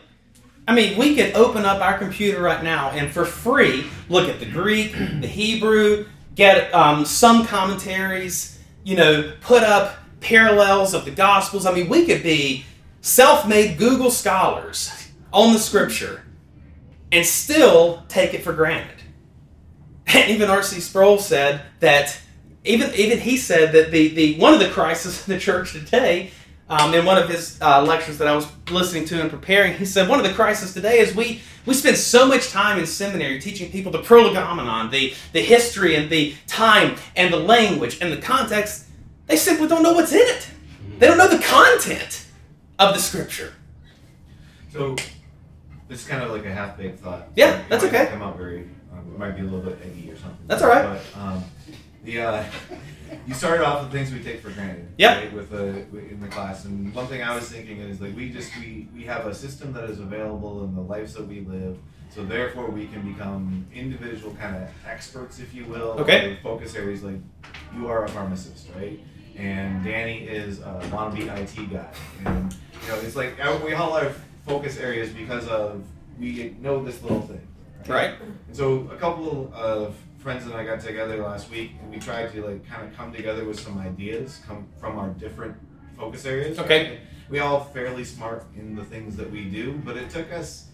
I 0.66 0.74
mean, 0.74 0.96
we 0.96 1.16
could 1.16 1.34
open 1.34 1.64
up 1.64 1.80
our 1.80 1.98
computer 1.98 2.40
right 2.40 2.62
now 2.62 2.90
and 2.90 3.10
for 3.10 3.24
free 3.24 3.86
look 4.08 4.28
at 4.28 4.38
the 4.38 4.46
Greek, 4.46 4.92
the 5.20 5.26
Hebrew, 5.26 6.06
get 6.34 6.72
um, 6.74 7.04
some 7.04 7.46
commentaries, 7.46 8.58
you 8.84 8.96
know, 8.96 9.32
put 9.40 9.62
up 9.62 9.98
parallels 10.20 10.94
of 10.94 11.04
the 11.04 11.10
Gospels. 11.10 11.66
I 11.66 11.72
mean, 11.74 11.88
we 11.88 12.06
could 12.06 12.22
be 12.22 12.64
self 13.00 13.46
made 13.46 13.76
Google 13.76 14.10
scholars 14.10 15.10
on 15.32 15.52
the 15.52 15.58
scripture 15.58 16.24
and 17.10 17.26
still 17.26 18.04
take 18.08 18.32
it 18.32 18.42
for 18.42 18.52
granted. 18.52 19.02
And 20.06 20.30
even 20.30 20.48
R.C. 20.48 20.80
Sproul 20.80 21.18
said 21.18 21.62
that, 21.80 22.18
even, 22.64 22.94
even 22.94 23.18
he 23.18 23.36
said 23.36 23.72
that 23.72 23.90
the, 23.90 24.08
the 24.08 24.38
one 24.38 24.54
of 24.54 24.60
the 24.60 24.70
crises 24.70 25.20
of 25.20 25.26
the 25.26 25.38
church 25.38 25.72
today 25.72 26.30
um, 26.72 26.94
in 26.94 27.04
one 27.04 27.18
of 27.18 27.28
his 27.28 27.60
uh, 27.60 27.82
lectures 27.82 28.16
that 28.16 28.26
I 28.26 28.34
was 28.34 28.50
listening 28.70 29.04
to 29.06 29.20
and 29.20 29.28
preparing, 29.28 29.74
he 29.74 29.84
said 29.84 30.08
one 30.08 30.18
of 30.18 30.24
the 30.24 30.32
crises 30.32 30.72
today 30.72 31.00
is 31.00 31.14
we 31.14 31.42
we 31.66 31.74
spend 31.74 31.98
so 31.98 32.26
much 32.26 32.48
time 32.48 32.78
in 32.78 32.86
seminary 32.86 33.38
teaching 33.40 33.70
people 33.70 33.92
the 33.92 33.98
prolegomenon, 34.00 34.90
the 34.90 35.12
the 35.34 35.42
history 35.42 35.96
and 35.96 36.08
the 36.08 36.34
time 36.46 36.96
and 37.14 37.30
the 37.30 37.38
language 37.38 37.98
and 38.00 38.10
the 38.10 38.16
context. 38.16 38.86
They 39.26 39.36
simply 39.36 39.68
don't 39.68 39.82
know 39.82 39.92
what's 39.92 40.12
in 40.12 40.26
it. 40.26 40.48
They 40.98 41.06
don't 41.08 41.18
know 41.18 41.28
the 41.28 41.42
content 41.42 42.26
of 42.78 42.94
the 42.94 43.00
scripture. 43.00 43.52
So, 44.72 44.96
it's 45.90 46.06
kind 46.06 46.22
of 46.22 46.30
like 46.30 46.46
a 46.46 46.52
half 46.52 46.78
baked 46.78 47.00
thought. 47.00 47.28
Yeah, 47.36 47.60
It 47.60 47.68
that's 47.68 47.84
okay. 47.84 48.06
Come 48.06 48.22
out 48.22 48.38
very, 48.38 48.68
um, 48.92 49.00
it 49.12 49.18
might 49.18 49.32
be 49.32 49.42
a 49.42 49.44
little 49.44 49.60
bit 49.60 49.78
eggy 49.84 50.10
or 50.10 50.16
something. 50.16 50.46
That's 50.46 50.62
all 50.62 50.70
right. 50.70 50.98
But 51.14 51.20
um, 51.20 51.44
the 52.04 52.20
uh, 52.20 52.44
you 53.26 53.34
started 53.34 53.64
off 53.64 53.82
with 53.82 53.92
things 53.92 54.12
we 54.12 54.22
take 54.22 54.40
for 54.40 54.50
granted. 54.50 54.88
Yep. 54.98 55.16
Right, 55.16 55.32
with 55.32 55.50
the 55.50 55.68
in 55.98 56.20
the 56.20 56.28
class, 56.28 56.64
and 56.64 56.94
one 56.94 57.06
thing 57.06 57.22
I 57.22 57.34
was 57.34 57.48
thinking 57.48 57.78
is 57.78 58.00
like 58.00 58.16
we 58.16 58.30
just 58.30 58.56
we 58.58 58.88
we 58.94 59.04
have 59.04 59.26
a 59.26 59.34
system 59.34 59.72
that 59.74 59.84
is 59.84 60.00
available 60.00 60.64
in 60.64 60.74
the 60.74 60.80
lives 60.80 61.14
that 61.14 61.26
we 61.26 61.40
live. 61.40 61.78
So 62.10 62.22
therefore, 62.22 62.68
we 62.70 62.88
can 62.88 63.10
become 63.10 63.66
individual 63.72 64.34
kind 64.34 64.54
of 64.54 64.68
experts, 64.86 65.38
if 65.38 65.54
you 65.54 65.64
will. 65.64 65.92
Okay. 66.00 66.36
Focus 66.42 66.74
areas 66.74 67.02
like 67.02 67.16
you 67.74 67.88
are 67.88 68.04
a 68.04 68.08
pharmacist, 68.08 68.68
right? 68.76 69.00
And 69.34 69.82
Danny 69.82 70.26
is 70.26 70.60
a 70.60 70.78
wannabe 70.90 71.34
IT 71.34 71.70
guy, 71.70 71.88
and 72.26 72.54
you 72.82 72.88
know 72.88 72.96
it's 73.00 73.16
like 73.16 73.38
we 73.64 73.72
all 73.72 73.94
have 73.94 74.18
focus 74.46 74.76
areas 74.76 75.10
because 75.10 75.48
of 75.48 75.82
we 76.18 76.54
know 76.60 76.84
this 76.84 77.02
little 77.02 77.22
thing. 77.22 77.46
Right. 77.88 78.14
And 78.20 78.56
so 78.56 78.90
a 78.92 78.96
couple 78.96 79.50
of 79.54 79.96
friends 80.22 80.44
and 80.44 80.54
I 80.54 80.64
got 80.64 80.80
together 80.80 81.16
last 81.22 81.50
week, 81.50 81.72
and 81.82 81.90
we 81.90 81.98
tried 81.98 82.32
to 82.32 82.44
like 82.46 82.66
kind 82.66 82.86
of 82.88 82.96
come 82.96 83.12
together 83.12 83.44
with 83.44 83.58
some 83.58 83.78
ideas 83.78 84.40
come 84.46 84.68
from 84.80 84.98
our 84.98 85.08
different 85.10 85.56
focus 85.96 86.24
areas. 86.24 86.58
Okay. 86.58 87.00
We 87.28 87.38
all 87.40 87.60
fairly 87.64 88.04
smart 88.04 88.44
in 88.56 88.74
the 88.76 88.84
things 88.84 89.16
that 89.16 89.30
we 89.30 89.44
do, 89.46 89.80
but 89.84 89.96
it 89.96 90.10
took 90.10 90.32
us 90.32 90.66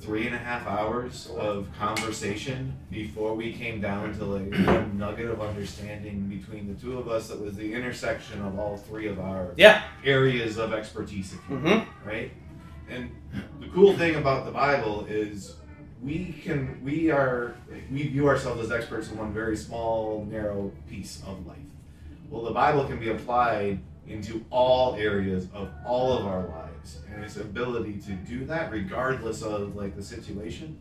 three 0.00 0.26
and 0.26 0.34
a 0.34 0.38
half 0.38 0.66
hours 0.66 1.28
of 1.36 1.68
conversation 1.78 2.72
before 2.90 3.34
we 3.34 3.52
came 3.52 3.80
down 3.80 4.16
to 4.16 4.24
like 4.24 4.52
one 4.66 4.96
nugget 4.98 5.26
of 5.26 5.40
understanding 5.42 6.28
between 6.28 6.72
the 6.72 6.80
two 6.80 6.98
of 6.98 7.08
us 7.08 7.28
that 7.28 7.40
was 7.40 7.56
the 7.56 7.72
intersection 7.74 8.40
of 8.42 8.58
all 8.58 8.76
three 8.76 9.06
of 9.08 9.18
our 9.20 9.52
Yeah. 9.56 9.82
areas 10.04 10.56
of 10.56 10.72
expertise, 10.72 11.34
Mm-hmm. 11.48 12.08
right? 12.08 12.30
And 12.88 13.10
the 13.60 13.66
cool 13.68 13.92
thing 13.96 14.14
about 14.14 14.44
the 14.46 14.52
Bible 14.52 15.04
is 15.08 15.56
we 16.02 16.32
can 16.44 16.80
we 16.82 17.10
are 17.10 17.54
we 17.90 18.06
view 18.08 18.28
ourselves 18.28 18.60
as 18.62 18.70
experts 18.70 19.10
in 19.10 19.18
one 19.18 19.32
very 19.32 19.56
small 19.56 20.24
narrow 20.30 20.72
piece 20.88 21.22
of 21.26 21.46
life. 21.46 21.56
Well, 22.30 22.44
the 22.44 22.52
Bible 22.52 22.84
can 22.84 22.98
be 22.98 23.10
applied 23.10 23.80
into 24.06 24.44
all 24.50 24.94
areas 24.96 25.48
of 25.52 25.70
all 25.84 26.16
of 26.16 26.26
our 26.26 26.46
lives, 26.46 27.00
and 27.12 27.22
its 27.22 27.36
ability 27.36 27.94
to 28.06 28.12
do 28.12 28.44
that, 28.46 28.70
regardless 28.70 29.42
of 29.42 29.76
like 29.76 29.96
the 29.96 30.02
situation, 30.02 30.78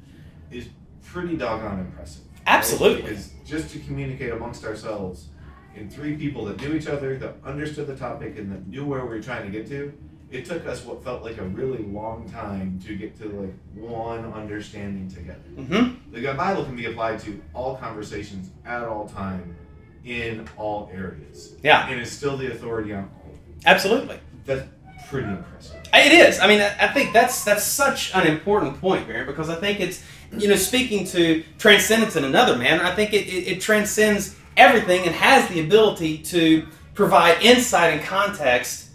is 0.51 0.69
pretty 1.03 1.35
doggone 1.35 1.79
impressive. 1.79 2.23
right? 2.25 2.41
Absolutely. 2.47 3.01
Because 3.01 3.31
just 3.45 3.69
to 3.71 3.79
communicate 3.79 4.31
amongst 4.31 4.63
ourselves 4.65 5.27
in 5.75 5.89
three 5.89 6.15
people 6.15 6.45
that 6.45 6.59
knew 6.61 6.73
each 6.73 6.87
other, 6.87 7.17
that 7.17 7.35
understood 7.45 7.87
the 7.87 7.95
topic, 7.95 8.37
and 8.37 8.51
that 8.51 8.67
knew 8.67 8.85
where 8.85 9.03
we 9.03 9.09
were 9.09 9.21
trying 9.21 9.45
to 9.45 9.51
get 9.51 9.67
to, 9.69 9.93
it 10.29 10.45
took 10.45 10.65
us 10.65 10.83
what 10.83 11.03
felt 11.03 11.23
like 11.23 11.37
a 11.37 11.43
really 11.43 11.83
long 11.83 12.29
time 12.29 12.79
to 12.85 12.95
get 12.95 13.17
to 13.19 13.29
like 13.29 13.53
one 13.73 14.25
understanding 14.33 15.09
together. 15.09 15.39
Mm-hmm. 15.55 16.13
The 16.13 16.33
Bible 16.33 16.65
can 16.65 16.75
be 16.75 16.85
applied 16.85 17.19
to 17.21 17.41
all 17.53 17.77
conversations 17.77 18.49
at 18.65 18.83
all 18.83 19.07
time 19.07 19.55
in 20.03 20.47
all 20.57 20.89
areas. 20.93 21.55
Yeah. 21.63 21.87
And 21.87 21.99
it's 21.99 22.11
still 22.11 22.37
the 22.37 22.51
authority 22.51 22.93
on 22.93 23.03
all. 23.03 23.31
Absolutely. 23.65 24.19
That's 24.45 24.67
pretty 25.07 25.29
impressive. 25.29 25.81
It 25.93 26.11
is. 26.11 26.39
I 26.39 26.47
mean, 26.47 26.61
I 26.61 26.87
think 26.87 27.13
that's 27.13 27.43
that's 27.43 27.63
such 27.63 28.13
an 28.13 28.27
important 28.27 28.79
point, 28.79 29.07
Barry, 29.07 29.25
because 29.25 29.49
I 29.49 29.55
think 29.55 29.79
it's 29.79 30.03
you 30.31 30.47
know 30.49 30.55
speaking 30.55 31.05
to 31.07 31.43
transcendence 31.57 32.15
in 32.15 32.25
another 32.25 32.57
manner. 32.57 32.83
I 32.83 32.93
think 32.93 33.13
it, 33.13 33.27
it, 33.27 33.47
it 33.47 33.61
transcends 33.61 34.35
everything 34.57 35.05
and 35.05 35.15
has 35.15 35.47
the 35.49 35.61
ability 35.61 36.19
to 36.19 36.67
provide 36.93 37.41
insight 37.41 37.93
and 37.93 38.01
context 38.01 38.89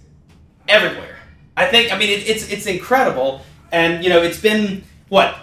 everywhere. 0.69 1.19
I 1.57 1.67
think. 1.67 1.93
I 1.93 1.99
mean, 1.99 2.11
it, 2.11 2.29
it's 2.29 2.51
it's 2.51 2.67
incredible, 2.67 3.43
and 3.71 4.03
you 4.03 4.11
know, 4.11 4.23
it's 4.23 4.41
been 4.41 4.85
what 5.09 5.37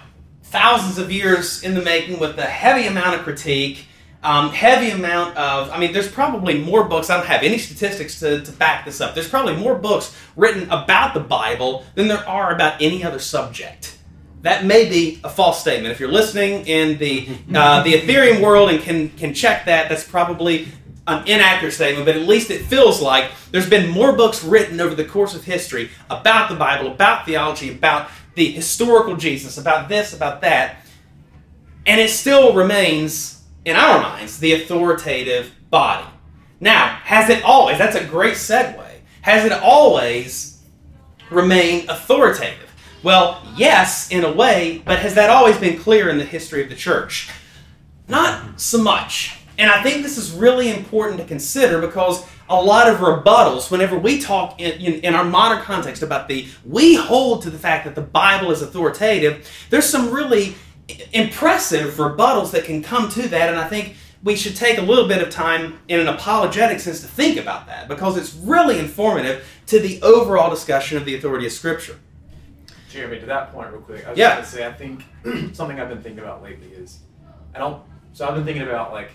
thousands 0.44 0.98
of 0.98 1.12
years 1.12 1.64
in 1.64 1.76
the 1.76 1.82
making 1.82 2.20
with 2.20 2.38
a 2.38 2.46
heavy 2.46 2.88
amount 2.88 3.16
of 3.16 3.22
critique. 3.22 3.86
Um, 4.22 4.50
heavy 4.50 4.90
amount 4.90 5.38
of, 5.38 5.70
I 5.70 5.80
mean, 5.80 5.94
there's 5.94 6.12
probably 6.12 6.60
more 6.60 6.84
books. 6.84 7.10
I 7.10 7.16
don't 7.16 7.26
have 7.26 7.42
any 7.42 7.58
statistics 7.58 8.20
to, 8.20 8.42
to 8.42 8.52
back 8.52 8.84
this 8.84 9.00
up. 9.00 9.16
There's 9.16 9.30
probably 9.30 9.56
more 9.56 9.76
books 9.76 10.14
written 10.36 10.64
about 10.64 11.14
the 11.14 11.22
Bible 11.22 11.86
than 11.96 12.10
there 12.10 12.28
are 12.28 12.54
about 12.54 12.82
any 12.82 13.02
other 13.02 13.20
subject. 13.20 13.98
That 14.42 14.66
may 14.66 14.90
be 14.90 15.22
a 15.24 15.30
false 15.30 15.62
statement. 15.62 15.94
If 15.94 16.02
you're 16.02 16.12
listening 16.12 16.68
in 16.68 16.98
the 16.98 17.30
uh, 17.54 17.82
the 17.84 17.94
Ethereum 17.94 18.42
world 18.42 18.70
and 18.70 18.82
can 18.82 19.10
can 19.12 19.34
check 19.34 19.66
that, 19.66 19.88
that's 19.88 20.06
probably 20.06 20.68
an 21.10 21.28
inaccurate 21.28 21.72
statement. 21.72 22.06
But 22.06 22.16
at 22.16 22.28
least 22.28 22.52
it 22.52 22.64
feels 22.64 23.02
like 23.02 23.32
there's 23.52 23.70
been 23.70 23.90
more 23.90 24.14
books 24.14 24.44
written 24.44 24.80
over 24.80 24.96
the 24.96 25.06
course 25.06 25.36
of 25.36 25.44
history 25.44 25.90
about 26.10 26.50
the 26.50 26.56
Bible, 26.56 26.92
about 26.92 27.26
theology, 27.26 27.72
about 27.72 28.10
the 28.36 28.52
historical 28.52 29.18
Jesus, 29.18 29.58
about 29.58 29.90
this, 29.90 30.14
about 30.14 30.42
that, 30.42 30.78
and 31.86 32.00
it 32.00 32.10
still 32.10 32.54
remains 32.54 33.44
in 33.66 33.76
our 33.76 34.02
minds 34.02 34.40
the 34.40 34.54
authoritative 34.54 35.54
body. 35.70 36.08
Now, 36.60 37.00
has 37.04 37.30
it 37.30 37.44
always? 37.44 37.78
That's 37.78 37.96
a 37.96 38.06
great 38.06 38.36
segue. 38.36 38.86
Has 39.22 39.46
it 39.46 39.52
always 39.52 40.64
remained 41.30 41.90
authoritative? 41.90 42.70
Well, 43.02 43.42
yes, 43.56 44.12
in 44.12 44.24
a 44.24 44.32
way, 44.32 44.82
but 44.86 45.00
has 45.00 45.16
that 45.16 45.30
always 45.30 45.58
been 45.58 45.80
clear 45.80 46.10
in 46.10 46.18
the 46.18 46.26
history 46.26 46.62
of 46.62 46.70
the 46.70 46.76
church? 46.76 47.30
Not 48.08 48.60
so 48.60 48.82
much. 48.82 49.39
And 49.60 49.70
I 49.70 49.84
think 49.84 50.04
this 50.04 50.18
is 50.18 50.32
really 50.32 50.70
important 50.70 51.20
to 51.20 51.26
consider 51.26 51.82
because 51.82 52.26
a 52.50 52.56
lot 52.60 52.88
of 52.88 52.98
rebuttals, 53.00 53.70
whenever 53.70 54.00
we 54.00 54.20
talk 54.20 54.60
in, 54.60 54.72
in, 54.80 54.94
in 55.02 55.14
our 55.16 55.26
modern 55.26 55.62
context 55.62 56.02
about 56.02 56.30
the, 56.30 56.48
we 56.66 56.96
hold 56.96 57.44
to 57.44 57.50
the 57.50 57.60
fact 57.60 57.84
that 57.84 57.94
the 57.94 58.02
Bible 58.02 58.52
is 58.52 58.62
authoritative, 58.62 59.48
there's 59.70 59.86
some 59.86 60.12
really 60.12 60.56
impressive 61.12 61.96
rebuttals 61.96 62.52
that 62.52 62.64
can 62.64 62.82
come 62.82 63.10
to 63.10 63.28
that. 63.28 63.50
And 63.50 63.60
I 63.60 63.68
think 63.68 63.96
we 64.24 64.38
should 64.38 64.56
take 64.56 64.78
a 64.78 64.82
little 64.82 65.10
bit 65.10 65.22
of 65.22 65.30
time 65.30 65.78
in 65.90 66.00
an 66.00 66.08
apologetic 66.08 66.80
sense 66.80 67.02
to 67.02 67.08
think 67.08 67.38
about 67.38 67.68
that 67.68 67.90
because 67.90 68.16
it's 68.16 68.34
really 68.36 68.80
informative 68.80 69.46
to 69.68 69.80
the 69.80 70.02
overall 70.02 70.50
discussion 70.50 70.98
of 70.98 71.04
the 71.04 71.16
authority 71.16 71.46
of 71.46 71.52
Scripture. 71.52 72.00
Jeremy, 72.90 73.20
to 73.20 73.26
that 73.28 73.52
point, 73.52 73.72
real 73.72 73.82
quick, 73.82 74.08
I 74.08 74.12
was 74.12 74.18
Yeah. 74.18 74.36
gonna 74.36 74.46
say, 74.48 74.66
I 74.66 74.72
think 74.72 75.04
something 75.54 75.80
I've 75.80 75.90
been 75.90 76.02
thinking 76.02 76.20
about 76.24 76.42
lately 76.42 76.70
is, 76.70 77.00
I 77.54 77.60
don't. 77.60 77.84
So 78.14 78.26
I've 78.28 78.34
been 78.36 78.46
thinking 78.46 78.64
about 78.64 78.92
like 78.94 79.12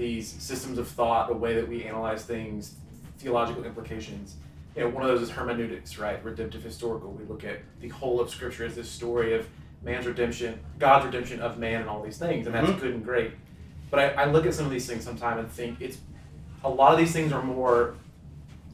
these 0.00 0.26
systems 0.26 0.78
of 0.78 0.88
thought, 0.88 1.28
the 1.28 1.34
way 1.34 1.54
that 1.54 1.68
we 1.68 1.84
analyze 1.84 2.24
things, 2.24 2.74
theological 3.18 3.64
implications. 3.64 4.36
You 4.74 4.84
know, 4.84 4.88
one 4.88 5.02
of 5.02 5.10
those 5.10 5.20
is 5.20 5.28
hermeneutics, 5.30 5.98
right? 5.98 6.24
Redemptive 6.24 6.62
historical. 6.62 7.12
We 7.12 7.24
look 7.26 7.44
at 7.44 7.58
the 7.80 7.88
whole 7.88 8.18
of 8.18 8.30
Scripture 8.30 8.64
as 8.64 8.74
this 8.74 8.88
story 8.90 9.34
of 9.34 9.46
man's 9.82 10.06
redemption, 10.06 10.58
God's 10.78 11.04
redemption 11.04 11.40
of 11.40 11.58
man, 11.58 11.82
and 11.82 11.90
all 11.90 12.02
these 12.02 12.16
things, 12.16 12.46
and 12.46 12.54
that's 12.54 12.70
Mhm. 12.70 12.80
good 12.80 12.94
and 12.94 13.04
great. 13.04 13.32
But 13.90 14.00
I, 14.00 14.22
I 14.22 14.24
look 14.30 14.46
at 14.46 14.54
some 14.54 14.64
of 14.64 14.70
these 14.70 14.86
things 14.86 15.04
sometimes 15.04 15.38
and 15.40 15.50
think 15.52 15.80
it's 15.82 15.98
a 16.64 16.70
lot 16.70 16.92
of 16.92 16.98
these 16.98 17.12
things 17.12 17.30
are 17.32 17.42
more 17.42 17.94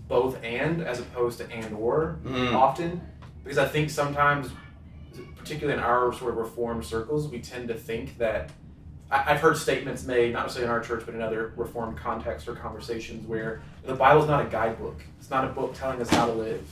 both 0.06 0.40
and 0.44 0.80
as 0.82 1.00
opposed 1.00 1.38
to 1.38 1.50
and 1.50 1.74
or 1.74 2.18
Mm. 2.24 2.54
often 2.54 3.00
because 3.42 3.58
I 3.58 3.66
think 3.66 3.90
sometimes, 3.90 4.50
particularly 5.36 5.76
in 5.76 5.84
our 5.84 6.12
sort 6.12 6.32
of 6.32 6.36
reformed 6.36 6.84
circles, 6.84 7.26
we 7.28 7.40
tend 7.40 7.66
to 7.68 7.74
think 7.74 8.18
that 8.18 8.50
I've 9.10 9.40
heard 9.40 9.56
statements 9.56 10.04
made, 10.04 10.32
not 10.32 10.42
necessarily 10.46 10.66
in 10.68 10.70
our 10.72 10.80
church, 10.82 11.04
but 11.06 11.14
in 11.14 11.22
other 11.22 11.52
reformed 11.56 11.96
contexts 11.96 12.48
or 12.48 12.56
conversations, 12.56 13.26
where 13.26 13.62
the 13.84 13.94
Bible's 13.94 14.26
not 14.26 14.44
a 14.44 14.48
guidebook. 14.48 15.00
It's 15.20 15.30
not 15.30 15.44
a 15.44 15.48
book 15.48 15.74
telling 15.74 16.00
us 16.00 16.10
how 16.10 16.26
to 16.26 16.32
live, 16.32 16.62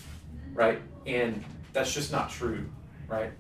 right? 0.52 0.80
And 1.06 1.44
that's 1.72 1.94
just 1.94 2.10
not 2.10 2.30
true, 2.30 2.66
right? 3.06 3.30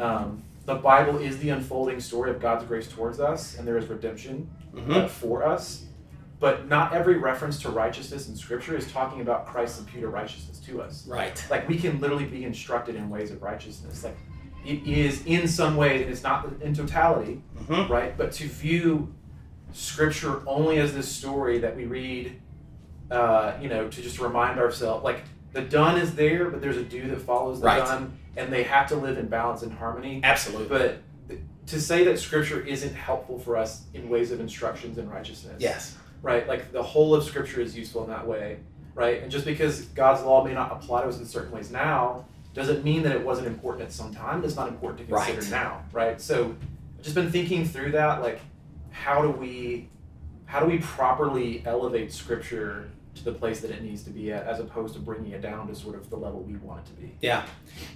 Um, 0.00 0.42
the 0.66 0.74
Bible 0.74 1.18
is 1.18 1.38
the 1.38 1.50
unfolding 1.50 2.00
story 2.00 2.30
of 2.30 2.40
God's 2.40 2.64
grace 2.64 2.88
towards 2.90 3.20
us, 3.20 3.56
and 3.56 3.66
there 3.66 3.78
is 3.78 3.86
redemption 3.86 4.50
Mhm. 4.74 4.96
uh, 5.04 5.08
for 5.08 5.44
us. 5.44 5.84
But 6.40 6.68
not 6.68 6.92
every 6.94 7.18
reference 7.18 7.60
to 7.62 7.70
righteousness 7.70 8.28
in 8.28 8.34
Scripture 8.34 8.74
is 8.76 8.90
talking 8.90 9.20
about 9.20 9.46
Christ's 9.46 9.80
imputed 9.80 10.08
righteousness 10.10 10.58
to 10.60 10.80
us 10.82 11.06
Right. 11.06 11.44
like 11.50 11.68
we 11.68 11.76
can 11.76 12.00
literally 12.00 12.24
be 12.24 12.44
instructed 12.44 12.94
in 12.96 13.10
ways 13.10 13.30
of 13.30 13.42
righteousness 13.42 14.02
like 14.04 14.16
it 14.64 14.86
is 14.86 15.24
in 15.26 15.48
some 15.48 15.76
way 15.76 16.02
and 16.02 16.10
it's 16.10 16.22
not 16.22 16.46
in 16.60 16.74
totality, 16.74 17.42
Mhm. 17.66 17.88
right? 17.88 18.16
But 18.16 18.32
to 18.32 18.46
view 18.48 19.14
Scripture 19.72 20.42
only 20.46 20.78
as 20.78 20.92
this 20.94 21.08
story 21.08 21.58
that 21.60 21.76
we 21.76 21.86
read, 21.86 22.40
uh, 23.10 23.52
you 23.60 23.68
know, 23.68 23.88
to 23.88 24.02
just 24.02 24.18
remind 24.18 24.58
ourselves, 24.58 25.04
like 25.04 25.22
the 25.52 25.62
done 25.62 25.96
is 25.96 26.14
there, 26.14 26.50
but 26.50 26.60
there's 26.60 26.76
a 26.76 26.82
do 26.84 27.08
that 27.08 27.20
follows 27.20 27.60
the 27.60 27.66
Right. 27.66 27.78
done, 27.84 28.12
and 28.36 28.52
they 28.52 28.62
have 28.64 28.88
to 28.88 28.96
live 28.96 29.18
in 29.18 29.26
balance 29.28 29.62
and 29.62 29.72
harmony. 29.72 30.20
Absolutely. 30.22 30.66
But 30.68 30.98
th- 31.28 31.40
to 31.66 31.80
say 31.80 32.04
that 32.04 32.18
Scripture 32.18 32.60
isn't 32.60 32.94
helpful 32.94 33.38
for 33.38 33.56
us 33.56 33.84
in 33.94 34.08
ways 34.08 34.32
of 34.32 34.40
instructions 34.40 34.98
and 34.98 35.10
righteousness, 35.10 35.56
Yes. 35.58 35.96
right? 36.22 36.46
Like 36.48 36.72
the 36.72 36.82
whole 36.82 37.14
of 37.14 37.24
Scripture 37.24 37.60
is 37.60 37.76
useful 37.76 38.02
in 38.04 38.10
that 38.10 38.26
way, 38.26 38.58
right? 38.94 39.22
And 39.22 39.30
just 39.30 39.44
because 39.44 39.82
God's 39.86 40.22
law 40.22 40.44
may 40.44 40.52
not 40.54 40.72
apply 40.72 41.02
to 41.02 41.08
us 41.08 41.18
in 41.18 41.26
certain 41.26 41.52
ways 41.52 41.70
now, 41.70 42.24
doesn't 42.54 42.84
mean 42.84 43.02
that 43.04 43.12
it 43.12 43.24
wasn't 43.24 43.46
important 43.46 43.84
at 43.86 43.92
some 43.92 44.12
time. 44.14 44.44
It's 44.44 44.56
not 44.56 44.68
important 44.68 44.98
to 45.06 45.14
consider 45.14 45.40
Right. 45.40 45.50
now, 45.50 45.84
right? 45.92 46.20
So, 46.20 46.56
I've 46.98 47.02
just 47.04 47.14
been 47.14 47.30
thinking 47.30 47.64
through 47.64 47.92
that, 47.92 48.22
like, 48.22 48.40
how 48.90 49.22
do 49.22 49.30
we, 49.30 49.88
how 50.46 50.60
do 50.60 50.66
we 50.66 50.78
properly 50.78 51.62
elevate 51.64 52.12
Scripture 52.12 52.90
to 53.14 53.24
the 53.24 53.32
place 53.32 53.60
that 53.60 53.70
it 53.70 53.82
needs 53.82 54.02
to 54.04 54.10
be 54.10 54.32
at, 54.32 54.46
as 54.46 54.60
opposed 54.60 54.94
to 54.94 55.00
bringing 55.00 55.32
it 55.32 55.40
down 55.42 55.68
to 55.68 55.74
sort 55.74 55.94
of 55.94 56.10
the 56.10 56.16
level 56.16 56.40
we 56.40 56.54
want 56.56 56.80
it 56.80 56.86
to 56.86 56.92
be? 57.00 57.12
Yeah. 57.22 57.44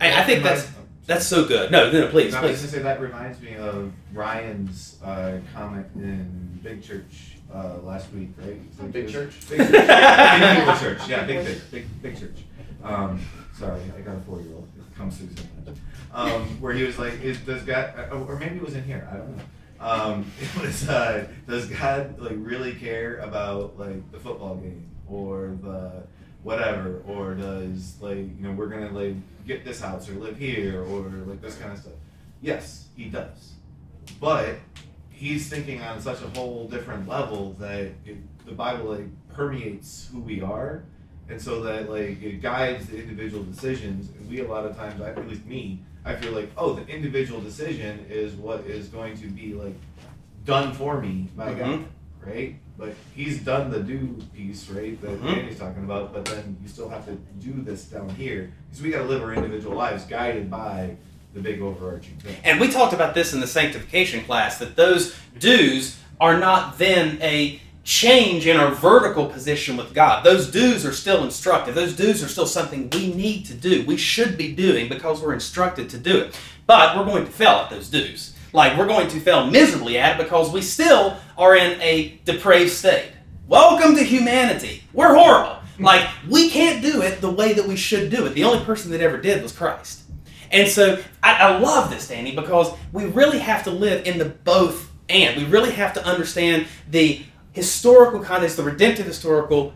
I, 0.01 0.21
I 0.23 0.25
think 0.25 0.43
that's 0.45 0.69
that's 1.07 1.27
so 1.27 1.45
good. 1.45 1.71
No, 1.71 1.91
no, 1.93 2.09
please, 2.09 2.35
I 2.35 2.41
was 2.41 2.53
please. 2.53 2.61
gonna 2.61 2.73
say 2.73 2.83
that 2.83 2.99
reminds 3.01 3.39
me 3.43 3.57
of 3.57 3.93
Ryan's 4.15 4.97
uh, 5.05 5.39
comment 5.55 5.87
in 5.97 6.59
Big 6.63 6.83
Church 6.83 7.37
uh, 7.53 7.77
last 7.83 8.11
week, 8.13 8.31
right? 8.39 8.59
Like 8.81 8.93
Big 8.93 9.05
this- 9.05 9.13
Church? 9.13 9.35
Big 9.51 9.59
Church. 9.59 9.71
Big 9.71 10.79
Church. 10.79 11.09
Yeah, 11.09 11.25
big, 11.25 11.45
big, 11.45 11.61
big, 11.71 12.03
big 12.03 12.19
church. 12.19 12.39
Um, 12.83 13.21
sorry, 13.55 13.81
I 13.97 14.01
got 14.01 14.17
a 14.17 14.21
four-year-old. 14.21 14.69
It 14.77 14.97
comes 14.97 15.19
through 15.19 15.29
sometimes. 15.37 15.81
Um, 16.13 16.43
where 16.61 16.73
he 16.73 16.85
was 16.85 16.99
like, 16.99 17.21
"Is 17.23 17.39
does 17.41 17.63
God?" 17.63 17.95
uh, 17.99 18.17
Or 18.17 18.37
maybe 18.37 18.57
it 18.57 18.63
was 18.63 18.75
in 18.75 18.85
here. 18.85 19.09
I 19.11 19.17
don't 19.17 19.37
know. 19.37 19.43
Um, 19.81 20.31
it 20.41 20.63
was, 20.63 20.89
uh, 20.89 21.27
does 21.49 21.67
God 21.67 22.19
like 22.19 22.37
really 22.37 22.75
care 22.75 23.19
about 23.19 23.79
like 23.79 24.11
the 24.13 24.19
football 24.19 24.57
game 24.57 24.89
or 25.09 25.57
the 25.63 26.05
whatever, 26.43 27.03
or 27.07 27.35
does 27.35 27.97
like 28.01 28.19
you 28.19 28.37
know 28.41 28.53
we're 28.53 28.69
gonna 28.69 28.91
like 28.91 29.17
get 29.47 29.65
this 29.65 29.81
house 29.81 30.09
or 30.09 30.15
live 30.15 30.39
here 30.39 30.83
or 30.83 31.09
like 31.27 31.41
this 31.41 31.57
kind 31.57 31.73
of 31.73 31.79
stuff? 31.79 31.95
Yes, 32.41 32.89
he 32.97 33.07
does, 33.07 33.55
but 34.21 34.57
he's 35.11 35.49
thinking 35.49 35.81
on 35.81 36.01
such 36.01 36.21
a 36.23 36.29
whole 36.39 36.69
different 36.69 37.09
level 37.09 37.55
that 37.55 37.93
it, 38.05 38.19
the 38.47 38.53
Bible 38.53 38.91
like 38.91 39.07
permeates 39.35 40.09
who 40.13 40.21
we 40.21 40.43
are, 40.43 40.85
and 41.29 41.41
so 41.41 41.63
that 41.63 41.91
like 41.91 42.23
it 42.23 42.43
guides 42.43 42.87
the 42.87 42.99
individual 43.01 43.43
decisions. 43.45 44.09
And 44.11 44.29
we 44.31 44.41
a 44.41 44.49
lot 44.49 44.65
of 44.67 44.77
times, 44.77 45.01
I, 45.01 45.11
at 45.11 45.29
least 45.29 45.45
me, 45.47 45.81
I 46.05 46.15
feel 46.15 46.33
like 46.33 46.51
oh, 46.57 46.75
the 46.75 46.87
individual 46.87 47.41
decision 47.41 48.07
is 48.09 48.35
what 48.35 48.61
is 48.67 48.89
going 48.89 49.17
to 49.19 49.27
be 49.29 49.55
like 49.55 49.75
done 50.45 50.73
for 50.75 51.01
me 51.01 51.29
by 51.37 51.55
God, 51.55 51.67
Mhm. 51.69 51.85
right? 52.25 52.57
But 52.77 52.95
he's 53.15 53.39
done 53.43 53.71
the 53.71 53.81
do 53.81 54.19
piece, 54.35 54.69
right? 54.69 55.01
That 55.01 55.23
Mhm. 55.23 55.35
Danny's 55.37 55.59
talking 55.59 55.85
about. 55.85 56.13
But 56.13 56.25
then 56.27 56.57
you 56.63 56.69
still 56.69 56.89
have 56.89 57.07
to 57.07 57.13
do 57.41 57.53
this 57.63 57.85
down 57.85 58.09
here 58.11 58.53
because 58.69 58.83
we 58.83 58.91
got 58.91 58.99
to 58.99 59.05
live 59.05 59.23
our 59.23 59.33
individual 59.33 59.77
lives 59.77 60.05
guided 60.05 60.51
by 60.51 60.97
the 61.33 61.41
big 61.41 61.61
overarching 61.63 62.17
thing. 62.19 62.37
And 62.45 62.61
we 62.61 62.69
talked 62.69 62.93
about 62.93 63.15
this 63.15 63.33
in 63.33 63.41
the 63.41 63.47
sanctification 63.47 64.23
class 64.25 64.59
that 64.59 64.77
those 64.77 65.17
dues 65.39 65.97
are 66.21 66.39
not 66.39 66.79
then 66.79 67.19
a 67.23 67.61
change 67.85 68.47
in 68.47 68.57
our 68.57 68.71
vertical 68.71 69.27
position 69.27 69.77
with 69.77 69.95
God. 69.95 70.25
Those 70.25 70.51
dues 70.51 70.87
are 70.87 70.93
still 70.93 71.23
instructive. 71.23 71.75
Those 71.75 71.95
dues 71.95 72.25
are 72.25 72.29
still 72.29 72.47
something 72.47 72.89
we 72.91 73.13
need 73.13 73.45
to 73.47 73.55
do. 73.55 73.85
We 73.87 73.99
should 73.99 74.39
be 74.39 74.53
doing 74.55 74.89
because 74.89 75.21
we're 75.21 75.35
instructed 75.35 75.91
to 75.91 75.99
do 75.99 76.19
it. 76.19 76.41
But 76.67 76.97
we're 76.97 77.05
going 77.05 77.27
to 77.27 77.31
fail 77.31 77.51
at 77.51 77.71
those 77.71 77.91
dues. 77.91 78.35
Like 78.55 78.79
we're 78.79 78.87
going 78.87 79.09
to 79.09 79.21
fail 79.21 79.47
miserably 79.47 79.99
at 79.99 80.19
it 80.19 80.25
because 80.25 80.51
we 80.51 80.63
still 80.63 81.19
are 81.37 81.55
in 81.57 81.79
a 81.83 82.19
depraved 82.25 82.73
state. 82.73 83.11
Welcome 83.47 83.95
to 83.97 84.03
humanity. 84.03 84.85
We're 84.95 85.15
horrible. 85.15 85.59
Like 85.79 86.09
we 86.31 86.49
can't 86.49 86.81
do 86.83 87.03
it 87.03 87.21
the 87.21 87.31
way 87.31 87.53
that 87.53 87.67
we 87.67 87.77
should 87.77 88.11
do 88.11 88.25
it. 88.25 88.31
The 88.31 88.45
only 88.45 88.65
person 88.65 88.93
that 88.93 89.03
ever 89.03 89.19
did 89.19 89.43
was 89.43 89.53
Christ. 89.53 90.05
And 90.51 90.69
so 90.69 91.03
I, 91.23 91.35
I 91.35 91.59
love 91.59 91.91
this, 91.91 92.09
Danny, 92.09 92.35
because 92.35 92.73
we 92.93 93.07
really 93.07 93.41
have 93.41 93.65
to 93.65 93.71
live 93.71 94.07
in 94.07 94.19
the 94.19 94.27
both 94.27 94.91
and. 95.09 95.37
We 95.37 95.45
really 95.45 95.73
have 95.73 95.93
to 95.95 96.07
understand 96.07 96.67
the 96.89 97.25
historical 97.55 98.21
context, 98.21 98.59
the 98.59 98.63
redemptive 98.63 99.07
historical 99.07 99.73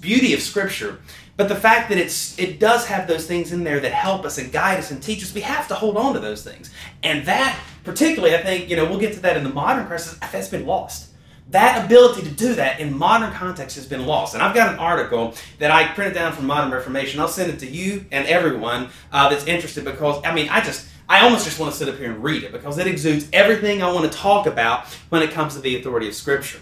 beauty 0.00 0.34
of 0.34 0.40
Scripture. 0.40 0.98
But 1.36 1.48
the 1.48 1.56
fact 1.56 1.88
that 1.88 1.98
it's 1.98 2.38
it 2.38 2.60
does 2.60 2.86
have 2.86 3.06
those 3.06 3.26
things 3.26 3.52
in 3.52 3.64
there 3.64 3.80
that 3.80 3.92
help 3.92 4.24
us 4.24 4.38
and 4.38 4.50
guide 4.52 4.78
us 4.78 4.90
and 4.90 5.02
teach 5.02 5.22
us, 5.22 5.34
we 5.34 5.40
have 5.42 5.68
to 5.68 5.74
hold 5.74 5.96
on 5.96 6.14
to 6.14 6.20
those 6.20 6.42
things. 6.42 6.70
And 7.02 7.26
that, 7.26 7.58
particularly, 7.82 8.34
I 8.34 8.42
think, 8.42 8.70
you 8.70 8.76
know, 8.76 8.84
we'll 8.84 9.00
get 9.00 9.14
to 9.14 9.20
that 9.20 9.36
in 9.36 9.44
the 9.44 9.50
modern 9.50 9.86
crisis, 9.86 10.18
that's 10.18 10.48
been 10.48 10.66
lost. 10.66 11.10
That 11.50 11.84
ability 11.84 12.22
to 12.22 12.30
do 12.30 12.54
that 12.54 12.80
in 12.80 12.96
modern 12.96 13.32
context 13.32 13.76
has 13.76 13.86
been 13.86 14.06
lost. 14.06 14.34
And 14.34 14.42
I've 14.42 14.54
got 14.54 14.72
an 14.72 14.78
article 14.78 15.34
that 15.58 15.70
I 15.70 15.88
printed 15.88 16.14
down 16.14 16.32
from 16.32 16.46
Modern 16.46 16.70
Reformation. 16.70 17.20
I'll 17.20 17.28
send 17.28 17.52
it 17.52 17.58
to 17.58 17.66
you 17.66 18.06
and 18.10 18.26
everyone 18.26 18.88
uh, 19.12 19.28
that's 19.28 19.44
interested 19.44 19.84
because, 19.84 20.24
I 20.24 20.34
mean, 20.34 20.48
I 20.48 20.62
just, 20.62 20.88
I 21.06 21.20
almost 21.20 21.44
just 21.44 21.60
want 21.60 21.70
to 21.70 21.78
sit 21.78 21.88
up 21.88 21.98
here 21.98 22.10
and 22.10 22.24
read 22.24 22.44
it 22.44 22.52
because 22.52 22.78
it 22.78 22.86
exudes 22.86 23.28
everything 23.32 23.82
I 23.82 23.92
want 23.92 24.10
to 24.10 24.18
talk 24.18 24.46
about 24.46 24.86
when 25.10 25.22
it 25.22 25.32
comes 25.32 25.54
to 25.54 25.60
the 25.60 25.78
authority 25.78 26.08
of 26.08 26.14
Scripture. 26.14 26.60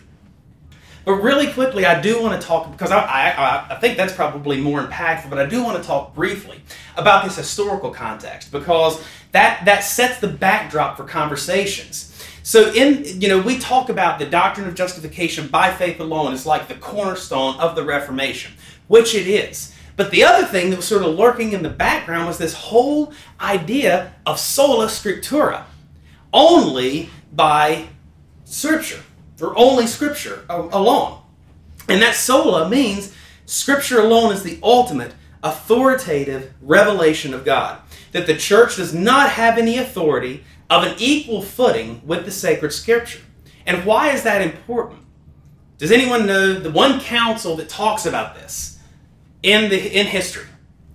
But 1.04 1.14
really 1.14 1.52
quickly, 1.52 1.84
I 1.84 2.00
do 2.00 2.22
want 2.22 2.40
to 2.40 2.46
talk 2.46 2.70
because 2.70 2.90
I, 2.90 3.00
I, 3.00 3.74
I 3.74 3.78
think 3.80 3.96
that's 3.96 4.12
probably 4.12 4.60
more 4.60 4.82
impactful. 4.82 5.30
But 5.30 5.38
I 5.38 5.46
do 5.46 5.62
want 5.64 5.80
to 5.80 5.86
talk 5.86 6.14
briefly 6.14 6.60
about 6.96 7.24
this 7.24 7.36
historical 7.36 7.90
context 7.90 8.52
because 8.52 9.02
that 9.32 9.64
that 9.64 9.80
sets 9.80 10.20
the 10.20 10.28
backdrop 10.28 10.96
for 10.96 11.04
conversations. 11.04 12.08
So 12.44 12.72
in 12.72 13.20
you 13.20 13.28
know 13.28 13.40
we 13.40 13.58
talk 13.58 13.88
about 13.88 14.18
the 14.18 14.26
doctrine 14.26 14.68
of 14.68 14.74
justification 14.74 15.48
by 15.48 15.72
faith 15.72 15.98
alone 15.98 16.32
is 16.32 16.46
like 16.46 16.68
the 16.68 16.74
cornerstone 16.74 17.56
of 17.58 17.74
the 17.74 17.84
Reformation, 17.84 18.52
which 18.86 19.14
it 19.14 19.26
is. 19.26 19.74
But 19.96 20.10
the 20.10 20.24
other 20.24 20.46
thing 20.46 20.70
that 20.70 20.76
was 20.76 20.86
sort 20.86 21.02
of 21.02 21.14
lurking 21.14 21.52
in 21.52 21.62
the 21.62 21.68
background 21.68 22.26
was 22.26 22.38
this 22.38 22.54
whole 22.54 23.12
idea 23.40 24.14
of 24.24 24.38
sola 24.38 24.86
scriptura, 24.86 25.64
only 26.32 27.10
by 27.32 27.88
Scripture 28.44 29.02
or 29.40 29.56
only 29.58 29.86
Scripture 29.86 30.44
alone. 30.48 31.20
And 31.88 32.00
that 32.02 32.14
sola 32.14 32.68
means 32.68 33.14
Scripture 33.46 34.00
alone 34.00 34.32
is 34.32 34.42
the 34.42 34.58
ultimate 34.62 35.14
authoritative 35.42 36.52
revelation 36.62 37.34
of 37.34 37.44
God. 37.44 37.80
That 38.12 38.26
the 38.26 38.36
church 38.36 38.76
does 38.76 38.94
not 38.94 39.30
have 39.30 39.58
any 39.58 39.78
authority 39.78 40.44
of 40.70 40.84
an 40.84 40.94
equal 40.98 41.42
footing 41.42 42.02
with 42.06 42.24
the 42.24 42.30
sacred 42.30 42.72
Scripture. 42.72 43.20
And 43.66 43.84
why 43.84 44.10
is 44.10 44.22
that 44.22 44.42
important? 44.42 45.00
Does 45.78 45.90
anyone 45.90 46.26
know 46.26 46.54
the 46.54 46.70
one 46.70 47.00
council 47.00 47.56
that 47.56 47.68
talks 47.68 48.06
about 48.06 48.34
this 48.34 48.78
in 49.42 49.68
the 49.68 49.98
in 49.98 50.06
history? 50.06 50.46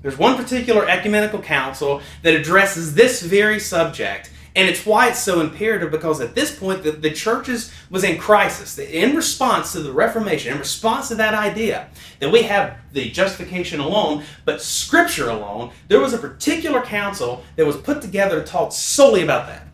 There's 0.02 0.17
one 0.17 0.38
particular 0.38 0.88
ecumenical 0.88 1.41
council 1.41 2.02
that 2.21 2.34
addresses 2.34 2.93
this 2.93 3.21
very 3.21 3.60
subject, 3.60 4.32
and 4.58 4.67
it's 4.67 4.88
why 4.88 5.10
it's 5.10 5.20
so 5.20 5.39
imperative 5.39 5.91
because 5.91 6.20
at 6.20 6.34
this 6.34 6.58
point 6.58 6.82
the, 6.82 6.91
the 6.91 7.12
churches 7.12 7.72
was 7.91 8.04
in 8.04 8.17
crisis. 8.17 8.80
In 8.80 9.15
response 9.15 9.72
to 9.74 9.82
the 9.82 9.93
Reformation, 9.93 10.52
in 10.52 10.58
response 10.58 11.10
to 11.10 11.15
that 11.15 11.36
idea 11.36 11.89
that 12.20 12.32
we 12.32 12.41
have 12.41 12.76
the 12.91 13.12
justification 13.12 13.80
alone, 13.80 14.24
but 14.46 14.60
Scripture 14.60 15.30
alone, 15.30 15.72
there 15.89 16.00
was 16.00 16.13
a 16.13 16.17
particular 16.17 16.82
council 16.82 17.43
that 17.56 17.67
was 17.67 17.78
put 17.78 18.02
together 18.02 18.41
to 18.41 18.48
talk 18.48 18.72
solely 18.72 19.22
about 19.22 19.46
that. 19.46 19.67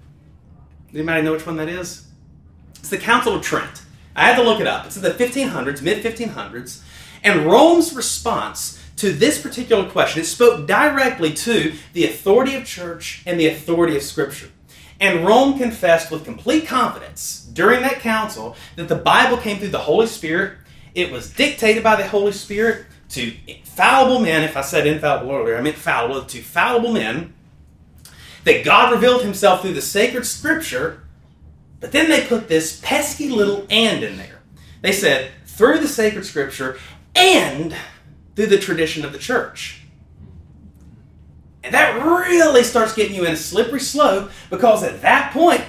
Anybody 0.93 1.21
know 1.21 1.31
which 1.31 1.47
one 1.47 1.55
that 1.55 1.69
is? 1.69 2.05
It's 2.75 2.89
the 2.89 2.97
Council 2.97 3.35
of 3.35 3.41
Trent. 3.41 3.83
I 4.17 4.25
had 4.25 4.35
to 4.35 4.43
look 4.43 4.59
it 4.59 4.67
up. 4.67 4.85
It's 4.85 4.97
in 4.97 5.03
the 5.03 5.11
1500s, 5.11 5.81
mid 5.81 6.03
1500s, 6.03 6.81
and 7.23 7.45
Rome's 7.45 7.95
response 7.95 8.83
to 8.97 9.13
this 9.13 9.41
particular 9.41 9.89
question, 9.89 10.21
it 10.21 10.25
spoke 10.25 10.67
directly 10.67 11.33
to 11.33 11.73
the 11.93 12.05
authority 12.05 12.55
of 12.55 12.65
church 12.65 13.23
and 13.25 13.39
the 13.39 13.47
authority 13.47 13.95
of 13.95 14.03
Scripture. 14.03 14.49
And 14.99 15.25
Rome 15.25 15.57
confessed 15.57 16.11
with 16.11 16.25
complete 16.25 16.67
confidence 16.67 17.49
during 17.53 17.81
that 17.81 17.99
council 17.99 18.55
that 18.75 18.87
the 18.87 18.95
Bible 18.95 19.37
came 19.37 19.57
through 19.57 19.69
the 19.69 19.79
Holy 19.79 20.07
Spirit. 20.07 20.57
It 20.95 21.11
was 21.11 21.31
dictated 21.31 21.83
by 21.83 21.95
the 21.95 22.07
Holy 22.07 22.31
Spirit 22.31 22.85
to 23.09 23.33
infallible 23.47 24.19
men. 24.19 24.43
If 24.43 24.55
I 24.55 24.61
said 24.61 24.87
infallible 24.87 25.31
earlier, 25.31 25.57
I 25.57 25.61
meant 25.61 25.75
fallible, 25.75 26.23
to 26.23 26.41
fallible 26.41 26.93
men. 26.93 27.33
That 28.43 28.65
God 28.65 28.91
revealed 28.91 29.23
himself 29.23 29.61
through 29.61 29.73
the 29.73 29.81
sacred 29.81 30.25
Scripture. 30.25 31.03
But 31.79 31.91
then 31.91 32.09
they 32.09 32.25
put 32.25 32.47
this 32.47 32.79
pesky 32.81 33.29
little 33.29 33.65
and 33.69 34.03
in 34.03 34.17
there. 34.17 34.41
They 34.81 34.91
said, 34.91 35.31
through 35.45 35.79
the 35.79 35.87
sacred 35.87 36.25
Scripture 36.25 36.77
and 37.15 37.75
through 38.35 38.47
the 38.47 38.57
tradition 38.57 39.05
of 39.05 39.11
the 39.11 39.19
church. 39.19 39.82
And 41.63 41.73
that 41.73 42.03
really 42.03 42.63
starts 42.63 42.93
getting 42.93 43.15
you 43.15 43.25
in 43.25 43.31
a 43.33 43.37
slippery 43.37 43.79
slope 43.79 44.31
because 44.49 44.83
at 44.83 45.01
that 45.01 45.31
point, 45.31 45.61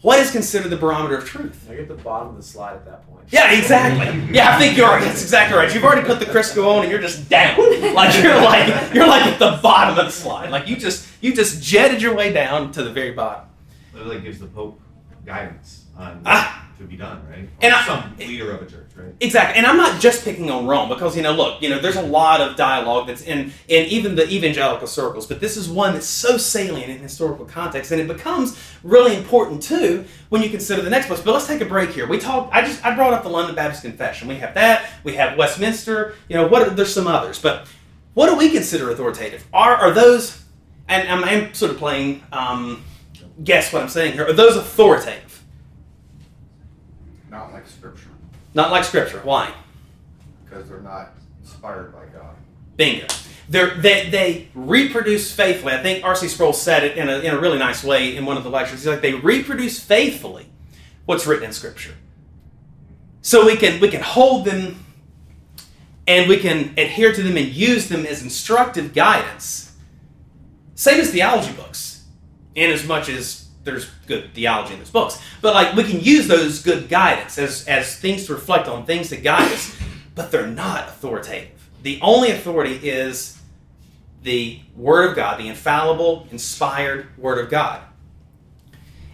what 0.00 0.18
is 0.18 0.30
considered 0.30 0.68
the 0.68 0.76
barometer 0.76 1.16
of 1.16 1.24
truth? 1.26 1.66
You're 1.70 1.80
at 1.82 1.88
the 1.88 1.94
bottom 1.94 2.28
of 2.28 2.36
the 2.36 2.42
slide 2.42 2.74
at 2.74 2.84
that 2.84 3.06
point. 3.08 3.24
Yeah, 3.30 3.52
exactly. 3.52 4.34
Yeah, 4.34 4.54
I 4.54 4.58
think 4.58 4.76
you're. 4.76 5.00
That's 5.00 5.22
exactly 5.22 5.56
right. 5.56 5.72
You've 5.74 5.84
already 5.84 6.06
put 6.06 6.18
the 6.18 6.26
Crisco 6.26 6.66
on, 6.76 6.82
and 6.82 6.90
you're 6.90 7.00
just 7.00 7.28
down. 7.30 7.58
Like 7.94 8.22
you're 8.22 8.34
like 8.34 8.92
you're 8.94 9.06
like 9.06 9.22
at 9.22 9.38
the 9.38 9.58
bottom 9.62 9.98
of 9.98 10.04
the 10.04 10.10
slide. 10.12 10.50
Like 10.50 10.68
you 10.68 10.76
just 10.76 11.08
You 11.22 11.34
just 11.34 11.62
jetted 11.62 12.02
your 12.02 12.14
way 12.14 12.32
down 12.34 12.70
to 12.72 12.82
the 12.82 12.90
very 12.90 13.12
bottom. 13.12 13.48
It 13.94 13.96
literally 13.98 14.20
gives 14.20 14.40
the 14.40 14.46
Pope 14.46 14.78
guidance 15.24 15.84
on 15.96 16.20
Ah. 16.26 16.63
To 16.78 16.84
be 16.84 16.96
done, 16.96 17.26
right? 17.28 17.48
And 17.62 17.72
I- 17.74 17.86
some 17.86 18.16
leader 18.18 18.50
of 18.52 18.62
a 18.62 18.66
church, 18.66 18.90
right? 18.96 19.14
Exactly, 19.20 19.56
and 19.58 19.66
I'm 19.66 19.76
not 19.76 20.00
just 20.00 20.24
picking 20.24 20.50
on 20.50 20.66
Rome 20.66 20.88
because 20.88 21.16
you 21.16 21.22
know, 21.22 21.32
look, 21.32 21.62
you 21.62 21.68
know, 21.68 21.78
there's 21.78 21.96
a 21.96 22.02
lot 22.02 22.40
of 22.40 22.56
dialogue 22.56 23.06
that's 23.06 23.22
in 23.22 23.52
in 23.68 23.86
even 23.86 24.14
the 24.16 24.28
evangelical 24.28 24.86
circles, 24.86 25.26
but 25.26 25.40
this 25.40 25.56
is 25.56 25.68
one 25.68 25.92
that's 25.94 26.06
so 26.06 26.36
salient 26.36 26.90
in 26.90 26.98
historical 26.98 27.44
context, 27.44 27.90
and 27.92 28.00
it 28.00 28.08
becomes 28.08 28.58
really 28.82 29.16
important 29.16 29.62
too 29.62 30.04
when 30.30 30.42
you 30.42 30.50
consider 30.50 30.82
the 30.82 30.90
next 30.90 31.08
books. 31.08 31.20
But 31.20 31.32
let's 31.32 31.46
take 31.46 31.60
a 31.60 31.64
break 31.66 31.90
here. 31.90 32.06
We 32.06 32.18
talked. 32.18 32.54
I 32.54 32.62
just 32.62 32.84
I 32.84 32.94
brought 32.94 33.12
up 33.14 33.22
the 33.22 33.30
London 33.30 33.54
Baptist 33.54 33.82
Confession. 33.82 34.28
We 34.28 34.36
have 34.36 34.54
that. 34.54 34.90
We 35.04 35.14
have 35.14 35.38
Westminster. 35.38 36.14
You 36.28 36.36
know, 36.36 36.48
what? 36.48 36.62
Are, 36.62 36.70
there's 36.70 36.92
some 36.92 37.06
others, 37.06 37.38
but 37.38 37.66
what 38.14 38.28
do 38.28 38.36
we 38.36 38.50
consider 38.50 38.90
authoritative? 38.90 39.46
Are 39.52 39.74
are 39.76 39.90
those? 39.92 40.40
And 40.86 41.08
I'm, 41.08 41.24
I'm 41.24 41.54
sort 41.54 41.70
of 41.72 41.78
playing. 41.78 42.22
Um, 42.32 42.84
guess 43.42 43.72
what 43.72 43.82
I'm 43.82 43.88
saying 43.88 44.12
here. 44.12 44.26
Are 44.28 44.32
those 44.32 44.56
authoritative? 44.56 45.23
Like 47.64 47.72
scripture, 47.72 48.08
Not 48.52 48.70
like 48.70 48.84
Scripture. 48.84 49.20
Why? 49.24 49.52
because 50.44 50.68
they're 50.68 50.80
not 50.80 51.14
inspired 51.40 51.92
by 51.92 52.04
God. 52.16 52.36
Bingo. 52.76 53.06
They're, 53.48 53.74
they 53.74 54.08
they 54.10 54.48
reproduce 54.54 55.32
faithfully. 55.32 55.72
I 55.72 55.82
think 55.82 56.04
R.C. 56.04 56.28
Sproul 56.28 56.52
said 56.52 56.84
it 56.84 56.96
in 56.98 57.08
a, 57.08 57.18
in 57.20 57.34
a 57.34 57.40
really 57.40 57.58
nice 57.58 57.82
way 57.82 58.16
in 58.16 58.24
one 58.26 58.36
of 58.36 58.44
the 58.44 58.50
lectures. 58.50 58.80
He's 58.80 58.86
like 58.86 59.00
they 59.00 59.14
reproduce 59.14 59.80
faithfully 59.80 60.46
what's 61.06 61.26
written 61.26 61.46
in 61.46 61.52
Scripture. 61.52 61.94
So 63.22 63.46
we 63.46 63.56
can 63.56 63.80
we 63.80 63.88
can 63.88 64.02
hold 64.02 64.44
them 64.44 64.84
and 66.06 66.28
we 66.28 66.36
can 66.36 66.74
adhere 66.76 67.12
to 67.14 67.22
them 67.22 67.36
and 67.38 67.48
use 67.48 67.88
them 67.88 68.04
as 68.06 68.22
instructive 68.22 68.92
guidance. 68.94 69.74
Same 70.74 71.00
as 71.00 71.10
theology 71.10 71.52
books, 71.52 72.04
in 72.54 72.70
as 72.70 72.86
much 72.86 73.08
as 73.08 73.43
there's 73.64 73.86
good 74.06 74.32
theology 74.34 74.74
in 74.74 74.78
those 74.78 74.90
books. 74.90 75.20
But 75.40 75.54
like 75.54 75.74
we 75.74 75.84
can 75.84 76.00
use 76.00 76.28
those 76.28 76.62
good 76.62 76.88
guidance 76.88 77.38
as 77.38 77.66
as 77.66 77.96
things 77.96 78.26
to 78.26 78.34
reflect 78.34 78.68
on, 78.68 78.86
things 78.86 79.08
to 79.08 79.16
guide 79.16 79.50
us, 79.52 79.76
but 80.14 80.30
they're 80.30 80.46
not 80.46 80.88
authoritative. 80.88 81.68
The 81.82 81.98
only 82.00 82.30
authority 82.30 82.76
is 82.76 83.40
the 84.22 84.60
Word 84.76 85.10
of 85.10 85.16
God, 85.16 85.38
the 85.38 85.48
infallible, 85.48 86.26
inspired 86.30 87.06
Word 87.18 87.42
of 87.42 87.50
God. 87.50 87.82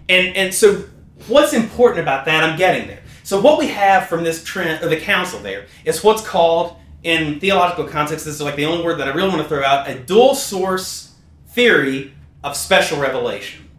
And 0.09 0.37
and 0.37 0.55
so 0.55 0.85
what's 1.27 1.53
important 1.53 2.01
about 2.01 2.25
that? 2.27 2.45
I'm 2.45 2.59
getting 2.59 2.89
there. 2.89 3.03
So 3.23 3.41
what 3.41 3.59
we 3.59 3.69
have 3.69 4.09
from 4.09 4.25
this 4.25 4.43
Trent 4.43 4.83
or 4.83 4.89
the 4.89 5.01
council 5.01 5.41
there 5.41 5.67
is 5.85 6.03
what's 6.03 6.27
called 6.27 6.77
in 7.03 7.41
theological 7.41 7.87
context, 7.87 8.25
this 8.25 8.35
is 8.35 8.41
like 8.43 8.57
the 8.57 8.67
only 8.67 8.85
word 8.85 8.99
that 8.99 9.09
I 9.09 9.13
really 9.13 9.29
want 9.29 9.43
to 9.43 9.49
throw 9.49 9.63
out, 9.63 9.89
a 9.89 9.99
dual 9.99 10.35
source 10.35 11.15
theory 11.49 12.13
of 12.45 12.57
special 12.57 13.01
revelation. 13.01 13.70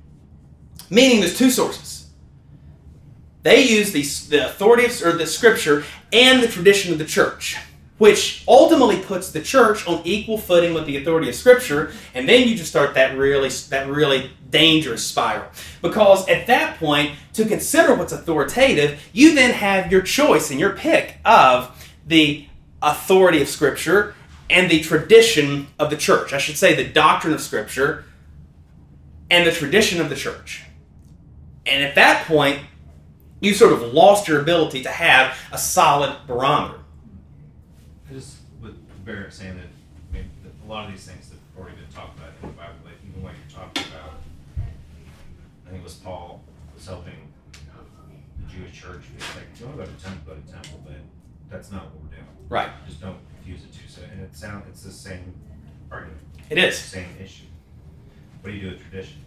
Meaning 0.92 1.22
there's 1.22 1.38
two 1.38 1.50
sources. 1.50 2.10
They 3.44 3.64
use 3.64 3.92
the, 3.94 4.04
the 4.30 4.46
authority 4.46 4.86
of 4.86 5.02
or 5.02 5.14
the 5.14 5.26
scripture 5.26 5.86
and 6.14 6.44
the 6.44 6.48
tradition 6.48 6.92
of 6.92 7.00
the 7.00 7.06
church, 7.06 7.58
which 7.98 8.44
ultimately 8.46 9.00
puts 9.00 9.32
the 9.32 9.42
church 9.42 9.88
on 9.88 10.02
equal 10.04 10.38
footing 10.38 10.74
with 10.74 10.86
the 10.86 10.98
authority 10.98 11.30
of 11.30 11.36
scripture, 11.36 11.94
and 12.14 12.28
then 12.28 12.48
you 12.48 12.56
just 12.56 12.70
start 12.70 12.94
that 12.96 13.18
really 13.18 13.50
that 13.70 13.88
really 13.88 14.32
dangerous 14.50 15.04
spiral. 15.08 15.48
Because 15.82 16.28
at 16.28 16.46
that 16.48 16.78
point, 16.78 17.16
to 17.34 17.46
consider 17.46 17.96
what's 17.96 18.12
authoritative, 18.12 19.02
you 19.14 19.34
then 19.34 19.52
have 19.52 19.92
your 19.92 20.02
choice 20.02 20.52
and 20.52 20.60
your 20.60 20.74
pick 20.74 21.16
of 21.24 21.90
the 22.06 22.48
authority 22.82 23.42
of 23.42 23.48
scripture 23.48 24.14
and 24.50 24.70
the 24.70 24.82
tradition 24.82 25.68
of 25.80 25.90
the 25.90 25.96
church. 25.96 26.34
I 26.34 26.38
should 26.38 26.58
say 26.58 26.76
the 26.76 26.88
doctrine 26.88 27.34
of 27.34 27.40
scripture 27.40 28.04
and 29.30 29.48
the 29.48 29.52
tradition 29.54 30.02
of 30.02 30.10
the 30.10 30.16
church. 30.16 30.66
And 31.66 31.84
at 31.84 31.96
that 31.96 32.26
point, 32.26 32.60
you 33.40 33.54
sort 33.54 33.74
of 33.74 33.94
lost 33.94 34.28
your 34.28 34.42
ability 34.42 34.84
to 34.84 34.90
have 34.90 35.38
a 35.52 35.58
solid 35.58 36.16
barometer. 36.28 36.80
I 38.10 38.14
just 38.14 38.38
with 38.62 38.76
Barrett 39.06 39.34
saying 39.34 39.56
that 39.56 39.66
I 39.66 40.14
mean, 40.14 40.30
that 40.44 40.52
a 40.66 40.70
lot 40.70 40.86
of 40.86 40.92
these 40.92 41.06
things 41.06 41.30
that 41.30 41.36
have 41.36 41.64
already 41.64 41.78
been 41.78 41.92
talked 41.94 42.18
about 42.18 42.30
in 42.42 42.50
the 42.50 42.54
Bible, 42.56 42.76
like 42.86 42.96
even 43.08 43.24
what 43.24 43.34
you're 43.34 43.60
talking 43.60 43.84
about, 43.92 44.20
I 44.58 45.70
think 45.70 45.82
it 45.82 45.84
was 45.84 45.96
Paul 45.96 46.44
was 46.76 46.86
helping 46.86 47.34
uh, 47.54 47.82
the 48.40 48.54
Jewish 48.54 48.74
church. 48.74 49.04
It's 49.16 49.36
like, 49.36 49.46
if 49.54 49.60
you 49.60 49.68
want 49.68 49.80
to 49.80 49.86
go 49.86 49.92
to 49.92 50.04
temple, 50.04 50.34
go 50.34 50.40
to 50.40 50.52
temple, 50.52 50.82
but 50.86 50.98
that's 51.50 51.72
not 51.72 51.86
what 51.86 51.94
we're 52.04 52.16
doing. 52.16 52.28
Right. 52.50 52.70
Just 52.88 53.02
don't 53.02 53.18
confuse 53.36 53.62
the 53.62 53.68
two. 53.70 53.88
So, 53.88 54.02
and 54.12 54.22
it 54.22 54.36
sound 54.36 54.64
it's 54.68 54.84
the 54.84 54.92
same 54.92 55.34
argument. 55.90 56.20
It 56.50 56.58
is. 56.58 56.78
Same 56.78 57.08
issue. 57.22 57.46
What 58.42 58.52
do 58.52 58.58
you 58.58 58.62
do 58.62 58.70
with 58.72 58.82
tradition? 58.82 59.18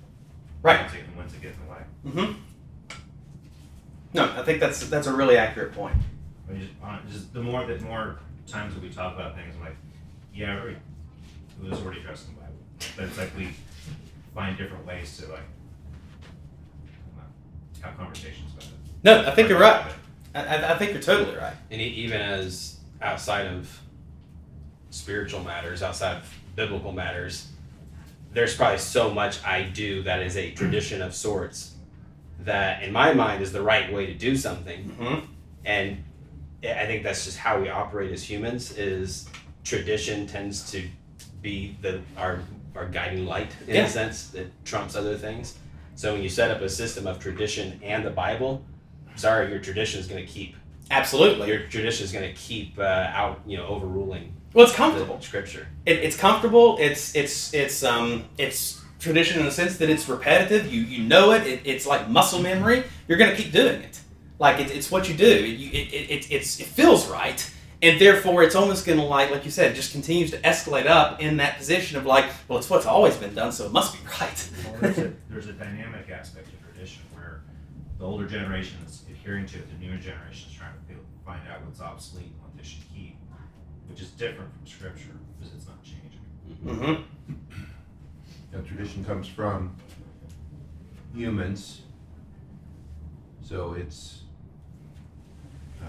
Right. 0.63 0.81
When's 0.81 0.95
it, 0.95 1.05
when's 1.17 1.35
it 1.35 1.43
get 1.43 1.53
in 1.53 1.67
the 1.67 1.73
way? 1.73 1.83
Mm-hmm. 2.05 2.33
No, 4.15 4.33
I 4.37 4.43
think 4.43 4.61
that's 4.61 4.89
that's 4.89 5.07
a 5.07 5.13
really 5.13 5.37
accurate 5.37 5.73
point. 5.73 5.97
Just, 6.55 6.71
just 7.11 7.35
the 7.35 7.43
more 7.43 7.67
that 7.67 7.83
more 7.83 8.21
times 8.47 8.75
that 8.75 8.83
we 8.83 8.91
talk 8.91 9.15
about 9.15 9.35
things, 9.35 9.55
I'm 9.57 9.65
like, 9.65 9.77
yeah, 10.33 10.55
right. 10.57 10.77
it 10.77 11.71
was 11.71 11.81
already 11.81 12.01
addressed 12.01 12.29
in 12.29 12.35
the 12.35 12.41
Bible, 12.41 12.55
but 12.97 13.05
it's 13.07 13.19
like 13.19 13.37
we 13.37 13.51
find 14.35 14.57
different 14.57 14.87
ways 14.87 15.17
to 15.19 15.27
like 15.27 15.41
I 15.41 17.07
don't 17.07 17.17
know, 17.17 17.89
have 17.89 17.99
conversations 17.99 18.53
about 18.53 18.65
it. 18.65 18.71
No, 19.03 19.31
I 19.31 19.35
think 19.35 19.49
you're 19.49 19.59
right. 19.59 19.93
I, 20.35 20.45
I, 20.45 20.75
I 20.75 20.79
think 20.79 20.93
you're 20.93 21.03
totally 21.03 21.37
right. 21.37 21.55
And 21.71 21.81
e- 21.81 21.85
even 21.85 22.21
as 22.21 22.79
outside 23.03 23.47
of 23.47 23.81
spiritual 24.91 25.43
matters, 25.43 25.83
outside 25.83 26.19
of 26.19 26.39
biblical 26.55 26.93
matters, 26.93 27.49
there's 28.33 28.55
probably 28.55 28.79
so 28.79 29.11
much 29.11 29.43
I 29.45 29.63
do 29.63 30.03
that 30.03 30.23
is 30.23 30.37
a 30.37 30.53
tradition 30.53 31.03
of 31.03 31.15
sorts 31.15 31.74
that, 32.41 32.83
in 32.83 32.93
my 32.93 33.13
mind, 33.15 33.43
is 33.43 33.53
the 33.53 33.63
right 33.63 33.93
way 33.93 34.07
to 34.07 34.15
do 34.15 34.37
something. 34.37 34.97
Mhm. 35.01 35.27
And 35.65 36.05
I 36.63 36.83
I 36.83 36.87
think 36.87 37.03
that's 37.03 37.25
just 37.25 37.39
how 37.39 37.61
we 37.61 37.69
operate 37.69 38.11
as 38.13 38.23
humans. 38.23 38.73
Is 38.77 39.27
tradition 39.65 40.27
tends 40.27 40.71
to 40.73 40.83
be 41.43 41.77
the 41.83 42.01
our 42.17 42.41
our 42.77 42.87
guiding 42.87 43.25
light 43.27 43.51
in 43.69 43.75
Yeah. 43.77 43.85
a 43.87 43.89
sense 43.89 44.29
that 44.29 44.47
trumps 44.65 44.97
other 44.97 45.17
things. 45.17 45.55
So 45.95 46.13
when 46.13 46.23
you 46.23 46.29
set 46.29 46.51
up 46.51 46.61
a 46.61 46.69
system 46.69 47.07
of 47.07 47.19
tradition 47.21 47.79
and 47.85 48.05
the 48.05 48.11
Bible, 48.11 48.65
sorry, 49.15 49.49
your 49.51 49.61
tradition 49.61 50.01
is 50.01 50.07
going 50.09 50.27
to 50.27 50.31
keep 50.31 50.57
Absolutely. 50.91 51.47
your 51.49 51.61
tradition 51.69 52.05
is 52.05 52.13
going 52.13 52.27
to 52.29 52.35
keep 52.35 52.77
uh, 52.79 52.83
out, 52.83 53.41
you 53.47 53.57
know, 53.57 53.67
overruling 53.67 54.33
Well, 54.55 54.67
it's 54.67 54.75
comfortable. 54.75 55.21
scripture. 55.21 55.69
It, 55.87 55.99
it's 55.99 56.17
comfortable. 56.17 56.77
It's 56.81 57.15
it's 57.15 57.55
it's 57.55 57.85
um 57.85 58.25
it's 58.39 58.81
tradition 59.05 59.39
in 59.39 59.45
the 59.45 59.53
sense 59.53 59.77
that 59.77 59.89
it's 59.89 60.09
repetitive. 60.09 60.73
You 60.73 60.81
you 60.83 61.05
know 61.05 61.31
it. 61.33 61.47
it 61.47 61.61
it's 61.65 61.87
like 61.87 62.09
muscle 62.09 62.41
memory. 62.41 62.83
You're 63.07 63.19
gonna 63.19 63.37
keep 63.37 63.53
doing 63.53 63.81
it. 63.83 64.01
Like 64.39 64.59
it, 64.61 64.71
it's 64.75 64.91
what 64.91 65.09
you 65.09 65.15
do. 65.15 65.47
You, 65.47 65.69
it, 65.71 65.93
it, 65.93 66.11
it 66.11 66.33
it's 66.33 66.59
it 66.61 66.67
feels 66.67 67.09
right, 67.09 67.49
and 67.83 68.01
therefore 68.01 68.43
it's 68.43 68.57
almost 68.57 68.85
gonna 68.87 69.05
like 69.05 69.31
like 69.31 69.45
you 69.45 69.51
said, 69.51 69.71
it 69.71 69.75
just 69.75 69.93
continues 69.93 70.31
to 70.33 70.39
escalate 70.39 70.87
up 70.87 71.21
in 71.21 71.37
that 71.37 71.59
position 71.59 71.97
of 71.97 72.05
like, 72.05 72.27
well, 72.49 72.59
it's 72.59 72.69
what's 72.69 72.87
always 72.87 73.17
been 73.17 73.35
done, 73.35 73.53
so 73.53 73.67
it 73.67 73.73
must 73.73 73.93
be 73.95 74.01
right. 74.21 74.51
Well, 74.65 74.77
there's, 74.81 74.99
a, 74.99 75.13
there's 75.31 75.47
a 75.47 75.53
dynamic 75.53 76.11
aspect 76.11 76.49
of 76.49 76.55
tradition 76.73 77.03
where 77.13 77.43
the 77.99 78.05
older 78.05 78.27
generation 78.27 78.79
is 78.87 79.05
adhering 79.09 79.47
to 79.47 79.59
it, 79.59 79.69
the 79.71 79.87
newer 79.87 79.99
generation 79.99 80.51
is 80.51 80.57
trying 80.57 80.75
to 80.75 80.93
feel, 80.93 81.03
find 81.25 81.41
out 81.49 81.65
what's 81.65 81.81
obsolete 81.81 82.27
and 82.27 82.43
what 82.43 82.57
they 82.57 82.65
should 82.65 82.83
keep, 82.93 83.17
which 83.89 84.01
is 84.01 84.11
different 84.11 84.53
from 84.53 84.67
scripture 84.67 85.17
because 85.39 85.55
it's 85.55 85.67
not 85.67 85.81
changing. 85.83 86.21
mm-hmm. 86.65 87.03
Now, 88.55 88.61
tradition 88.61 89.05
comes 89.05 89.27
from 89.27 89.75
humans, 91.13 91.83
so 93.43 93.73
it's 93.73 94.23
uh, 95.83 95.87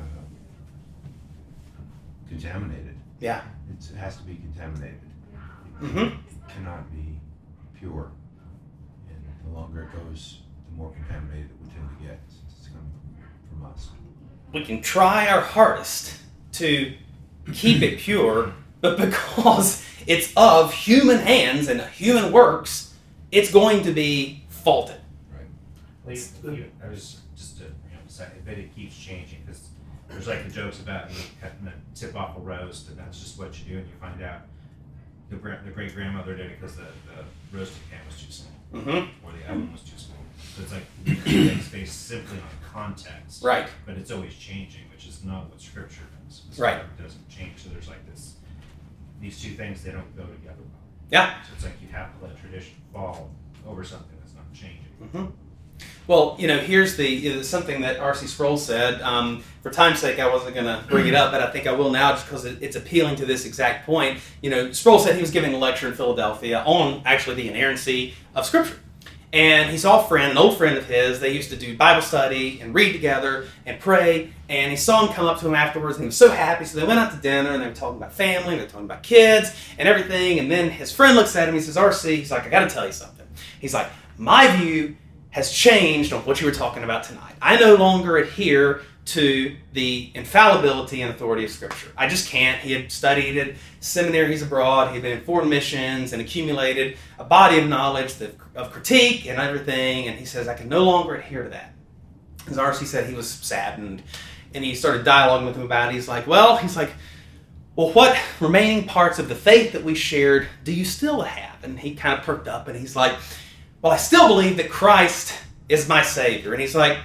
contaminated. 2.27 2.95
Yeah. 3.19 3.41
It's, 3.71 3.91
it 3.91 3.97
has 3.97 4.17
to 4.17 4.23
be 4.23 4.35
contaminated. 4.35 4.99
Mm-hmm. 5.79 5.97
It 5.99 6.47
cannot 6.47 6.91
be 6.91 7.19
pure. 7.77 8.11
And 9.09 9.23
the 9.45 9.57
longer 9.57 9.83
it 9.83 9.95
goes, 9.95 10.41
the 10.69 10.75
more 10.75 10.91
contaminated 10.91 11.51
it 11.51 11.57
would 11.61 11.71
tend 11.71 11.87
to 11.99 12.03
get 12.03 12.19
since 12.27 12.57
it's 12.57 12.67
coming 12.69 12.91
from 13.49 13.65
us. 13.67 13.89
we 14.53 14.65
can 14.65 14.81
try 14.81 15.27
our 15.27 15.41
hardest 15.41 16.19
to 16.53 16.93
keep 17.53 17.83
it 17.83 17.99
pure, 17.99 18.53
but 18.81 18.97
because 18.97 19.85
it's 20.07 20.31
of 20.37 20.73
human 20.73 21.17
hands 21.19 21.67
and 21.67 21.81
human 21.81 22.31
works, 22.31 22.93
it's 23.31 23.51
going 23.51 23.83
to 23.83 23.91
be 23.91 24.43
faulted. 24.49 24.97
Right. 25.31 25.45
Well, 26.05 26.15
you- 26.15 26.61
you- 26.63 26.71
I 26.83 26.87
was 26.89 27.21
just 27.35 27.57
to 27.57 27.63
you 27.63 27.69
know, 27.69 27.99
say, 28.07 28.25
I 28.25 28.39
bet 28.45 28.57
it 28.57 28.75
keeps 28.75 28.95
changing 28.97 29.39
because 29.45 29.61
there's 30.09 30.27
like 30.27 30.43
the 30.45 30.51
jokes 30.51 30.79
about 30.79 31.09
you 31.11 31.17
cutting 31.41 31.65
the 31.65 31.71
tip 31.99 32.15
off 32.15 32.37
a 32.37 32.39
roast, 32.39 32.89
and 32.89 32.97
that's 32.97 33.19
just 33.19 33.37
what 33.39 33.57
you 33.59 33.65
do, 33.73 33.77
and 33.79 33.87
you 33.87 33.93
find 33.99 34.21
out 34.21 34.41
the, 35.29 35.35
the 35.37 35.71
great 35.71 35.93
grandmother 35.95 36.35
did 36.35 36.51
it 36.51 36.59
because 36.61 36.75
the, 36.75 36.83
the 36.83 37.57
roasting 37.57 37.81
pan 37.89 37.99
was 38.07 38.21
too 38.21 38.31
small 38.31 38.51
Mm-hmm. 38.73 39.25
or 39.25 39.31
the 39.31 39.45
oven 39.49 39.71
was 39.71 39.81
too 39.81 39.97
small. 39.97 40.17
So 40.55 40.63
it's 40.63 40.71
like 40.73 40.83
things 41.23 41.69
based 41.69 42.07
simply 42.07 42.37
on 42.39 42.47
context, 42.73 43.41
Right. 43.43 43.67
but 43.85 43.95
it's 43.95 44.11
always 44.11 44.33
changing, 44.35 44.81
which 44.91 45.07
is 45.07 45.23
not 45.23 45.49
what 45.49 45.61
Scripture 45.61 46.01
does. 46.27 46.41
Right. 46.59 46.77
Scripture 46.81 47.03
doesn't 47.03 47.29
change. 47.29 47.63
So 47.63 47.69
there's 47.69 47.87
like 47.87 48.05
this, 48.11 48.33
these 49.19 49.41
two 49.41 49.51
things 49.51 49.83
they 49.83 49.91
don't 49.91 50.15
go 50.15 50.23
together 50.23 50.57
well. 50.59 50.81
Yeah. 51.11 51.41
So 51.43 51.49
it's 51.55 51.63
like 51.63 51.73
you 51.81 51.87
have 51.89 52.17
to 52.19 52.25
let 52.25 52.37
tradition 52.39 52.75
fall 52.93 53.29
over 53.67 53.83
something 53.83 54.17
that's 54.19 54.33
not 54.35 54.51
changing. 54.53 54.85
hmm 55.11 55.25
Well, 56.07 56.35
you 56.39 56.47
know, 56.47 56.57
here's 56.59 56.95
the 56.97 57.07
you 57.09 57.35
know, 57.35 57.41
something 57.41 57.81
that 57.81 57.99
R.C. 57.99 58.27
Sproul 58.27 58.57
said. 58.57 59.01
Um, 59.01 59.43
for 59.63 59.71
time's 59.71 59.99
sake, 59.99 60.19
I 60.19 60.29
wasn't 60.29 60.53
going 60.53 60.67
to 60.67 60.85
bring 60.87 61.07
it 61.07 61.15
up, 61.15 61.31
but 61.31 61.41
I 61.41 61.49
think 61.51 61.65
I 61.65 61.71
will 61.71 61.89
now 61.91 62.11
just 62.11 62.25
because 62.27 62.45
it, 62.45 62.59
it's 62.61 62.75
appealing 62.75 63.15
to 63.17 63.25
this 63.25 63.45
exact 63.45 63.85
point. 63.85 64.19
You 64.41 64.51
know, 64.51 64.71
Sproul 64.71 64.99
said 64.99 65.15
he 65.15 65.21
was 65.21 65.31
giving 65.31 65.53
a 65.53 65.57
lecture 65.57 65.87
in 65.87 65.93
Philadelphia 65.93 66.63
on 66.65 67.01
actually 67.05 67.35
the 67.37 67.49
inerrancy 67.49 68.13
of 68.35 68.45
Scripture. 68.45 68.77
And 69.35 69.69
he 69.69 69.77
saw 69.77 69.99
a 69.99 70.07
friend, 70.07 70.31
an 70.31 70.37
old 70.37 70.57
friend 70.57 70.77
of 70.77 70.85
his. 70.85 71.19
They 71.19 71.33
used 71.33 71.49
to 71.49 71.57
do 71.57 71.75
Bible 71.75 72.01
study 72.01 72.59
and 72.61 72.73
read 72.73 72.93
together 72.93 73.47
and 73.65 73.81
pray. 73.81 74.31
And 74.47 74.71
he 74.71 74.77
saw 74.77 75.05
him 75.05 75.13
come 75.13 75.25
up 75.25 75.41
to 75.41 75.47
him 75.47 75.55
afterwards, 75.55 75.97
and 75.97 76.03
he 76.03 76.07
was 76.07 76.15
so 76.15 76.31
happy. 76.31 76.63
So 76.63 76.79
they 76.79 76.87
went 76.87 77.01
out 77.01 77.11
to 77.11 77.17
dinner, 77.17 77.49
and 77.49 77.61
they 77.61 77.67
were 77.67 77.75
talking 77.75 77.97
about 77.97 78.13
family, 78.13 78.53
and 78.53 78.61
they 78.61 78.63
were 78.63 78.71
talking 78.71 78.85
about 78.85 79.03
kids 79.03 79.53
and 79.77 79.89
everything. 79.89 80.39
And 80.39 80.49
then 80.49 80.69
his 80.69 80.93
friend 80.93 81.17
looks 81.17 81.35
at 81.35 81.49
him. 81.49 81.53
He 81.53 81.59
says, 81.59 81.75
"RC," 81.75 82.15
he's 82.15 82.31
like, 82.31 82.45
"I 82.45 82.49
got 82.49 82.61
to 82.61 82.73
tell 82.73 82.85
you 82.85 82.93
something." 82.93 83.27
He's 83.59 83.73
like, 83.73 83.87
"My 84.17 84.55
view 84.55 84.95
has 85.31 85.51
changed 85.51 86.13
on 86.13 86.21
what 86.21 86.39
you 86.39 86.47
were 86.47 86.53
talking 86.53 86.85
about 86.85 87.03
tonight. 87.03 87.35
I 87.41 87.57
no 87.57 87.75
longer 87.75 88.15
adhere 88.15 88.83
to 89.05 89.55
the 89.73 90.11
infallibility 90.15 91.01
and 91.01 91.11
authority 91.11 91.45
of 91.45 91.51
Scripture. 91.51 91.91
I 91.95 92.07
just 92.07 92.27
can't. 92.29 92.59
He 92.59 92.71
had 92.71 92.91
studied 92.91 93.37
at 93.37 93.55
seminaries 93.79 94.41
abroad, 94.41 94.93
he'd 94.93 95.03
been 95.03 95.17
in 95.17 95.23
foreign 95.23 95.47
missions 95.47 96.11
and 96.11 96.21
accumulated 96.21 96.97
a 97.19 97.23
body 97.23 97.59
of 97.59 97.67
knowledge 97.67 98.15
of 98.55 98.71
critique 98.71 99.27
and 99.27 99.39
everything. 99.39 100.07
And 100.07 100.17
he 100.17 100.25
says, 100.25 100.47
I 100.47 100.55
can 100.55 100.69
no 100.69 100.83
longer 100.83 101.15
adhere 101.15 101.43
to 101.43 101.49
that. 101.49 101.73
As 102.49 102.57
R.C. 102.57 102.85
said, 102.85 103.07
he 103.07 103.15
was 103.15 103.29
saddened. 103.29 104.01
And 104.53 104.63
he 104.63 104.73
started 104.73 105.05
dialoguing 105.05 105.45
with 105.45 105.55
him 105.55 105.63
about 105.63 105.89
it. 105.89 105.95
He's 105.95 106.07
like, 106.07 106.27
Well, 106.27 106.57
he's 106.57 106.75
like, 106.75 106.91
well, 107.75 107.91
what 107.91 108.17
remaining 108.39 108.87
parts 108.87 109.19
of 109.19 109.27
the 109.27 109.35
faith 109.35 109.73
that 109.73 109.83
we 109.83 109.95
shared 109.95 110.47
do 110.63 110.71
you 110.71 110.85
still 110.85 111.23
have? 111.23 111.61
And 111.63 111.77
he 111.77 111.93
kind 111.93 112.17
of 112.17 112.25
perked 112.25 112.47
up 112.47 112.69
and 112.69 112.79
he's 112.79 112.95
like, 112.95 113.13
Well, 113.81 113.91
I 113.91 113.97
still 113.97 114.27
believe 114.27 114.57
that 114.57 114.69
Christ 114.69 115.33
is 115.67 115.89
my 115.89 116.01
Savior. 116.01 116.53
And 116.53 116.61
he's 116.61 116.75
like, 116.75 116.97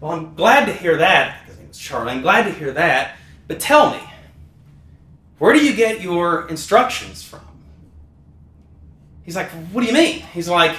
Well, 0.00 0.12
I'm 0.12 0.34
glad 0.34 0.64
to 0.66 0.72
hear 0.72 0.96
that. 0.98 1.43
Charlie. 1.78 2.12
I'm 2.12 2.22
glad 2.22 2.44
to 2.44 2.52
hear 2.52 2.72
that. 2.72 3.16
But 3.46 3.60
tell 3.60 3.90
me, 3.90 4.00
where 5.38 5.52
do 5.52 5.64
you 5.64 5.74
get 5.74 6.00
your 6.00 6.48
instructions 6.48 7.22
from? 7.22 7.40
He's 9.24 9.36
like, 9.36 9.50
What 9.50 9.82
do 9.82 9.86
you 9.86 9.92
mean? 9.92 10.20
He's 10.32 10.48
like, 10.48 10.76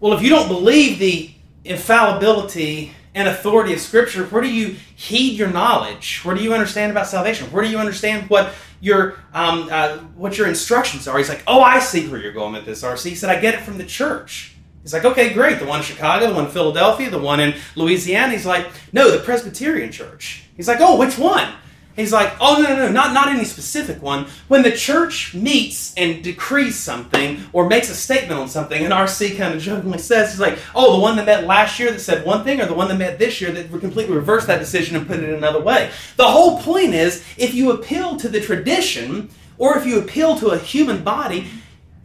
Well, 0.00 0.12
if 0.12 0.22
you 0.22 0.28
don't 0.28 0.48
believe 0.48 0.98
the 0.98 1.30
infallibility 1.64 2.92
and 3.14 3.28
authority 3.28 3.72
of 3.72 3.80
Scripture, 3.80 4.24
where 4.24 4.42
do 4.42 4.52
you 4.52 4.76
heed 4.94 5.38
your 5.38 5.48
knowledge? 5.48 6.20
Where 6.24 6.34
do 6.34 6.42
you 6.42 6.52
understand 6.52 6.90
about 6.90 7.06
salvation? 7.06 7.50
Where 7.52 7.64
do 7.64 7.70
you 7.70 7.78
understand 7.78 8.28
what 8.28 8.52
your 8.80 9.18
um, 9.32 9.68
uh, 9.70 9.98
what 10.16 10.36
your 10.36 10.48
instructions 10.48 11.08
are? 11.08 11.16
He's 11.16 11.28
like, 11.28 11.42
Oh, 11.46 11.60
I 11.60 11.78
see 11.78 12.08
where 12.08 12.20
you're 12.20 12.32
going 12.32 12.52
with 12.52 12.66
this, 12.66 12.82
RC. 12.82 13.08
He 13.08 13.14
said, 13.14 13.30
I 13.30 13.40
get 13.40 13.54
it 13.54 13.60
from 13.60 13.78
the 13.78 13.84
church. 13.84 14.53
He's 14.84 14.92
like, 14.92 15.06
okay, 15.06 15.32
great. 15.32 15.58
The 15.58 15.64
one 15.64 15.78
in 15.78 15.84
Chicago, 15.84 16.28
the 16.28 16.34
one 16.34 16.44
in 16.44 16.50
Philadelphia, 16.50 17.08
the 17.08 17.18
one 17.18 17.40
in 17.40 17.54
Louisiana. 17.74 18.32
He's 18.32 18.44
like, 18.44 18.66
no, 18.92 19.10
the 19.10 19.18
Presbyterian 19.18 19.90
Church. 19.90 20.44
He's 20.58 20.68
like, 20.68 20.78
oh, 20.80 20.98
which 20.98 21.16
one? 21.16 21.48
He's 21.96 22.12
like, 22.12 22.34
oh, 22.38 22.60
no, 22.60 22.68
no, 22.68 22.86
no, 22.86 22.92
not, 22.92 23.14
not 23.14 23.28
any 23.28 23.44
specific 23.44 24.02
one. 24.02 24.26
When 24.48 24.62
the 24.62 24.72
church 24.72 25.32
meets 25.32 25.94
and 25.94 26.22
decrees 26.22 26.78
something 26.78 27.40
or 27.54 27.66
makes 27.66 27.88
a 27.88 27.94
statement 27.94 28.38
on 28.38 28.48
something, 28.48 28.84
and 28.84 28.92
RC 28.92 29.38
kind 29.38 29.54
of 29.54 29.62
jokingly 29.62 29.98
says, 29.98 30.32
he's 30.32 30.40
like, 30.40 30.58
oh, 30.74 30.96
the 30.96 31.00
one 31.00 31.16
that 31.16 31.24
met 31.24 31.46
last 31.46 31.78
year 31.78 31.90
that 31.90 32.00
said 32.00 32.26
one 32.26 32.44
thing, 32.44 32.60
or 32.60 32.66
the 32.66 32.74
one 32.74 32.88
that 32.88 32.98
met 32.98 33.18
this 33.18 33.40
year 33.40 33.52
that 33.52 33.70
completely 33.70 34.14
reversed 34.14 34.48
that 34.48 34.58
decision 34.58 34.96
and 34.96 35.06
put 35.06 35.20
it 35.20 35.30
another 35.30 35.62
way. 35.62 35.90
The 36.16 36.28
whole 36.28 36.60
point 36.60 36.92
is, 36.92 37.24
if 37.38 37.54
you 37.54 37.70
appeal 37.70 38.16
to 38.18 38.28
the 38.28 38.40
tradition, 38.40 39.30
or 39.56 39.78
if 39.78 39.86
you 39.86 39.98
appeal 39.98 40.36
to 40.40 40.48
a 40.48 40.58
human 40.58 41.04
body, 41.04 41.46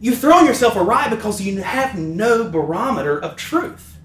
you've 0.00 0.18
thrown 0.18 0.46
yourself 0.46 0.76
awry 0.76 1.08
because 1.08 1.40
you 1.40 1.62
have 1.62 1.98
no 1.98 2.48
barometer 2.48 3.18
of 3.18 3.36
truth. 3.36 3.98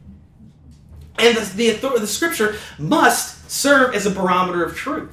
And 1.18 1.38
the, 1.38 1.72
the, 1.72 2.00
the 2.00 2.08
scripture 2.08 2.58
must 2.78 3.50
serve 3.50 3.96
as 3.96 4.06
a 4.06 4.12
barometer 4.12 4.64
of 4.64 4.76
truth. 4.76 5.12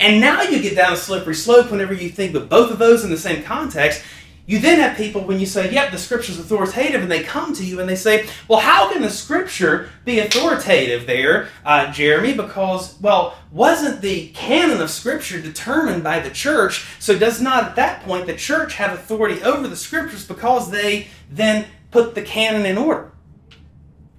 And 0.00 0.20
now 0.20 0.42
you 0.42 0.60
get 0.60 0.74
down 0.74 0.92
a 0.92 0.96
slippery 0.96 1.36
slope 1.36 1.70
whenever 1.70 1.94
you 1.94 2.08
think 2.08 2.34
of 2.34 2.48
both 2.48 2.72
of 2.72 2.78
those 2.78 3.04
in 3.04 3.10
the 3.10 3.16
same 3.16 3.44
context. 3.44 4.02
You 4.46 4.58
then 4.58 4.78
have 4.80 4.96
people 4.96 5.22
when 5.22 5.40
you 5.40 5.46
say, 5.46 5.72
yep, 5.72 5.90
the 5.90 5.98
scripture's 5.98 6.38
authoritative, 6.38 7.00
and 7.00 7.10
they 7.10 7.22
come 7.22 7.54
to 7.54 7.64
you 7.64 7.80
and 7.80 7.88
they 7.88 7.96
say, 7.96 8.26
well, 8.46 8.60
how 8.60 8.92
can 8.92 9.00
the 9.00 9.08
scripture 9.08 9.88
be 10.04 10.18
authoritative 10.18 11.06
there, 11.06 11.48
uh, 11.64 11.90
Jeremy? 11.90 12.34
Because, 12.34 13.00
well, 13.00 13.38
wasn't 13.50 14.02
the 14.02 14.28
canon 14.28 14.82
of 14.82 14.90
scripture 14.90 15.40
determined 15.40 16.04
by 16.04 16.20
the 16.20 16.28
church? 16.28 16.86
So 16.98 17.18
does 17.18 17.40
not 17.40 17.64
at 17.64 17.76
that 17.76 18.02
point 18.02 18.26
the 18.26 18.36
church 18.36 18.74
have 18.74 18.92
authority 18.92 19.42
over 19.42 19.66
the 19.66 19.76
scriptures 19.76 20.26
because 20.26 20.70
they 20.70 21.08
then 21.30 21.64
put 21.90 22.14
the 22.14 22.22
canon 22.22 22.66
in 22.66 22.76
order? 22.76 23.12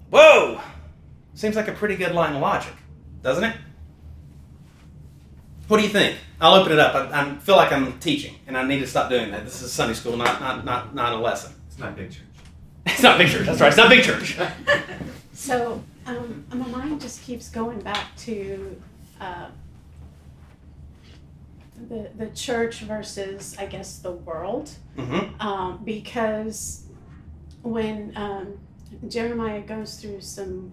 Whoa! 0.10 0.60
Seems 1.36 1.56
like 1.56 1.68
a 1.68 1.74
pretty 1.74 1.98
good 1.98 2.16
line 2.16 2.34
of 2.34 2.42
logic, 2.42 2.74
doesn't 3.22 3.44
it? 3.44 3.58
What 5.68 5.78
do 5.78 5.84
you 5.84 5.90
think? 5.90 6.18
I'll 6.40 6.54
open 6.54 6.72
it 6.74 6.80
up. 6.80 6.94
I, 6.96 7.22
I 7.22 7.36
feel 7.38 7.56
like 7.56 7.72
I'm 7.72 7.98
teaching, 8.00 8.36
and 8.48 8.58
I 8.58 8.66
need 8.68 8.80
to 8.80 8.88
stop 8.88 9.10
doing 9.10 9.32
that. 9.32 9.46
This 9.46 9.62
is 9.62 9.72
Sunday 9.72 9.94
school, 9.96 10.16
not 10.18 10.40
not 10.40 10.64
not, 10.66 10.94
not 10.94 11.14
a 11.14 11.18
lesson. 11.18 11.54
It's 11.68 11.80
not 11.80 11.96
big 11.96 12.12
church. 12.12 12.22
It's 12.86 13.02
not 13.02 13.18
big 13.18 13.28
church. 13.30 13.46
That's 13.48 13.60
right. 13.60 13.68
It's 13.70 13.78
not 13.78 13.90
big 13.90 14.04
church. 14.04 14.38
So 15.34 15.84
um, 16.06 16.46
my 16.50 16.66
mind 16.68 17.02
just 17.02 17.22
keeps 17.24 17.50
going 17.50 17.80
back 17.82 18.16
to 18.20 18.82
uh, 19.20 19.48
the 21.90 22.10
the 22.18 22.28
church 22.28 22.80
versus, 22.82 23.56
I 23.60 23.66
guess, 23.66 24.00
the 24.00 24.12
world, 24.14 24.72
Mm-hmm. 24.98 25.42
um, 25.42 25.82
because 25.84 26.86
when 27.64 28.14
um, 28.16 28.58
Jeremiah 29.10 29.62
goes 29.62 30.00
through 30.00 30.22
some 30.22 30.72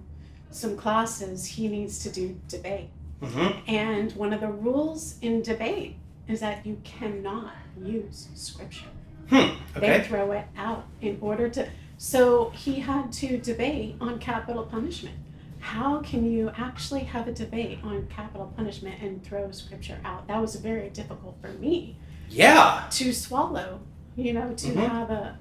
some 0.51 0.77
classes, 0.77 1.45
he 1.45 1.67
needs 1.67 1.99
to 2.05 2.11
do 2.11 2.39
debate, 2.47 2.89
Mm-hmm. 3.23 3.71
and 3.71 4.13
one 4.17 4.33
of 4.33 4.41
the 4.41 4.49
rules 4.49 5.17
in 5.23 5.43
debate 5.43 5.95
is 6.29 6.41
that 6.41 6.67
you 6.67 6.81
cannot 6.83 7.55
use 7.81 8.29
scripture. 8.35 8.87
Hmm. 9.31 9.55
They 9.79 10.01
throw 10.03 10.33
it 10.33 10.45
out 10.57 10.87
in 11.01 11.19
order 11.21 11.49
to. 11.51 11.69
So 11.99 12.51
he 12.51 12.81
had 12.81 13.13
to 13.15 13.39
debate 13.39 13.95
on 14.01 14.19
capital 14.19 14.65
punishment. 14.65 15.17
How 15.61 16.01
can 16.01 16.29
you 16.31 16.51
actually 16.57 17.05
have 17.05 17.29
a 17.29 17.33
debate 17.33 17.79
on 17.85 18.09
capital 18.09 18.53
punishment 18.57 19.01
and 19.01 19.23
throw 19.23 19.53
scripture 19.53 19.99
out? 20.05 20.27
That 20.27 20.41
was 20.41 20.57
very 20.57 20.91
difficult 20.91 21.37
for 21.41 21.49
me 21.49 21.97
Yeah. 22.29 22.83
to 22.91 23.13
swallow, 23.13 23.81
you 24.17 24.33
know, 24.33 24.53
to 24.55 24.67
Mhm. 24.69 24.89
have 24.89 25.11
a, 25.11 25.39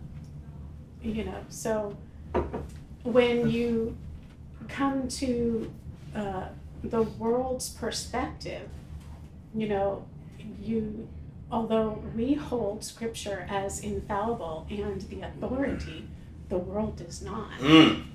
you 1.01 1.23
know, 1.25 1.39
so 1.49 1.97
when 3.03 3.49
you 3.49 3.97
come 4.67 5.07
to 5.07 5.71
uh, 6.15 6.49
the 6.83 7.03
world's 7.03 7.69
perspective, 7.69 8.69
you 9.53 9.67
know, 9.67 10.05
you, 10.61 11.07
although 11.51 12.01
we 12.15 12.33
hold 12.33 12.83
scripture 12.83 13.45
as 13.49 13.81
infallible 13.81 14.65
and 14.69 15.01
the 15.01 15.21
authority, 15.21 16.07
the 16.49 16.57
world 16.57 16.97
does 16.97 17.21
not. 17.21 17.51
Mm. 17.59 18.05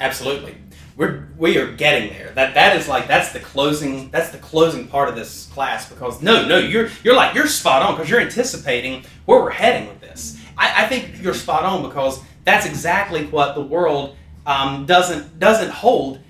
Absolutely. 0.00 0.56
We're 0.96 1.28
we 1.36 1.58
are 1.58 1.72
getting 1.72 2.10
there. 2.10 2.30
That 2.30 2.54
that 2.54 2.76
is 2.76 2.88
like 2.88 3.06
that's 3.06 3.32
the 3.32 3.40
closing 3.40 4.10
that's 4.10 4.30
the 4.30 4.38
closing 4.38 4.86
part 4.88 5.10
of 5.10 5.14
this 5.14 5.46
class 5.48 5.88
because 5.90 6.22
no 6.22 6.46
no 6.46 6.58
you're 6.58 6.88
you're 7.04 7.14
like 7.14 7.34
you're 7.34 7.46
spot 7.46 7.82
on 7.82 7.94
because 7.94 8.08
you're 8.08 8.20
anticipating 8.20 9.04
where 9.26 9.42
we're 9.42 9.50
heading 9.50 9.88
with 9.88 10.00
this. 10.00 10.40
I, 10.56 10.84
I 10.84 10.88
think 10.88 11.22
you're 11.22 11.34
spot 11.34 11.64
on 11.64 11.82
because 11.82 12.20
that's 12.44 12.64
exactly 12.64 13.26
what 13.26 13.54
the 13.54 13.60
world 13.60 14.16
um, 14.46 14.86
doesn't 14.86 15.38
doesn't 15.38 15.70
hold. 15.70 16.20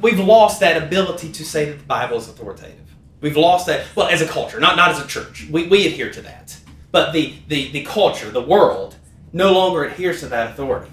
We've 0.00 0.18
lost 0.18 0.60
that 0.60 0.82
ability 0.82 1.32
to 1.32 1.44
say 1.44 1.66
that 1.66 1.78
the 1.78 1.84
Bible 1.84 2.16
is 2.16 2.28
authoritative. 2.28 2.94
We've 3.20 3.36
lost 3.36 3.66
that 3.66 3.86
well 3.94 4.08
as 4.08 4.20
a 4.20 4.26
culture, 4.26 4.58
not 4.58 4.76
not 4.76 4.90
as 4.90 5.00
a 5.00 5.06
church. 5.06 5.46
We, 5.50 5.68
we 5.68 5.86
adhere 5.86 6.10
to 6.10 6.22
that, 6.22 6.56
but 6.90 7.12
the, 7.12 7.34
the 7.48 7.70
the 7.70 7.84
culture, 7.84 8.30
the 8.30 8.42
world, 8.42 8.96
no 9.32 9.52
longer 9.52 9.84
adheres 9.84 10.20
to 10.20 10.26
that 10.26 10.50
authority. 10.50 10.92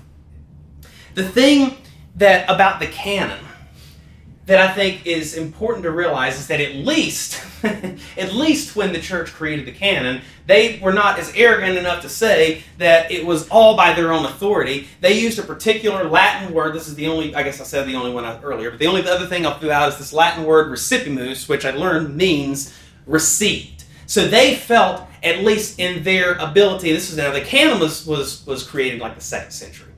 The 1.16 1.28
thing 1.28 1.78
that 2.16 2.50
about 2.50 2.80
the 2.80 2.88
canon 2.88 3.44
that 4.50 4.60
I 4.60 4.74
think 4.74 5.06
is 5.06 5.36
important 5.36 5.84
to 5.84 5.92
realize 5.92 6.40
is 6.40 6.48
that 6.48 6.60
at 6.60 6.74
least, 6.74 7.40
at 7.64 8.34
least 8.34 8.76
when 8.76 8.92
the 8.92 9.00
church 9.00 9.32
created 9.32 9.68
the 9.68 9.72
canon, 9.72 10.24
they 10.48 10.80
were 10.82 10.92
not 10.92 11.20
as 11.20 11.32
arrogant 11.36 11.78
enough 11.78 12.02
to 12.02 12.10
say 12.10 12.64
that 12.80 13.12
it 13.12 13.24
was 13.24 13.48
all 13.50 13.78
by 13.78 13.94
their 13.94 14.12
own 14.12 14.26
authority. 14.26 14.88
They 15.02 15.20
used 15.20 15.38
a 15.38 15.44
particular 15.44 16.06
Latin 16.06 16.52
word. 16.52 16.74
This 16.74 16.88
is 16.88 16.96
the 16.96 17.06
only, 17.06 17.36
I 17.36 17.44
guess 17.44 17.62
I 17.62 17.64
said 17.64 17.88
the 17.88 17.94
only 17.94 18.12
one 18.12 18.26
earlier, 18.42 18.72
but 18.72 18.80
the 18.80 18.88
only 18.88 19.08
other 19.08 19.28
thing 19.28 19.46
I'll 19.46 19.60
throw 19.60 19.70
out 19.70 19.90
is 19.90 20.00
this 20.00 20.14
Latin 20.14 20.44
word 20.46 20.72
recipimus, 20.72 21.48
which 21.48 21.64
I 21.64 21.70
learned 21.70 22.18
means 22.18 22.76
received. 23.06 23.84
So 24.08 24.28
they 24.28 24.56
felt, 24.56 25.04
at 25.22 25.44
least 25.44 25.80
in 25.80 26.02
their 26.02 26.34
ability, 26.38 26.92
this 26.92 27.12
is 27.12 27.18
now 27.18 27.32
the 27.32 27.42
canon 27.42 27.80
was 27.80 28.08
was 28.08 28.44
was 28.48 28.64
created 28.64 29.00
like 29.00 29.14
the 29.14 29.22
second 29.22 29.52
century. 29.52 29.94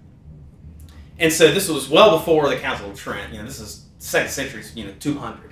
And 1.20 1.32
so 1.32 1.54
this 1.54 1.70
was 1.70 1.88
well 1.88 2.18
before 2.18 2.50
the 2.50 2.58
Council 2.58 2.92
of 2.92 3.00
Trent. 3.00 3.32
You 3.32 3.40
know, 3.40 3.46
this 3.46 3.62
is 3.62 3.81
second 4.02 4.32
century, 4.32 4.64
you 4.76 4.86
know, 4.86 4.94
200, 5.00 5.52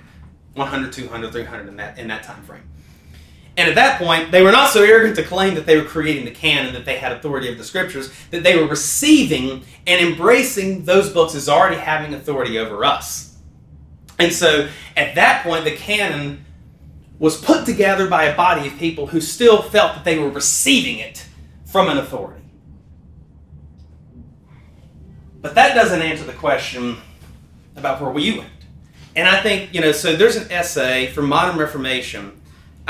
100, 0.54 0.92
200, 0.92 1.32
300 1.32 1.68
in 1.68 1.76
that 1.76 1.98
in 1.98 2.08
that 2.08 2.22
time 2.22 2.42
frame. 2.42 2.68
And 3.56 3.68
at 3.68 3.74
that 3.74 3.98
point, 3.98 4.30
they 4.30 4.42
were 4.42 4.52
not 4.52 4.70
so 4.70 4.82
arrogant 4.82 5.16
to 5.16 5.22
claim 5.22 5.54
that 5.54 5.66
they 5.66 5.76
were 5.76 5.84
creating 5.84 6.24
the 6.24 6.30
canon, 6.30 6.72
that 6.72 6.84
they 6.84 6.96
had 6.96 7.12
authority 7.12 7.50
of 7.50 7.58
the 7.58 7.64
scriptures, 7.64 8.10
that 8.30 8.42
they 8.42 8.56
were 8.56 8.66
receiving 8.66 9.64
and 9.86 10.06
embracing 10.06 10.84
those 10.84 11.10
books 11.10 11.34
as 11.34 11.48
already 11.48 11.76
having 11.76 12.14
authority 12.14 12.58
over 12.58 12.84
us. 12.84 13.36
And 14.18 14.32
so 14.32 14.68
at 14.96 15.14
that 15.16 15.42
point, 15.42 15.64
the 15.64 15.76
canon 15.76 16.44
was 17.18 17.40
put 17.40 17.66
together 17.66 18.08
by 18.08 18.24
a 18.24 18.36
body 18.36 18.66
of 18.66 18.78
people 18.78 19.08
who 19.08 19.20
still 19.20 19.62
felt 19.62 19.94
that 19.94 20.04
they 20.04 20.18
were 20.18 20.30
receiving 20.30 20.98
it 20.98 21.26
from 21.66 21.88
an 21.88 21.98
authority. 21.98 22.44
But 25.42 25.54
that 25.54 25.74
doesn't 25.74 26.00
answer 26.00 26.24
the 26.24 26.32
question 26.32 26.96
about 27.76 28.00
where 28.00 28.10
we 28.10 28.38
went. 28.38 28.50
And 29.16 29.28
I 29.28 29.42
think, 29.42 29.74
you 29.74 29.80
know, 29.80 29.92
so 29.92 30.16
there's 30.16 30.36
an 30.36 30.50
essay 30.50 31.08
from 31.08 31.28
Modern 31.28 31.58
Reformation 31.58 32.40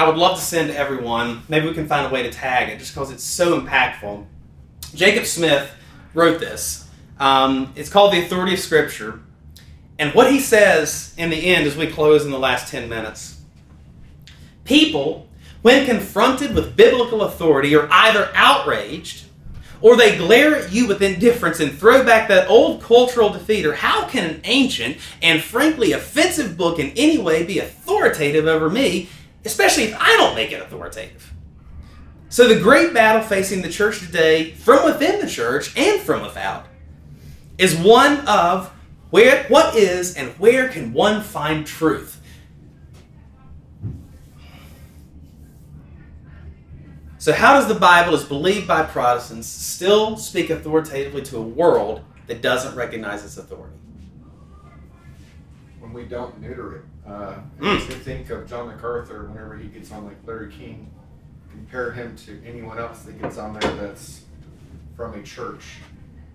I 0.00 0.06
would 0.06 0.16
love 0.16 0.38
to 0.38 0.42
send 0.42 0.68
to 0.68 0.76
everyone. 0.78 1.42
Maybe 1.50 1.66
we 1.66 1.74
can 1.74 1.86
find 1.86 2.06
a 2.06 2.08
way 2.08 2.22
to 2.22 2.30
tag 2.30 2.70
it 2.70 2.78
just 2.78 2.94
because 2.94 3.10
it's 3.10 3.22
so 3.22 3.60
impactful. 3.60 4.24
Jacob 4.94 5.26
Smith 5.26 5.70
wrote 6.14 6.40
this. 6.40 6.88
Um, 7.18 7.74
it's 7.76 7.90
called 7.90 8.14
The 8.14 8.24
Authority 8.24 8.54
of 8.54 8.60
Scripture. 8.60 9.20
And 9.98 10.14
what 10.14 10.32
he 10.32 10.40
says 10.40 11.14
in 11.18 11.28
the 11.28 11.36
end 11.36 11.66
as 11.66 11.76
we 11.76 11.86
close 11.86 12.24
in 12.24 12.30
the 12.30 12.38
last 12.38 12.70
10 12.70 12.88
minutes 12.88 13.42
people, 14.64 15.28
when 15.60 15.84
confronted 15.84 16.54
with 16.54 16.76
biblical 16.76 17.22
authority, 17.22 17.76
are 17.76 17.86
either 17.90 18.30
outraged 18.34 19.26
or 19.82 19.96
they 19.96 20.16
glare 20.16 20.56
at 20.56 20.72
you 20.72 20.86
with 20.86 21.02
indifference 21.02 21.60
and 21.60 21.72
throw 21.72 22.04
back 22.04 22.28
that 22.28 22.48
old 22.48 22.82
cultural 22.82 23.30
defeater. 23.30 23.74
How 23.74 24.06
can 24.06 24.28
an 24.28 24.40
ancient 24.44 24.98
and 25.22 25.42
frankly 25.42 25.92
offensive 25.92 26.56
book 26.56 26.78
in 26.78 26.92
any 26.96 27.18
way 27.18 27.44
be 27.44 27.58
authoritative 27.58 28.46
over 28.46 28.68
me 28.68 29.08
especially 29.44 29.84
if 29.84 29.96
I 29.98 30.16
don't 30.16 30.34
make 30.34 30.52
it 30.52 30.60
authoritative. 30.60 31.32
So, 32.28 32.46
the 32.46 32.60
great 32.60 32.94
battle 32.94 33.22
facing 33.22 33.62
the 33.62 33.68
church 33.68 33.98
today, 33.98 34.52
from 34.52 34.84
within 34.84 35.20
the 35.20 35.26
church 35.26 35.76
and 35.76 36.00
from 36.00 36.22
without, 36.22 36.66
is 37.58 37.76
one 37.76 38.20
of 38.28 38.72
where, 39.10 39.44
what 39.44 39.74
is 39.74 40.14
and 40.14 40.30
where 40.38 40.68
can 40.68 40.92
one 40.92 41.22
find 41.22 41.66
truth? 41.66 42.19
So, 47.20 47.34
how 47.34 47.52
does 47.52 47.68
the 47.68 47.74
Bible, 47.74 48.14
as 48.14 48.24
believed 48.24 48.66
by 48.66 48.82
Protestants, 48.82 49.46
still 49.46 50.16
speak 50.16 50.48
authoritatively 50.48 51.20
to 51.24 51.36
a 51.36 51.42
world 51.42 52.02
that 52.28 52.40
doesn't 52.40 52.74
recognize 52.74 53.22
its 53.22 53.36
authority? 53.36 53.76
When 55.80 55.92
we 55.92 56.04
don't 56.04 56.40
neuter 56.40 56.76
it. 56.76 56.82
Uh, 57.06 57.34
I 57.60 57.62
Mm. 57.62 57.86
to 57.88 57.92
think 57.96 58.30
of 58.30 58.48
John 58.48 58.68
MacArthur 58.68 59.24
whenever 59.26 59.54
he 59.58 59.68
gets 59.68 59.92
on 59.92 60.06
like 60.06 60.16
Larry 60.26 60.50
King, 60.50 60.90
compare 61.50 61.92
him 61.92 62.16
to 62.24 62.42
anyone 62.42 62.78
else 62.78 63.02
that 63.02 63.20
gets 63.20 63.36
on 63.36 63.52
there 63.52 63.70
that's 63.72 64.22
from 64.96 65.12
a 65.12 65.22
church, 65.22 65.80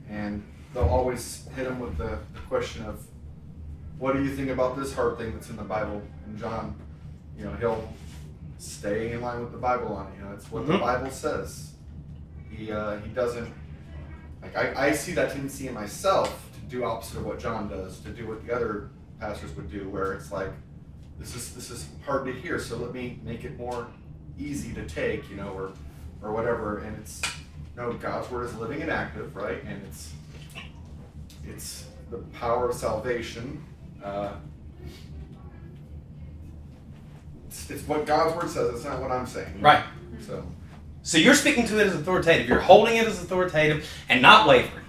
and 0.07 0.43
they'll 0.71 0.83
always 0.83 1.47
hit 1.55 1.65
him 1.65 1.79
with 1.79 1.97
the, 1.97 2.19
the 2.35 2.39
question 2.47 2.85
of, 2.85 3.03
"What 3.97 4.15
do 4.15 4.23
you 4.23 4.35
think 4.35 4.51
about 4.51 4.77
this 4.77 4.93
hard 4.93 5.17
thing 5.17 5.33
that's 5.33 5.49
in 5.49 5.55
the 5.55 5.63
Bible?" 5.63 6.03
And 6.27 6.37
John, 6.37 6.75
you 7.35 7.45
know, 7.45 7.53
he'll 7.53 7.91
stay 8.57 9.11
in 9.11 9.21
line 9.21 9.41
with 9.41 9.51
the 9.51 9.57
Bible 9.57 9.93
on 9.95 10.07
it. 10.07 10.17
You 10.19 10.25
know, 10.25 10.33
it's 10.33 10.51
what 10.51 10.65
the 10.67 10.73
Mhm. 10.73 10.79
Bible 10.81 11.09
says. 11.11 11.73
He 12.49 12.71
uh, 12.71 12.97
he 12.97 13.09
doesn't 13.09 13.53
like 14.41 14.55
I, 14.55 14.87
I 14.87 14.91
see 14.91 15.13
that 15.13 15.31
tendency 15.31 15.67
in 15.67 15.73
myself 15.73 16.49
to 16.53 16.59
do 16.61 16.85
opposite 16.85 17.17
of 17.17 17.25
what 17.25 17.39
John 17.39 17.67
does, 17.67 17.99
to 18.01 18.09
do 18.09 18.27
what 18.27 18.45
the 18.45 18.53
other 18.55 18.89
pastors 19.19 19.53
would 19.55 19.69
do, 19.71 19.89
where 19.89 20.13
it's 20.13 20.31
like, 20.31 20.51
this 21.19 21.35
is 21.35 21.53
this 21.53 21.69
is 21.69 21.87
hard 22.05 22.25
to 22.25 22.33
hear, 22.33 22.59
so 22.59 22.77
let 22.77 22.93
me 22.93 23.19
make 23.23 23.43
it 23.43 23.57
more 23.57 23.87
easy 24.37 24.73
to 24.73 24.85
take, 24.85 25.29
you 25.29 25.35
know, 25.35 25.49
or 25.49 25.71
or 26.21 26.31
whatever. 26.33 26.79
And 26.79 26.97
it's 26.97 27.21
no, 27.75 27.91
God's 27.93 28.29
word 28.31 28.45
is 28.45 28.55
living 28.55 28.81
and 28.81 28.89
active, 28.91 29.35
right? 29.35 29.61
And 29.65 29.81
it's 29.87 30.13
it's 31.45 31.85
the 32.09 32.17
power 32.39 32.69
of 32.69 32.75
salvation. 32.75 33.63
Uh, 34.03 34.33
it's, 37.55 37.69
it's 37.69 37.87
what 37.87 38.05
God's 38.05 38.35
word 38.35 38.49
says. 38.49 38.75
It's 38.75 38.83
not 38.83 39.01
what 39.01 39.11
I'm 39.11 39.25
saying. 39.25 39.61
Right. 39.61 39.83
So. 40.25 40.45
So 41.03 41.17
you're 41.17 41.35
speaking 41.35 41.65
to 41.67 41.79
it 41.79 41.87
as 41.87 41.95
authoritative. 41.95 42.47
You're 42.47 42.59
holding 42.59 42.97
it 42.97 43.05
as 43.05 43.21
authoritative 43.21 43.87
and 44.09 44.21
not 44.21 44.47
wavering. 44.47 44.85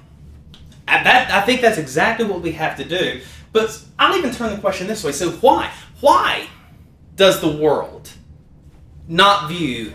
And 0.89 1.05
that 1.05 1.31
I 1.31 1.43
think 1.43 1.61
that's 1.61 1.79
exactly 1.79 2.27
what 2.27 2.41
we 2.41 2.53
have 2.53 2.77
to 2.79 2.85
do. 2.85 3.21
But 3.53 3.83
I'll 3.99 4.17
even 4.17 4.33
turn 4.33 4.55
the 4.55 4.61
question 4.61 4.87
this 4.87 5.05
way. 5.05 5.13
So 5.13 5.31
why? 5.31 5.73
Why 6.01 6.47
does 7.15 7.41
the 7.41 7.51
world 7.51 8.11
not 9.09 9.49
view 9.49 9.95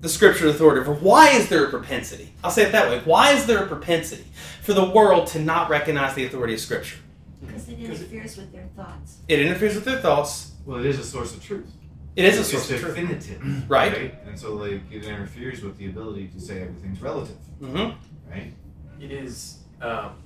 the 0.00 0.08
scripture 0.08 0.48
authoritative? 0.48 0.88
Or 0.88 0.94
why 0.94 1.30
is 1.30 1.48
there 1.48 1.64
a 1.64 1.70
propensity? 1.70 2.32
I'll 2.42 2.50
say 2.50 2.64
it 2.64 2.72
that 2.72 2.88
way. 2.88 3.00
Why 3.04 3.32
is 3.32 3.46
there 3.46 3.62
a 3.62 3.66
propensity 3.66 4.24
for 4.62 4.72
the 4.72 4.84
world 4.84 5.28
to 5.28 5.40
not 5.40 5.70
recognize 5.70 6.14
the 6.14 6.24
authority 6.26 6.54
of 6.54 6.60
scripture? 6.60 6.98
Because 7.40 7.68
it 7.68 7.78
interferes 7.78 8.36
with 8.36 8.52
their 8.52 8.68
thoughts. 8.76 9.18
It 9.28 9.40
interferes 9.40 9.74
with 9.74 9.84
their 9.84 9.98
thoughts. 9.98 10.51
Well, 10.64 10.78
it 10.80 10.86
is 10.86 10.98
a 10.98 11.04
source 11.04 11.34
of 11.34 11.42
truth. 11.42 11.70
It 12.14 12.24
is 12.26 12.36
a 12.36 12.40
It's 12.40 12.50
source 12.50 12.70
of 12.70 12.80
truth. 12.80 12.94
definitive, 12.94 13.68
Right. 13.68 14.14
And 14.26 14.38
so, 14.38 14.54
like, 14.54 14.82
it 14.90 15.04
interferes 15.04 15.62
with 15.62 15.76
the 15.78 15.86
ability 15.86 16.28
to 16.28 16.40
say 16.40 16.60
everything's 16.62 17.00
relative, 17.00 17.36
Mm-hmm. 17.60 18.30
right? 18.30 18.52
It 19.00 19.10
is 19.10 19.58
um, 19.80 20.16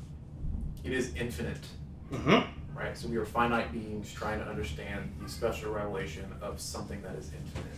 it 0.84 0.93
is 0.93 1.14
infinite. 1.14 1.64
Mm-hmm. 2.12 2.76
Right? 2.78 2.97
So 2.97 3.09
we 3.09 3.16
are 3.16 3.24
finite 3.24 3.72
beings 3.72 4.12
trying 4.12 4.39
to 4.41 4.47
understand 4.47 5.11
the 5.22 5.28
special 5.28 5.72
revelation 5.72 6.30
of 6.43 6.61
something 6.61 7.01
that 7.03 7.14
is 7.16 7.30
infinite. 7.32 7.72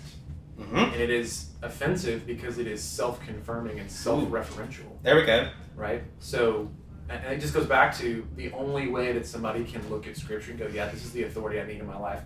Mm-hmm. 0.59 0.77
And 0.93 1.01
it 1.01 1.11
is 1.11 1.51
offensive 1.63 2.27
because 2.27 2.59
it 2.59 2.67
is 2.67 2.83
self 2.83 3.21
confirming 3.25 3.79
and 3.79 3.89
self 3.91 4.25
referential. 4.29 4.91
There 5.05 5.15
we 5.17 5.25
go. 5.25 5.51
Right? 5.77 6.03
So 6.19 6.69
and 7.09 7.25
and 7.25 7.35
it 7.35 7.41
just 7.41 7.55
goes 7.55 7.67
back 7.67 7.97
to 7.99 8.27
the 8.37 8.51
only 8.53 8.89
way 8.89 9.13
that 9.13 9.25
somebody 9.27 9.63
can 9.65 9.89
look 9.89 10.07
at 10.09 10.17
scripture 10.17 10.51
and 10.51 10.59
go, 10.59 10.67
Yeah, 10.67 10.89
this 10.89 11.05
is 11.05 11.13
the 11.13 11.23
authority 11.25 11.61
I 11.61 11.67
need 11.67 11.79
in 11.79 11.87
my 11.87 11.99
life. 11.99 12.23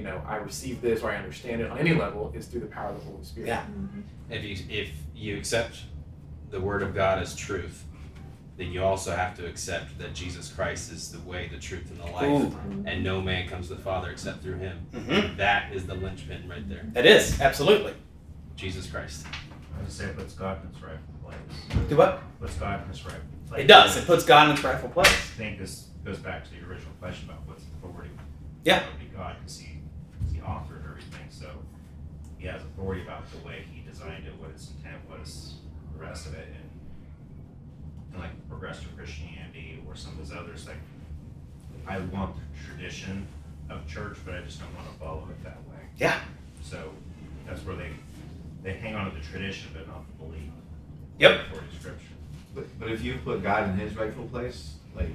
You 0.00 0.06
know, 0.06 0.22
I 0.26 0.36
receive 0.36 0.80
this 0.80 1.02
or 1.02 1.10
I 1.10 1.16
understand 1.16 1.60
it 1.60 1.70
on 1.70 1.76
any 1.76 1.92
level 1.92 2.32
is 2.34 2.46
through 2.46 2.60
the 2.60 2.66
power 2.68 2.88
of 2.88 2.98
the 2.98 3.04
Holy 3.04 3.22
Spirit. 3.22 3.48
Yeah. 3.48 3.66
If 4.30 4.42
you 4.42 4.56
if 4.70 4.88
you 5.14 5.36
accept 5.36 5.76
the 6.50 6.58
word 6.58 6.82
of 6.82 6.94
God 6.94 7.18
as 7.18 7.36
truth, 7.36 7.84
then 8.56 8.72
you 8.72 8.82
also 8.82 9.14
have 9.14 9.36
to 9.36 9.46
accept 9.46 9.98
that 9.98 10.14
Jesus 10.14 10.50
Christ 10.50 10.90
is 10.90 11.12
the 11.12 11.20
way, 11.28 11.48
the 11.52 11.58
truth, 11.58 11.90
and 11.90 12.00
the 12.00 12.12
life, 12.12 12.30
Ooh. 12.54 12.84
and 12.86 13.04
no 13.04 13.20
man 13.20 13.46
comes 13.46 13.68
to 13.68 13.74
the 13.74 13.82
Father 13.82 14.08
except 14.10 14.42
through 14.42 14.56
Him. 14.56 14.78
Mhm. 14.90 15.36
That 15.36 15.70
is 15.74 15.86
the 15.86 15.96
linchpin 15.96 16.48
right 16.48 16.66
there. 16.66 16.86
That 16.92 17.04
is 17.04 17.38
absolutely. 17.38 17.92
Jesus 18.56 18.86
Christ. 18.90 19.26
I 19.76 19.82
would 19.82 19.92
say 19.92 20.06
it 20.06 20.16
puts 20.16 20.32
God 20.32 20.62
in 20.64 20.72
His 20.72 20.82
rightful 20.82 21.14
place. 21.22 21.88
Do 21.90 21.96
what? 21.98 22.22
Puts 22.40 22.54
God 22.56 22.82
in 22.84 22.88
His 22.88 23.04
rightful 23.04 23.22
place. 23.50 23.64
It 23.64 23.66
does. 23.66 23.98
It 23.98 24.06
puts 24.06 24.24
God 24.24 24.48
in 24.48 24.56
His 24.56 24.64
rightful 24.64 24.88
place. 24.88 25.08
I 25.08 25.36
think 25.36 25.58
this 25.58 25.88
goes 26.06 26.18
back 26.20 26.44
to 26.44 26.50
the 26.52 26.66
original 26.66 26.94
question 26.98 27.28
about 27.28 27.42
what's 27.46 27.64
the 27.64 27.86
authority. 27.86 28.08
Yeah. 28.64 28.78
Authority 28.78 29.10
God, 29.20 29.36
because 29.38 29.58
he, 29.58 29.68
he 30.32 30.38
authored 30.40 30.82
everything, 30.88 31.26
so 31.28 31.46
he 32.40 32.46
has 32.46 32.62
authority 32.62 33.02
about 33.02 33.30
the 33.30 33.46
way 33.46 33.64
he 33.70 33.82
designed 33.88 34.26
it, 34.26 34.32
what 34.38 34.50
its 34.50 34.70
intent 34.70 34.98
was, 35.10 35.56
the 35.92 36.02
rest 36.02 36.26
of 36.26 36.34
it, 36.34 36.48
and, 36.48 36.70
and 38.12 38.20
like 38.20 38.48
progressive 38.48 38.88
Christianity 38.96 39.82
or 39.86 39.94
some 39.94 40.12
of 40.12 40.18
those 40.18 40.36
others, 40.36 40.66
like 40.66 40.78
I 41.86 41.98
want 41.98 42.34
the 42.36 42.66
tradition 42.66 43.28
of 43.68 43.86
church, 43.86 44.16
but 44.24 44.34
I 44.34 44.40
just 44.40 44.58
don't 44.58 44.74
want 44.74 44.90
to 44.90 44.98
follow 44.98 45.28
it 45.30 45.44
that 45.44 45.58
way. 45.68 45.80
Yeah. 45.98 46.18
So 46.62 46.92
that's 47.46 47.64
where 47.64 47.76
they 47.76 47.90
they 48.62 48.74
hang 48.74 48.94
on 48.94 49.10
to 49.10 49.16
the 49.16 49.24
tradition, 49.24 49.70
but 49.74 49.86
not 49.86 50.04
the 50.06 50.24
belief. 50.24 50.50
Yep. 51.18 51.40
Authority 51.46 51.68
of 51.68 51.80
Scripture. 51.80 52.14
But, 52.54 52.80
but 52.80 52.90
if 52.90 53.02
you 53.02 53.18
put 53.24 53.42
God 53.42 53.68
in 53.70 53.76
His 53.76 53.96
rightful 53.96 54.26
place, 54.26 54.74
like 54.94 55.08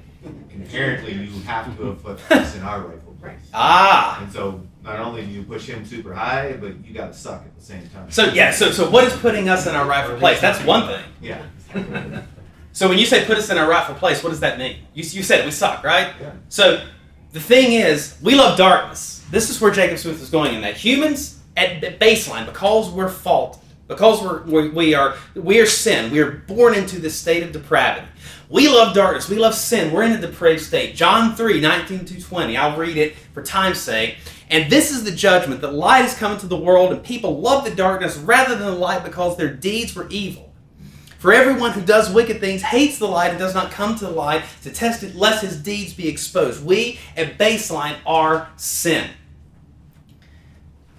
inherently 0.50 1.12
you 1.12 1.40
have 1.42 1.76
to 1.76 1.84
have 1.84 2.02
put 2.02 2.32
us 2.32 2.56
in 2.56 2.62
our 2.62 2.80
rightful 2.80 3.14
place. 3.20 3.38
Ah. 3.54 4.22
And 4.22 4.32
so 4.32 4.60
not 4.82 5.00
only 5.00 5.24
do 5.24 5.30
you 5.30 5.42
push 5.42 5.66
Him 5.66 5.84
super 5.84 6.14
high, 6.14 6.54
but 6.54 6.84
you 6.84 6.94
got 6.94 7.12
to 7.12 7.14
suck 7.14 7.42
at 7.42 7.56
the 7.58 7.64
same 7.64 7.88
time. 7.90 8.10
So 8.10 8.32
yeah. 8.32 8.50
So 8.50 8.70
so 8.70 8.88
what 8.90 9.04
is 9.04 9.12
putting 9.14 9.48
us 9.48 9.66
in 9.66 9.74
our 9.74 9.86
rightful 9.86 10.18
place? 10.18 10.40
That's 10.40 10.62
one 10.64 10.86
thing. 10.86 11.04
Yeah. 11.20 11.42
So 12.72 12.88
when 12.88 12.98
you 12.98 13.06
say 13.06 13.24
put 13.24 13.38
us 13.38 13.48
in 13.48 13.56
our 13.56 13.68
rightful 13.68 13.94
place, 13.94 14.22
what 14.22 14.30
does 14.30 14.40
that 14.40 14.58
mean? 14.58 14.76
You, 14.92 15.02
you 15.02 15.22
said 15.22 15.44
we 15.44 15.50
suck, 15.50 15.82
right? 15.82 16.12
Yeah. 16.20 16.32
So 16.50 16.84
the 17.32 17.40
thing 17.40 17.72
is, 17.72 18.18
we 18.22 18.34
love 18.34 18.58
darkness. 18.58 19.24
This 19.30 19.48
is 19.50 19.60
where 19.60 19.70
Jacob 19.70 19.98
Smith 19.98 20.20
is 20.22 20.30
going 20.30 20.54
in 20.54 20.60
that 20.60 20.76
humans 20.76 21.40
at 21.56 21.80
the 21.80 21.88
baseline, 21.88 22.44
because 22.44 22.90
we're 22.90 23.08
faulted, 23.08 23.62
because 23.88 24.22
we're, 24.22 24.42
we, 24.44 24.68
we 24.70 24.94
are 24.94 25.16
we 25.34 25.60
are 25.60 25.66
sin, 25.66 26.10
we 26.10 26.20
are 26.20 26.30
born 26.30 26.74
into 26.74 26.98
this 26.98 27.16
state 27.16 27.42
of 27.42 27.52
depravity. 27.52 28.06
We 28.48 28.68
love 28.68 28.94
darkness. 28.94 29.28
We 29.28 29.38
love 29.38 29.54
sin. 29.54 29.92
We're 29.92 30.04
in 30.04 30.12
a 30.12 30.20
depraved 30.20 30.62
state. 30.62 30.94
John 30.94 31.34
3, 31.34 31.60
19 31.60 32.04
to 32.04 32.22
20. 32.22 32.56
I'll 32.56 32.78
read 32.78 32.96
it 32.96 33.16
for 33.34 33.42
time's 33.42 33.80
sake. 33.80 34.18
And 34.48 34.70
this 34.70 34.92
is 34.92 35.02
the 35.02 35.10
judgment 35.10 35.60
that 35.62 35.74
light 35.74 36.02
has 36.02 36.16
come 36.16 36.32
into 36.32 36.46
the 36.46 36.56
world, 36.56 36.92
and 36.92 37.02
people 37.02 37.40
love 37.40 37.64
the 37.64 37.74
darkness 37.74 38.16
rather 38.16 38.54
than 38.54 38.66
the 38.66 38.78
light 38.78 39.02
because 39.02 39.36
their 39.36 39.52
deeds 39.52 39.96
were 39.96 40.06
evil. 40.08 40.52
For 41.18 41.32
everyone 41.32 41.72
who 41.72 41.80
does 41.80 42.12
wicked 42.12 42.38
things 42.38 42.62
hates 42.62 42.98
the 42.98 43.08
light 43.08 43.30
and 43.30 43.38
does 43.38 43.54
not 43.54 43.72
come 43.72 43.96
to 43.96 44.04
the 44.04 44.12
light 44.12 44.44
to 44.62 44.70
test 44.70 45.02
it, 45.02 45.16
lest 45.16 45.42
his 45.42 45.60
deeds 45.60 45.92
be 45.92 46.08
exposed. 46.08 46.64
We, 46.64 47.00
at 47.16 47.38
baseline, 47.38 47.96
are 48.06 48.48
sin. 48.56 49.10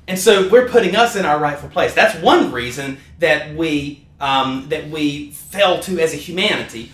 And 0.07 0.17
so 0.17 0.47
we're 0.49 0.69
putting 0.69 0.95
us 0.95 1.15
in 1.15 1.25
our 1.25 1.39
rightful 1.39 1.69
place. 1.69 1.93
That's 1.93 2.21
one 2.21 2.51
reason 2.51 2.97
that 3.19 3.55
we 3.55 4.05
um, 4.19 4.67
that 4.69 4.89
we 4.89 5.31
fail 5.31 5.79
to, 5.81 5.99
as 5.99 6.13
a 6.13 6.17
humanity, 6.17 6.91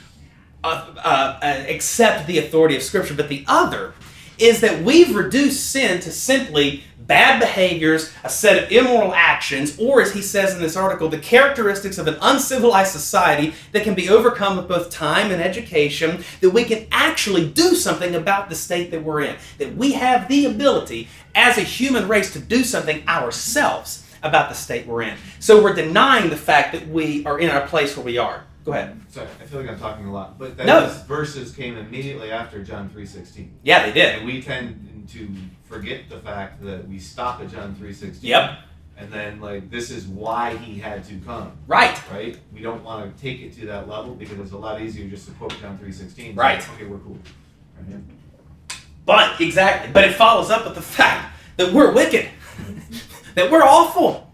uh, 0.64 0.94
uh, 0.98 1.40
uh, 1.42 1.66
accept 1.70 2.28
the 2.28 2.38
authority 2.40 2.76
of 2.76 2.84
Scripture. 2.84 3.14
But 3.14 3.30
the 3.30 3.46
other 3.48 3.94
is 4.38 4.62
that 4.62 4.84
we've 4.84 5.16
reduced 5.16 5.70
sin 5.72 6.02
to 6.02 6.12
simply 6.12 6.84
bad 7.08 7.40
behaviors, 7.40 8.12
a 8.24 8.30
set 8.30 8.64
of 8.64 8.72
immoral 8.72 9.14
actions, 9.14 9.78
or 9.80 10.02
as 10.02 10.14
he 10.14 10.22
says 10.22 10.54
in 10.54 10.62
this 10.62 10.76
article, 10.76 11.10
the 11.10 11.18
characteristics 11.18 11.98
of 11.98 12.08
an 12.08 12.18
uncivilized 12.22 12.92
society 12.92 13.54
that 13.72 13.84
can 13.84 13.94
be 13.94 14.10
overcome 14.10 14.58
with 14.58 14.68
both 14.68 14.90
time 14.90 15.32
and 15.32 15.42
education, 15.42 16.24
that 16.42 16.50
we 16.52 16.64
can 16.64 16.88
actually 16.92 17.48
do 17.50 17.76
something 17.76 18.16
about 18.16 18.50
the 18.50 18.56
state 18.56 18.92
that 18.92 19.04
we're 19.04 19.22
in. 19.22 19.36
That 19.58 19.76
we 19.76 19.94
have 19.94 20.28
the 20.28 20.46
ability 20.46 21.08
as 21.36 21.58
a 21.58 21.62
human 21.62 22.08
race 22.08 22.32
to 22.34 22.40
do 22.40 22.64
something 22.64 23.08
ourselves 23.08 24.08
about 24.22 24.50
the 24.50 24.56
state 24.56 24.88
we're 24.88 25.02
in. 25.02 25.18
So 25.40 25.62
we're 25.62 25.74
denying 25.74 26.30
the 26.30 26.38
fact 26.38 26.72
that 26.72 26.88
we 26.88 27.26
are 27.26 27.40
in 27.40 27.50
our 27.50 27.68
place 27.68 27.98
where 27.98 28.06
we 28.06 28.18
are. 28.18 28.46
Go 28.64 28.72
ahead. 28.72 28.98
Sorry, 29.10 29.28
I 29.42 29.46
feel 29.46 29.60
like 29.60 29.70
I'm 29.70 29.78
talking 29.78 30.06
a 30.06 30.14
lot, 30.14 30.40
but 30.40 30.56
No. 30.58 30.88
those 30.88 31.02
verses 31.02 31.54
came 31.54 31.78
immediately 31.78 32.32
after 32.32 32.64
John 32.64 32.88
three 32.88 33.06
sixteen. 33.06 33.52
Yeah, 33.62 33.86
they 33.86 33.92
did. 33.92 34.16
And 34.20 34.26
we 34.26 34.42
tend 34.42 35.10
to 35.12 35.28
forget 35.74 36.10
the 36.10 36.20
fact 36.20 36.62
that 36.64 36.88
we 36.88 37.00
stop 37.00 37.42
at 37.42 37.50
John 37.50 37.74
three 37.76 37.94
sixteen. 37.94 38.30
Yep. 38.30 38.60
And 38.96 39.12
then 39.12 39.42
like 39.42 39.70
this 39.72 39.90
is 39.90 40.06
why 40.06 40.56
he 40.58 40.80
had 40.80 41.04
to 41.06 41.16
come. 41.26 41.52
Right. 41.68 42.00
Right. 42.12 42.38
We 42.54 42.62
don't 42.62 42.84
want 42.84 43.16
to 43.16 43.22
take 43.22 43.42
it 43.42 43.54
to 43.60 43.66
that 43.68 43.88
level 43.90 44.14
because 44.14 44.40
it's 44.40 44.52
a 44.52 44.58
lot 44.58 44.82
easier 44.82 45.08
just 45.10 45.26
to 45.28 45.32
quote 45.34 45.56
John 45.60 45.78
three 45.78 45.92
sixteen. 45.92 46.36
Right. 46.36 46.64
Okay, 46.76 46.86
we're 46.86 47.00
cool. 47.00 47.18
Right? 47.90 48.00
But 49.06 49.42
exactly. 49.42 49.92
But 49.92 50.06
it 50.06 50.14
follows 50.16 50.50
up 50.52 50.64
with 50.66 50.76
the 50.76 50.82
fact 50.82 51.36
that 51.58 51.74
we're 51.74 51.92
wicked, 51.92 52.30
that 53.36 53.52
we're 53.52 53.64
awful. 53.64 54.32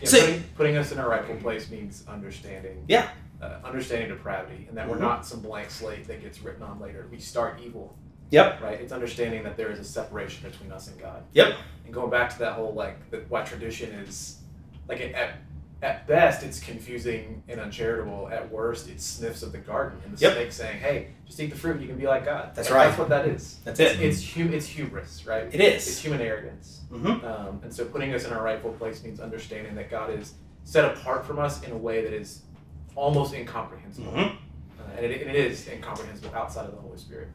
Yeah, 0.00 0.08
So- 0.08 0.20
putting, 0.20 0.42
putting 0.56 0.76
us 0.76 0.92
in 0.92 0.98
our 0.98 1.08
rightful 1.08 1.36
place 1.36 1.68
means 1.70 2.04
understanding. 2.08 2.84
Yeah. 2.88 3.08
Uh, 3.42 3.58
understanding 3.64 4.08
depravity, 4.08 4.66
and 4.68 4.76
that 4.76 4.88
we're 4.88 4.96
Mhm. 4.96 5.00
not 5.02 5.26
some 5.26 5.40
blank 5.40 5.70
slate 5.70 6.06
that 6.08 6.20
gets 6.22 6.40
written 6.42 6.62
on 6.62 6.80
later. 6.80 7.06
We 7.10 7.18
start 7.20 7.60
evil. 7.64 7.96
Yep. 8.30 8.60
Right. 8.62 8.80
It's 8.80 8.92
understanding 8.92 9.42
that 9.44 9.56
there 9.56 9.70
is 9.70 9.78
a 9.78 9.84
separation 9.84 10.48
between 10.48 10.70
us 10.72 10.88
and 10.88 11.00
God. 11.00 11.22
Yep. 11.32 11.54
And 11.84 11.94
going 11.94 12.10
back 12.10 12.30
to 12.30 12.38
that 12.40 12.52
whole 12.54 12.72
like 12.74 13.10
the, 13.10 13.18
why 13.28 13.42
tradition 13.42 13.90
is 13.92 14.38
like 14.88 15.00
at 15.00 15.36
at 15.80 16.08
best 16.08 16.42
it's 16.42 16.58
confusing 16.58 17.42
and 17.48 17.60
uncharitable. 17.60 18.28
At 18.32 18.50
worst, 18.50 18.88
it 18.88 19.00
sniffs 19.00 19.42
of 19.44 19.52
the 19.52 19.58
garden 19.58 20.00
and 20.04 20.16
the 20.16 20.20
Yep. 20.20 20.32
snake 20.34 20.52
saying, 20.52 20.78
"Hey, 20.80 21.08
just 21.24 21.38
eat 21.38 21.50
the 21.50 21.56
fruit, 21.56 21.72
and 21.76 21.82
you 21.82 21.86
can 21.88 21.96
be 21.96 22.06
like 22.06 22.24
God." 22.24 22.50
That's 22.54 22.68
Like, 22.68 22.76
right. 22.78 22.86
That's 22.86 22.98
what 22.98 23.08
that 23.10 23.26
is. 23.28 23.60
That's 23.64 23.78
it. 23.78 24.00
It's 24.00 24.34
hum- 24.34 24.52
It's 24.52 24.66
hubris, 24.66 25.24
right? 25.24 25.44
It 25.52 25.60
is. 25.60 25.86
It's 25.86 25.98
human 26.00 26.20
arrogance. 26.20 26.80
Mhm. 26.92 27.22
Um, 27.22 27.60
and 27.62 27.72
so 27.72 27.84
putting 27.84 28.12
us 28.12 28.24
in 28.26 28.32
our 28.32 28.42
rightful 28.42 28.72
place 28.72 29.04
means 29.04 29.20
understanding 29.20 29.76
that 29.76 29.88
God 29.88 30.10
is 30.10 30.34
set 30.64 30.84
apart 30.84 31.24
from 31.24 31.38
us 31.38 31.62
in 31.62 31.70
a 31.70 31.76
way 31.78 32.02
that 32.02 32.12
is 32.12 32.42
almost 32.96 33.32
incomprehensible. 33.32 34.10
Mhm. 34.12 34.32
Uh, 34.80 34.96
and, 34.96 35.06
it, 35.06 35.20
and 35.22 35.30
it 35.30 35.36
is 35.36 35.68
incomprehensible 35.68 36.34
outside 36.34 36.64
of 36.66 36.72
the 36.72 36.80
Holy 36.80 36.98
Spirit. 36.98 37.28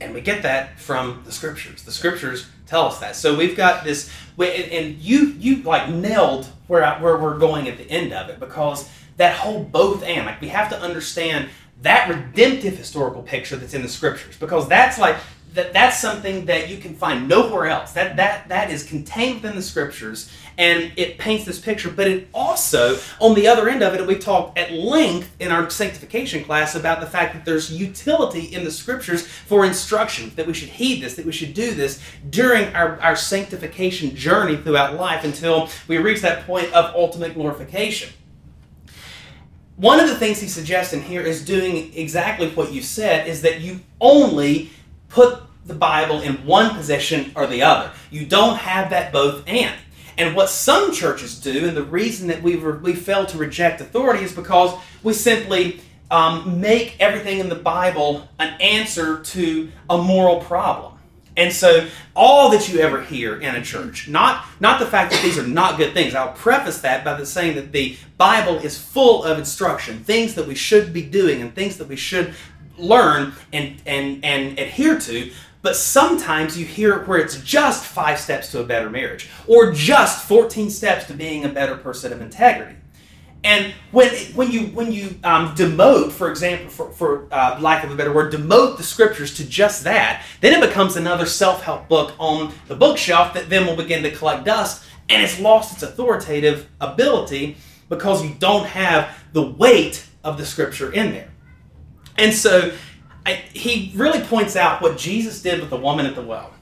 And 0.00 0.14
we 0.14 0.20
get 0.20 0.42
that 0.42 0.78
from 0.78 1.22
the 1.24 1.32
scriptures. 1.32 1.82
The 1.82 1.92
scriptures 1.92 2.46
tell 2.66 2.86
us 2.86 3.00
that. 3.00 3.16
So 3.16 3.36
we've 3.36 3.56
got 3.56 3.84
this, 3.84 4.10
and 4.38 4.96
you 4.96 5.34
you 5.38 5.62
like 5.62 5.88
nailed 5.88 6.46
where 6.68 6.84
I, 6.84 7.02
where 7.02 7.16
we're 7.16 7.38
going 7.38 7.68
at 7.68 7.78
the 7.78 7.90
end 7.90 8.12
of 8.12 8.28
it 8.28 8.38
because 8.38 8.88
that 9.16 9.36
whole 9.36 9.64
both 9.64 10.02
and 10.04 10.26
like 10.26 10.40
we 10.40 10.48
have 10.48 10.70
to 10.70 10.80
understand 10.80 11.48
that 11.82 12.08
redemptive 12.08 12.76
historical 12.76 13.22
picture 13.22 13.56
that's 13.56 13.74
in 13.74 13.82
the 13.82 13.88
scriptures 13.88 14.36
because 14.36 14.68
that's 14.68 14.98
like 14.98 15.16
that 15.54 15.72
that's 15.72 16.00
something 16.00 16.46
that 16.46 16.68
you 16.68 16.78
can 16.78 16.94
find 16.94 17.28
nowhere 17.28 17.66
else. 17.66 17.92
That 17.92 18.16
that 18.16 18.48
that 18.48 18.70
is 18.70 18.84
contained 18.84 19.42
within 19.42 19.56
the 19.56 19.62
scriptures 19.62 20.30
and 20.58 20.92
it 20.96 21.18
paints 21.18 21.44
this 21.44 21.60
picture. 21.60 21.88
But 21.88 22.08
it 22.08 22.28
also, 22.34 22.98
on 23.20 23.34
the 23.34 23.46
other 23.46 23.68
end 23.68 23.82
of 23.82 23.94
it, 23.94 24.04
we 24.06 24.16
talked 24.16 24.58
at 24.58 24.72
length 24.72 25.34
in 25.38 25.52
our 25.52 25.70
sanctification 25.70 26.44
class 26.44 26.74
about 26.74 27.00
the 27.00 27.06
fact 27.06 27.32
that 27.34 27.44
there's 27.44 27.72
utility 27.72 28.52
in 28.52 28.64
the 28.64 28.70
scriptures 28.70 29.26
for 29.26 29.64
instruction, 29.64 30.32
that 30.34 30.46
we 30.46 30.52
should 30.52 30.68
heed 30.68 31.00
this, 31.00 31.14
that 31.14 31.24
we 31.24 31.32
should 31.32 31.54
do 31.54 31.72
this 31.72 32.02
during 32.28 32.74
our, 32.74 33.00
our 33.00 33.14
sanctification 33.14 34.14
journey 34.16 34.56
throughout 34.56 34.94
life 34.94 35.24
until 35.24 35.68
we 35.86 35.96
reach 35.96 36.20
that 36.20 36.44
point 36.44 36.72
of 36.72 36.92
ultimate 36.94 37.34
glorification. 37.34 38.12
One 39.76 40.00
of 40.00 40.08
the 40.08 40.16
things 40.16 40.40
he 40.40 40.48
suggests 40.48 40.92
in 40.92 41.02
here 41.02 41.22
is 41.22 41.44
doing 41.44 41.94
exactly 41.94 42.50
what 42.50 42.72
you 42.72 42.82
said, 42.82 43.28
is 43.28 43.42
that 43.42 43.60
you 43.60 43.78
only 44.00 44.70
put 45.08 45.40
the 45.66 45.74
Bible 45.74 46.20
in 46.20 46.44
one 46.44 46.74
position 46.74 47.30
or 47.36 47.46
the 47.46 47.62
other. 47.62 47.92
You 48.10 48.26
don't 48.26 48.56
have 48.56 48.90
that 48.90 49.12
both 49.12 49.44
and. 49.46 49.78
And 50.18 50.34
what 50.34 50.50
some 50.50 50.92
churches 50.92 51.38
do, 51.40 51.66
and 51.66 51.76
the 51.76 51.84
reason 51.84 52.28
that 52.28 52.42
we, 52.42 52.56
re- 52.56 52.78
we 52.78 52.94
fail 52.94 53.24
to 53.26 53.38
reject 53.38 53.80
authority 53.80 54.24
is 54.24 54.34
because 54.34 54.74
we 55.02 55.12
simply 55.12 55.80
um, 56.10 56.60
make 56.60 56.96
everything 56.98 57.38
in 57.38 57.48
the 57.48 57.54
Bible 57.54 58.28
an 58.38 58.60
answer 58.60 59.20
to 59.20 59.70
a 59.88 59.96
moral 59.96 60.40
problem. 60.40 60.94
And 61.36 61.52
so 61.52 61.86
all 62.16 62.50
that 62.50 62.68
you 62.68 62.80
ever 62.80 63.00
hear 63.00 63.40
in 63.40 63.54
a 63.54 63.62
church, 63.62 64.08
not 64.08 64.44
not 64.58 64.80
the 64.80 64.86
fact 64.86 65.12
that 65.12 65.22
these 65.22 65.38
are 65.38 65.46
not 65.46 65.78
good 65.78 65.94
things. 65.94 66.12
I'll 66.16 66.32
preface 66.32 66.80
that 66.80 67.04
by 67.04 67.14
the 67.14 67.24
saying 67.24 67.54
that 67.54 67.70
the 67.70 67.96
Bible 68.16 68.56
is 68.56 68.76
full 68.76 69.22
of 69.22 69.38
instruction, 69.38 70.02
things 70.02 70.34
that 70.34 70.48
we 70.48 70.56
should 70.56 70.92
be 70.92 71.02
doing 71.02 71.40
and 71.40 71.54
things 71.54 71.78
that 71.78 71.86
we 71.86 71.94
should 71.94 72.34
learn 72.76 73.34
and 73.52 73.80
and 73.86 74.24
and 74.24 74.58
adhere 74.58 74.98
to. 74.98 75.30
But 75.60 75.76
sometimes 75.76 76.58
you 76.58 76.64
hear 76.64 76.94
it 76.94 77.08
where 77.08 77.18
it's 77.18 77.40
just 77.42 77.84
five 77.84 78.18
steps 78.18 78.52
to 78.52 78.60
a 78.60 78.64
better 78.64 78.88
marriage, 78.88 79.28
or 79.46 79.72
just 79.72 80.26
14 80.26 80.70
steps 80.70 81.06
to 81.06 81.14
being 81.14 81.44
a 81.44 81.48
better 81.48 81.76
person 81.76 82.12
of 82.12 82.20
integrity. 82.20 82.76
And 83.44 83.72
when 83.92 84.10
when 84.34 84.50
you 84.50 84.66
when 84.68 84.90
you 84.90 85.16
um, 85.22 85.54
demote, 85.54 86.10
for 86.10 86.28
example, 86.28 86.70
for, 86.70 86.90
for 86.90 87.28
uh, 87.32 87.58
lack 87.60 87.84
of 87.84 87.90
a 87.90 87.94
better 87.94 88.12
word, 88.12 88.32
demote 88.32 88.76
the 88.76 88.82
scriptures 88.82 89.36
to 89.36 89.48
just 89.48 89.84
that, 89.84 90.24
then 90.40 90.60
it 90.60 90.66
becomes 90.66 90.96
another 90.96 91.24
self 91.24 91.62
help 91.62 91.88
book 91.88 92.14
on 92.18 92.52
the 92.66 92.74
bookshelf 92.74 93.34
that 93.34 93.48
then 93.48 93.64
will 93.66 93.76
begin 93.76 94.02
to 94.02 94.10
collect 94.10 94.44
dust, 94.44 94.84
and 95.08 95.22
it's 95.22 95.38
lost 95.38 95.72
its 95.72 95.82
authoritative 95.84 96.68
ability 96.80 97.56
because 97.88 98.24
you 98.24 98.34
don't 98.38 98.66
have 98.66 99.16
the 99.32 99.42
weight 99.42 100.04
of 100.24 100.36
the 100.36 100.44
scripture 100.44 100.92
in 100.92 101.12
there. 101.12 101.30
And 102.16 102.34
so 102.34 102.72
I, 103.28 103.42
he 103.52 103.92
really 103.94 104.20
points 104.20 104.56
out 104.56 104.80
what 104.80 104.96
Jesus 104.96 105.42
did 105.42 105.60
with 105.60 105.68
the 105.68 105.76
woman 105.76 106.06
at 106.06 106.14
the 106.14 106.22
well. 106.22 106.54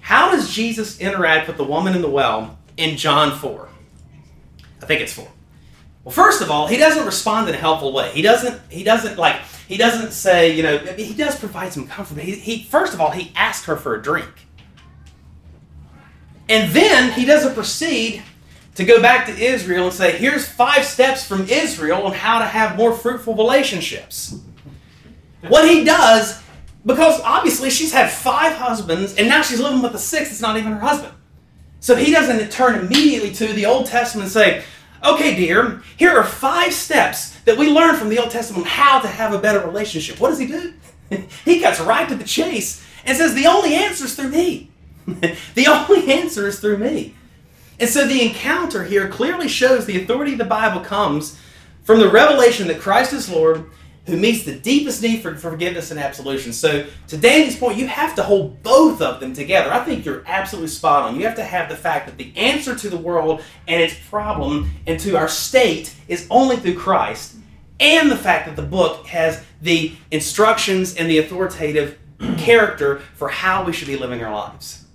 How 0.00 0.32
does 0.32 0.52
Jesus 0.52 1.00
interact 1.00 1.46
with 1.46 1.56
the 1.56 1.64
woman 1.64 1.94
in 1.94 2.02
the 2.02 2.10
well 2.10 2.58
in 2.76 2.96
John 2.96 3.38
4? 3.38 3.68
I 4.82 4.86
think 4.86 5.00
it's 5.00 5.12
4. 5.12 5.28
Well, 6.02 6.12
first 6.12 6.42
of 6.42 6.50
all, 6.50 6.66
he 6.66 6.76
doesn't 6.76 7.06
respond 7.06 7.48
in 7.48 7.54
a 7.54 7.58
helpful 7.58 7.92
way. 7.92 8.10
He 8.10 8.22
doesn't. 8.22 8.60
He 8.68 8.82
doesn't 8.82 9.16
like. 9.16 9.36
He 9.68 9.76
doesn't 9.76 10.10
say. 10.10 10.56
You 10.56 10.64
know. 10.64 10.78
He 10.78 11.14
does 11.14 11.38
provide 11.38 11.72
some 11.72 11.86
comfort. 11.86 12.18
He, 12.18 12.32
he 12.32 12.64
first 12.64 12.94
of 12.94 13.00
all 13.00 13.10
he 13.10 13.30
asked 13.36 13.66
her 13.66 13.76
for 13.76 13.94
a 13.94 14.02
drink, 14.02 14.30
and 16.48 16.72
then 16.72 17.12
he 17.12 17.26
doesn't 17.26 17.54
proceed 17.54 18.22
to 18.76 18.84
go 18.84 19.02
back 19.02 19.26
to 19.26 19.32
Israel 19.32 19.84
and 19.84 19.92
say, 19.92 20.16
"Here's 20.16 20.48
five 20.48 20.84
steps 20.84 21.26
from 21.26 21.46
Israel 21.48 22.06
on 22.06 22.14
how 22.14 22.38
to 22.38 22.46
have 22.46 22.76
more 22.76 22.94
fruitful 22.94 23.36
relationships." 23.36 24.34
What 25.42 25.68
he 25.68 25.84
does, 25.84 26.42
because 26.84 27.20
obviously 27.20 27.70
she's 27.70 27.92
had 27.92 28.10
five 28.10 28.56
husbands, 28.56 29.14
and 29.14 29.28
now 29.28 29.42
she's 29.42 29.60
living 29.60 29.82
with 29.82 29.94
a 29.94 29.98
sixth 29.98 30.30
that's 30.30 30.40
not 30.40 30.56
even 30.56 30.72
her 30.72 30.80
husband. 30.80 31.14
So 31.80 31.94
he 31.94 32.10
doesn't 32.10 32.50
turn 32.50 32.78
immediately 32.78 33.32
to 33.34 33.52
the 33.52 33.66
Old 33.66 33.86
Testament 33.86 34.24
and 34.24 34.32
say, 34.32 34.64
Okay, 35.04 35.36
dear, 35.36 35.80
here 35.96 36.10
are 36.10 36.24
five 36.24 36.72
steps 36.72 37.38
that 37.40 37.56
we 37.56 37.70
learn 37.70 37.94
from 37.94 38.08
the 38.08 38.18
Old 38.18 38.30
Testament 38.30 38.66
how 38.66 39.00
to 39.00 39.06
have 39.06 39.32
a 39.32 39.38
better 39.38 39.64
relationship. 39.64 40.18
What 40.18 40.30
does 40.30 40.40
he 40.40 40.46
do? 40.46 40.74
he 41.44 41.60
cuts 41.60 41.80
right 41.80 42.08
to 42.08 42.16
the 42.16 42.24
chase 42.24 42.84
and 43.04 43.16
says, 43.16 43.34
The 43.34 43.46
only 43.46 43.74
answer 43.74 44.06
is 44.06 44.16
through 44.16 44.30
me. 44.30 44.70
the 45.06 45.66
only 45.68 46.12
answer 46.12 46.48
is 46.48 46.58
through 46.58 46.78
me. 46.78 47.14
And 47.80 47.88
so 47.88 48.06
the 48.06 48.26
encounter 48.26 48.84
here 48.84 49.08
clearly 49.08 49.46
shows 49.46 49.86
the 49.86 50.02
authority 50.02 50.32
of 50.32 50.38
the 50.38 50.44
Bible 50.44 50.80
comes 50.80 51.38
from 51.84 52.00
the 52.00 52.10
revelation 52.10 52.66
that 52.68 52.80
Christ 52.80 53.12
is 53.12 53.30
Lord, 53.30 53.70
who 54.08 54.16
meets 54.16 54.42
the 54.44 54.54
deepest 54.54 55.02
need 55.02 55.20
for 55.20 55.34
forgiveness 55.36 55.90
and 55.90 56.00
absolution. 56.00 56.50
So, 56.52 56.86
to 57.08 57.16
Danny's 57.16 57.56
point, 57.56 57.76
you 57.76 57.86
have 57.86 58.14
to 58.14 58.22
hold 58.22 58.62
both 58.62 59.02
of 59.02 59.20
them 59.20 59.34
together. 59.34 59.70
I 59.70 59.84
think 59.84 60.06
you're 60.06 60.22
absolutely 60.26 60.70
spot 60.70 61.02
on. 61.02 61.16
You 61.16 61.26
have 61.26 61.36
to 61.36 61.44
have 61.44 61.68
the 61.68 61.76
fact 61.76 62.06
that 62.06 62.16
the 62.16 62.32
answer 62.34 62.74
to 62.74 62.88
the 62.88 62.96
world 62.96 63.42
and 63.68 63.82
its 63.82 63.94
problem 64.08 64.70
and 64.86 64.98
to 65.00 65.16
our 65.16 65.28
state 65.28 65.94
is 66.08 66.26
only 66.30 66.56
through 66.56 66.76
Christ, 66.76 67.36
and 67.78 68.10
the 68.10 68.16
fact 68.16 68.46
that 68.46 68.56
the 68.56 68.62
book 68.62 69.06
has 69.08 69.44
the 69.60 69.94
instructions 70.10 70.96
and 70.96 71.08
the 71.08 71.18
authoritative 71.18 71.98
character 72.38 73.00
for 73.14 73.28
how 73.28 73.62
we 73.62 73.74
should 73.74 73.88
be 73.88 73.98
living 73.98 74.24
our 74.24 74.34
lives. 74.34 74.86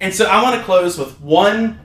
And 0.00 0.14
so, 0.14 0.26
I 0.26 0.44
want 0.44 0.56
to 0.56 0.62
close 0.62 0.96
with 0.96 1.20
one 1.20 1.80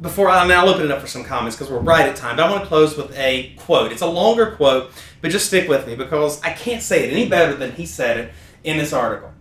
before 0.00 0.28
I, 0.28 0.46
now 0.46 0.66
open 0.66 0.84
it 0.84 0.90
up 0.90 1.00
for 1.00 1.06
some 1.06 1.24
comments 1.24 1.56
because 1.56 1.70
we're 1.72 1.78
right 1.78 2.06
at 2.06 2.16
time. 2.16 2.36
But 2.36 2.46
I 2.46 2.50
want 2.50 2.62
to 2.62 2.68
close 2.68 2.96
with 2.96 3.16
a 3.16 3.54
quote. 3.56 3.92
It's 3.92 4.02
a 4.02 4.06
longer 4.06 4.52
quote, 4.52 4.90
but 5.20 5.30
just 5.30 5.46
stick 5.46 5.68
with 5.68 5.86
me 5.86 5.94
because 5.94 6.42
I 6.42 6.52
can't 6.52 6.82
say 6.82 7.08
it 7.08 7.12
any 7.12 7.28
better 7.28 7.54
than 7.54 7.72
he 7.72 7.86
said 7.86 8.18
it 8.18 8.32
in 8.62 8.76
this 8.76 8.92
article. 8.92 9.32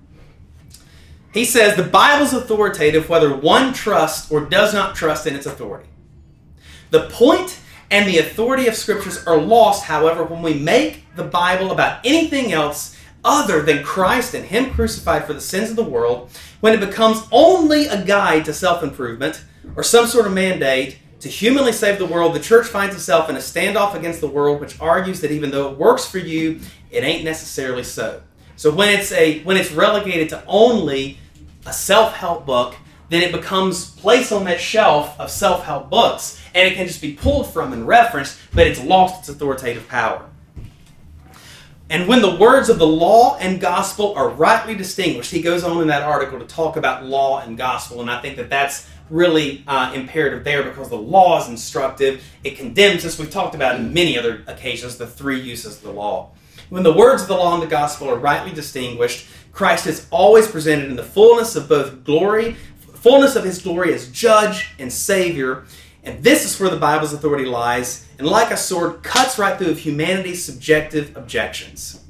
He 1.34 1.44
says 1.44 1.76
the 1.76 1.84
Bible's 1.84 2.34
authoritative 2.34 3.10
whether 3.10 3.36
one 3.36 3.74
trusts 3.74 4.32
or 4.32 4.46
does 4.46 4.74
not 4.74 4.96
trust 4.96 5.28
in 5.28 5.36
its 5.36 5.46
authority. 5.46 5.90
The 6.92 7.10
point 7.10 7.60
and 7.92 8.08
the 8.08 8.20
authority 8.20 8.68
of 8.68 8.76
scriptures 8.76 9.26
are 9.28 9.38
lost, 9.38 9.84
however, 9.84 10.24
when 10.24 10.42
we 10.42 10.54
make 10.54 11.04
the 11.16 11.26
Bible 11.26 11.72
about 11.72 12.00
anything 12.06 12.54
else 12.54 12.98
other 13.26 13.62
than 13.62 13.84
Christ 13.84 14.34
and 14.34 14.46
Him 14.46 14.72
crucified 14.72 15.26
for 15.26 15.34
the 15.34 15.42
sins 15.42 15.70
of 15.70 15.76
the 15.76 15.84
world, 15.84 16.30
when 16.62 16.74
it 16.74 16.80
becomes 16.80 17.28
only 17.32 17.88
a 17.88 18.06
guide 18.06 18.46
to 18.46 18.54
self 18.54 18.82
improvement 18.82 19.44
or 19.76 19.84
some 19.84 20.08
sort 20.08 20.28
of 20.28 20.34
mandate 20.34 21.00
to 21.20 21.30
humanly 21.30 21.72
save 21.72 21.98
the 21.98 22.06
world, 22.06 22.36
the 22.36 22.40
church 22.40 22.68
finds 22.68 22.96
itself 22.96 23.30
in 23.30 23.36
a 23.36 23.40
standoff 23.40 23.96
against 23.96 24.22
the 24.22 24.28
world, 24.28 24.60
which 24.60 24.80
argues 24.80 25.22
that 25.22 25.32
even 25.32 25.52
though 25.52 25.72
it 25.72 25.78
works 25.78 26.06
for 26.06 26.20
you, 26.20 26.60
it 26.92 27.04
ain't 27.04 27.24
necessarily 27.24 27.84
so. 27.84 28.22
So 28.58 28.72
when 28.72 28.90
it's 28.90 29.12
a 29.12 29.42
when 29.44 29.58
it's 29.58 29.72
relegated 29.72 30.30
to 30.30 30.44
only 30.46 31.18
a 31.66 31.74
self-help 31.74 32.46
book, 32.46 32.76
then 33.10 33.22
it 33.22 33.32
becomes 33.32 33.92
placed 33.92 34.32
on 34.32 34.46
that 34.46 34.60
shelf 34.60 35.20
of 35.20 35.30
self-help 35.30 35.90
books, 35.90 36.42
and 36.54 36.68
it 36.68 36.76
can 36.76 36.88
just 36.88 37.02
be 37.02 37.14
pulled 37.14 37.52
from 37.52 37.74
and 37.74 37.88
referenced, 37.88 38.40
but 38.54 38.68
it's 38.68 38.84
lost 38.84 39.20
its 39.20 39.30
authoritative 39.30 39.88
power. 39.88 40.30
And 41.90 42.08
when 42.08 42.22
the 42.22 42.36
words 42.36 42.70
of 42.70 42.80
the 42.80 42.88
law 42.88 43.38
and 43.38 43.62
gospel 43.62 44.16
are 44.16 44.30
rightly 44.30 44.76
distinguished, 44.76 45.30
he 45.30 45.42
goes 45.42 45.64
on 45.64 45.82
in 45.82 45.88
that 45.90 46.02
article 46.02 46.40
to 46.40 46.46
talk 46.46 46.78
about 46.78 47.06
law 47.06 47.42
and 47.42 47.58
gospel, 47.58 48.02
and 48.02 48.10
I 48.10 48.22
think 48.22 48.38
that 48.38 48.50
that's 48.50 48.88
really 49.10 49.64
uh, 49.68 49.92
imperative 49.94 50.44
there 50.44 50.64
because 50.64 50.90
the 50.90 50.98
law 50.98 51.42
is 51.42 51.48
instructive. 51.48 52.24
It 52.44 52.58
condemns 52.58 53.06
us. 53.06 53.20
We've 53.20 53.30
talked 53.30 53.56
about 53.56 53.80
in 53.80 53.94
many 53.94 54.18
other 54.18 54.44
occasions 54.48 54.98
the 54.98 55.08
three 55.08 55.40
uses 55.40 55.78
of 55.78 55.84
the 55.84 55.92
law. 55.92 56.32
When 56.70 56.84
the 56.84 56.94
words 56.94 57.22
of 57.22 57.28
the 57.28 57.36
law 57.36 57.54
and 57.54 57.62
the 57.62 57.68
gospel 57.68 58.10
are 58.10 58.18
rightly 58.18 58.52
distinguished, 58.52 59.28
Christ 59.52 59.86
is 59.88 60.08
always 60.10 60.48
presented 60.48 60.90
in 60.90 60.96
the 60.96 61.04
fullness 61.04 61.56
of 61.56 61.70
both 61.70 62.04
glory, 62.04 62.58
fullness 62.80 63.36
of 63.36 63.44
his 63.44 63.62
glory 63.62 63.94
as 63.94 64.12
judge 64.12 64.72
and 64.80 64.92
savior. 64.92 65.66
And 66.04 66.24
this 66.24 66.44
is 66.44 66.60
where 66.60 66.70
the 66.70 66.78
Bible's 66.78 67.14
authority 67.14 67.46
lies, 67.46 68.08
and 68.18 68.28
like 68.28 68.52
a 68.52 68.58
sword, 68.58 69.04
cuts 69.04 69.38
right 69.38 69.58
through 69.58 69.72
of 69.72 69.80
humanity's 69.80 70.44
subjective 70.44 71.16
objections. 71.16 72.04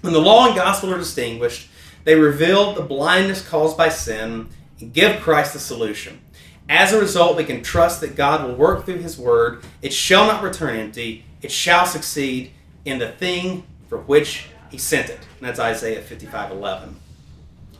When 0.00 0.12
the 0.12 0.20
law 0.20 0.46
and 0.46 0.56
gospel 0.56 0.92
are 0.92 0.98
distinguished, 0.98 1.68
they 2.04 2.14
reveal 2.14 2.74
the 2.74 2.82
blindness 2.82 3.46
caused 3.46 3.76
by 3.76 3.90
sin 3.90 4.48
and 4.80 4.92
give 4.92 5.20
Christ 5.20 5.52
the 5.52 5.60
solution. 5.60 6.20
As 6.68 6.92
a 6.92 7.00
result, 7.00 7.36
we 7.36 7.44
can 7.44 7.62
trust 7.62 8.00
that 8.00 8.16
God 8.16 8.46
will 8.46 8.54
work 8.54 8.84
through 8.84 8.98
his 8.98 9.18
word. 9.18 9.64
It 9.82 9.92
shall 9.92 10.26
not 10.26 10.42
return 10.42 10.76
empty, 10.76 11.24
it 11.40 11.50
shall 11.50 11.86
succeed 11.86 12.52
in 12.84 12.98
the 12.98 13.12
thing 13.12 13.64
for 13.88 13.98
which 13.98 14.46
he 14.70 14.78
sent 14.78 15.10
it. 15.10 15.18
And 15.38 15.48
that's 15.48 15.60
Isaiah 15.60 16.00
55 16.00 16.52
11. 16.52 16.96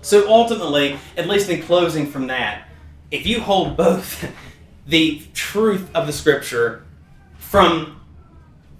So 0.02 0.28
ultimately, 0.28 0.98
at 1.16 1.28
least 1.28 1.48
in 1.48 1.62
closing 1.62 2.06
from 2.06 2.26
that, 2.26 2.68
if 3.10 3.26
you 3.26 3.40
hold 3.40 3.76
both 3.76 4.30
the 4.86 5.22
truth 5.32 5.88
of 5.94 6.06
the 6.06 6.12
scripture 6.12 6.84
from 7.38 8.00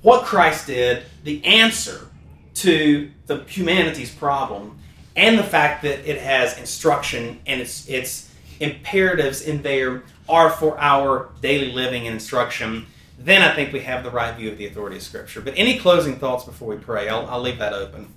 what 0.03 0.25
Christ 0.25 0.67
did, 0.67 1.05
the 1.23 1.45
answer 1.45 2.09
to 2.55 3.11
the 3.27 3.45
humanity's 3.45 4.13
problem, 4.13 4.79
and 5.15 5.39
the 5.39 5.45
fact 5.45 5.83
that 5.83 6.09
it 6.09 6.21
has 6.21 6.59
instruction 6.59 7.41
and 7.47 7.61
its 7.61 7.89
its 7.89 8.32
imperatives 8.63 9.43
in 9.43 9.63
there 9.63 10.03
are 10.29 10.51
for 10.51 10.79
our 10.81 11.31
daily 11.41 11.73
living 11.73 12.07
and 12.07 12.15
instruction, 12.15 12.87
then 13.19 13.43
I 13.43 13.55
think 13.55 13.73
we 13.73 13.81
have 13.81 14.05
the 14.05 14.11
right 14.11 14.35
view 14.35 14.51
of 14.51 14.59
the 14.59 14.67
authority 14.67 14.97
of 14.97 15.03
Scripture. 15.03 15.41
But 15.41 15.55
any 15.57 15.79
closing 15.79 16.17
thoughts 16.17 16.45
before 16.45 16.69
we 16.69 16.77
pray? 16.77 17.09
I'll, 17.09 17.27
I'll 17.27 17.41
leave 17.41 17.59
that 17.59 17.73
open. 17.73 18.13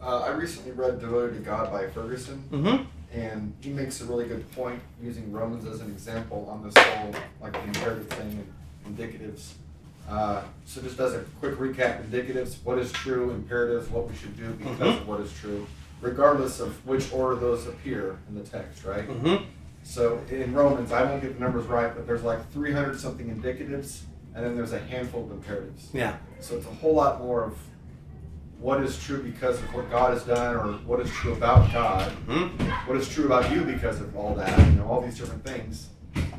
Uh, 0.00 0.20
I 0.20 0.30
recently 0.30 0.72
read 0.72 1.00
Devoted 1.00 1.34
to 1.34 1.40
God 1.40 1.72
by 1.72 1.88
Ferguson, 1.88 2.44
mm-hmm. 2.50 2.84
and 3.18 3.52
he 3.60 3.70
makes 3.70 4.00
a 4.00 4.04
really 4.04 4.26
good 4.26 4.48
point 4.52 4.80
using 5.02 5.32
Romans 5.32 5.66
as 5.66 5.80
an 5.80 5.90
example 5.90 6.46
on 6.48 6.62
this 6.62 6.74
whole 6.76 7.14
like 7.40 7.54
imperative 7.66 8.08
thing 8.10 8.46
and 8.84 8.96
indicatives. 8.96 9.52
Uh, 10.08 10.42
so 10.64 10.80
just 10.80 11.00
as 11.00 11.14
a 11.14 11.24
quick 11.40 11.54
recap, 11.56 12.04
indicatives, 12.04 12.56
what 12.62 12.78
is 12.78 12.92
true, 12.92 13.30
imperatives, 13.30 13.88
what 13.90 14.08
we 14.08 14.14
should 14.14 14.36
do 14.36 14.50
because 14.52 14.78
Mhm. 14.78 15.00
of 15.00 15.08
what 15.08 15.20
is 15.20 15.32
true, 15.32 15.66
regardless 16.00 16.60
of 16.60 16.86
which 16.86 17.12
order 17.12 17.34
those 17.34 17.66
appear 17.66 18.16
in 18.28 18.36
the 18.36 18.48
text, 18.48 18.84
right? 18.84 19.08
Mm-hmm. 19.08 19.44
So 19.86 20.20
in 20.30 20.52
Romans, 20.52 20.90
I 20.90 21.04
won't 21.04 21.22
get 21.22 21.34
the 21.34 21.40
numbers 21.40 21.66
right, 21.66 21.94
but 21.94 22.08
there's 22.08 22.24
like 22.24 22.50
300 22.52 22.98
something 22.98 23.28
indicatives, 23.34 24.00
and 24.34 24.44
then 24.44 24.56
there's 24.56 24.72
a 24.72 24.80
handful 24.80 25.24
of 25.24 25.30
imperatives. 25.30 25.88
Yeah. 25.92 26.16
So 26.40 26.56
it's 26.56 26.66
a 26.66 26.74
whole 26.74 26.94
lot 26.94 27.20
more 27.20 27.44
of 27.44 27.56
what 28.58 28.82
is 28.82 28.98
true 29.02 29.22
because 29.22 29.58
of 29.62 29.72
what 29.72 29.88
God 29.88 30.12
has 30.12 30.24
done, 30.24 30.56
or 30.56 30.72
what 30.86 30.98
is 31.00 31.08
true 31.10 31.34
about 31.34 31.72
God, 31.72 32.10
Mhm. 32.26 32.50
what 32.88 32.96
is 32.96 33.08
true 33.08 33.26
about 33.26 33.50
you 33.52 33.62
because 33.62 34.00
of 34.00 34.14
all 34.16 34.34
that, 34.34 34.58
you 34.66 34.72
know, 34.72 34.86
all 34.88 35.00
these 35.00 35.18
different 35.18 35.44
things, 35.44 35.90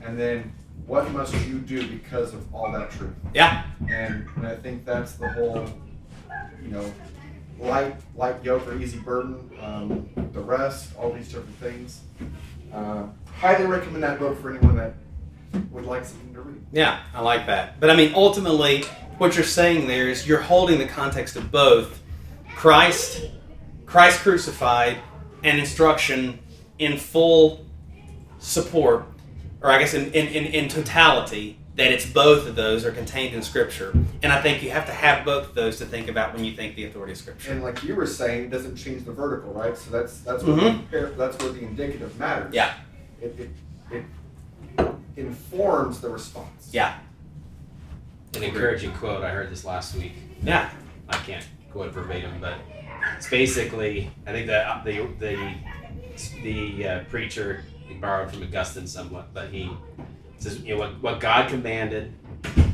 and 0.03 0.19
then 0.19 0.51
what 0.85 1.09
must 1.11 1.33
you 1.47 1.59
do 1.59 1.87
because 1.87 2.33
of 2.33 2.53
all 2.53 2.71
that 2.73 2.91
truth. 2.91 3.15
Yeah. 3.33 3.63
And, 3.89 4.27
and 4.35 4.45
I 4.45 4.55
think 4.55 4.83
that's 4.85 5.13
the 5.13 5.29
whole, 5.29 5.65
you 6.61 6.69
know, 6.69 6.93
light 7.59 7.95
light 8.15 8.43
yoke 8.43 8.67
or 8.67 8.75
easy 8.77 8.99
burden, 8.99 9.49
um, 9.61 10.09
the 10.33 10.41
rest, 10.41 10.93
all 10.97 11.11
these 11.13 11.29
different 11.31 11.55
things. 11.59 12.01
Uh, 12.73 13.07
highly 13.39 13.65
recommend 13.65 14.03
that 14.03 14.19
book 14.19 14.39
for 14.41 14.49
anyone 14.49 14.75
that 14.75 14.93
would 15.71 15.85
like 15.85 16.05
something 16.05 16.33
to 16.33 16.41
read. 16.41 16.61
Yeah, 16.71 17.01
I 17.13 17.21
like 17.21 17.45
that. 17.47 17.79
But 17.79 17.89
I 17.89 17.95
mean, 17.95 18.13
ultimately, 18.15 18.83
what 19.17 19.35
you're 19.35 19.45
saying 19.45 19.87
there 19.87 20.07
is 20.07 20.27
you're 20.27 20.41
holding 20.41 20.77
the 20.77 20.87
context 20.87 21.35
of 21.35 21.51
both 21.51 22.01
Christ, 22.55 23.29
Christ 23.85 24.21
crucified, 24.21 24.97
and 25.43 25.59
instruction 25.59 26.39
in 26.79 26.97
full 26.97 27.65
support, 28.39 29.05
or 29.61 29.71
I 29.71 29.79
guess 29.79 29.93
in, 29.93 30.11
in, 30.13 30.27
in, 30.27 30.45
in 30.45 30.69
totality, 30.69 31.59
that 31.77 31.91
it's 31.91 32.05
both 32.07 32.47
of 32.47 32.55
those 32.55 32.83
are 32.85 32.91
contained 32.91 33.35
in 33.35 33.41
Scripture. 33.43 33.91
And 34.23 34.31
I 34.31 34.41
think 34.41 34.63
you 34.63 34.71
have 34.71 34.87
to 34.87 34.91
have 34.91 35.23
both 35.23 35.49
of 35.49 35.55
those 35.55 35.77
to 35.77 35.85
think 35.85 36.07
about 36.09 36.33
when 36.33 36.43
you 36.43 36.55
think 36.55 36.75
the 36.75 36.85
authority 36.85 37.13
of 37.13 37.19
Scripture. 37.19 37.51
And 37.51 37.63
like 37.63 37.83
you 37.83 37.95
were 37.95 38.07
saying, 38.07 38.45
it 38.45 38.49
doesn't 38.49 38.75
change 38.75 39.05
the 39.05 39.11
vertical, 39.11 39.53
right? 39.53 39.77
So 39.77 39.91
that's 39.91 40.19
that's 40.21 40.43
where 40.43 40.57
Mhm. 40.57 40.89
the, 40.89 41.13
that's 41.15 41.37
where 41.41 41.51
the 41.51 41.59
indicative 41.61 42.17
matters. 42.19 42.53
Yeah. 42.53 42.73
It, 43.21 43.35
it, 43.91 44.03
it 44.77 44.93
informs 45.15 45.99
the 46.01 46.09
response. 46.09 46.69
Yeah. 46.71 46.97
An 48.35 48.43
encouraging 48.43 48.93
quote. 48.93 49.23
I 49.23 49.29
heard 49.29 49.49
this 49.51 49.63
last 49.63 49.95
week. 49.95 50.13
Yeah. 50.43 50.69
I 51.09 51.17
can't 51.17 51.45
quote 51.71 51.91
verbatim, 51.93 52.39
but 52.41 52.55
it's 53.17 53.29
basically 53.29 54.09
I 54.25 54.31
think 54.31 54.47
that 54.47 54.83
the 54.83 55.07
the 55.19 55.53
the 56.41 56.87
uh, 56.87 57.03
preacher 57.05 57.63
he 57.87 57.93
borrowed 57.93 58.31
from 58.31 58.41
Augustine 58.43 58.87
somewhat, 58.87 59.33
but 59.33 59.49
he 59.49 59.69
says 60.39 60.59
you 60.61 60.75
know 60.75 60.79
what 60.81 61.01
what 61.01 61.19
God 61.19 61.49
commanded, 61.49 62.13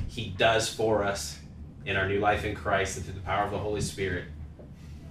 He 0.07 0.29
does 0.37 0.67
for 0.73 1.03
us 1.03 1.37
in 1.85 1.95
our 1.97 2.07
new 2.07 2.19
life 2.19 2.45
in 2.45 2.55
Christ 2.55 2.97
and 2.97 3.05
through 3.05 3.15
the 3.15 3.21
power 3.21 3.45
of 3.45 3.51
the 3.51 3.57
Holy 3.57 3.81
Spirit, 3.81 4.25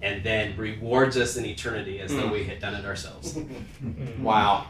and 0.00 0.22
then 0.24 0.57
rewards 0.57 1.16
us 1.16 1.36
in 1.36 1.44
eternity 1.44 2.00
as 2.00 2.12
though 2.14 2.22
Mm. 2.28 2.32
we 2.32 2.44
had 2.44 2.61
done 2.61 2.74
it 2.74 2.84
ourselves. 2.84 3.38
Wow. 4.20 4.66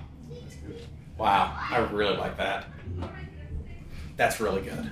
Wow. 1.19 1.57
I 1.71 1.79
really 1.93 2.17
like 2.17 2.37
that. 2.39 2.65
That's 4.17 4.41
really 4.41 4.63
good. 4.63 4.91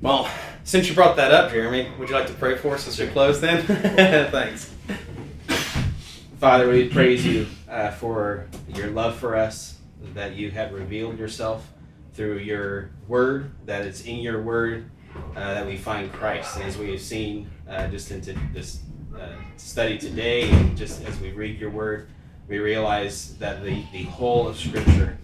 Well, 0.00 0.28
since 0.64 0.88
you 0.88 0.94
brought 0.94 1.16
that 1.16 1.32
up, 1.32 1.50
Jeremy, 1.50 1.88
would 1.98 2.08
you 2.08 2.14
like 2.14 2.26
to 2.26 2.32
pray 2.34 2.56
for 2.56 2.74
us 2.74 2.86
as 2.88 2.98
we 2.98 3.06
close 3.06 3.40
then? 3.40 3.62
Thanks. 4.30 4.72
Father, 6.40 6.68
we 6.68 6.88
praise 6.88 7.24
you 7.24 7.46
uh, 7.68 7.90
for 7.92 8.46
your 8.74 8.88
love 8.88 9.16
for 9.16 9.34
us, 9.36 9.73
that 10.14 10.34
you 10.34 10.50
have 10.50 10.72
revealed 10.72 11.18
yourself 11.18 11.72
through 12.12 12.38
your 12.38 12.90
word, 13.08 13.50
that 13.66 13.84
it's 13.84 14.04
in 14.04 14.18
your 14.18 14.42
word 14.42 14.90
uh, 15.36 15.54
that 15.54 15.66
we 15.66 15.76
find 15.76 16.12
Christ. 16.12 16.56
And 16.56 16.64
as 16.64 16.76
we 16.76 16.90
have 16.92 17.00
seen 17.00 17.50
uh, 17.68 17.88
just 17.88 18.10
into 18.10 18.36
this 18.52 18.82
uh, 19.18 19.36
study 19.56 19.98
today, 19.98 20.50
and 20.50 20.76
just 20.76 21.04
as 21.04 21.18
we 21.20 21.32
read 21.32 21.58
your 21.58 21.70
word, 21.70 22.08
we 22.48 22.58
realize 22.58 23.36
that 23.38 23.64
the, 23.64 23.82
the 23.92 24.04
whole 24.04 24.46
of 24.46 24.58
Scripture 24.58 25.18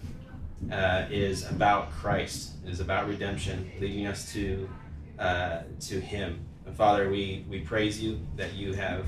uh, 0.71 1.05
is 1.09 1.49
about 1.49 1.91
Christ, 1.91 2.53
is 2.65 2.79
about 2.79 3.07
redemption, 3.07 3.69
leading 3.79 4.07
us 4.07 4.31
to 4.33 4.69
uh, 5.19 5.61
to 5.81 5.99
Him. 5.99 6.45
And 6.65 6.75
Father, 6.75 7.09
we, 7.09 7.45
we 7.49 7.59
praise 7.59 8.01
you 8.01 8.19
that 8.37 8.53
you 8.53 8.73
have 8.73 9.05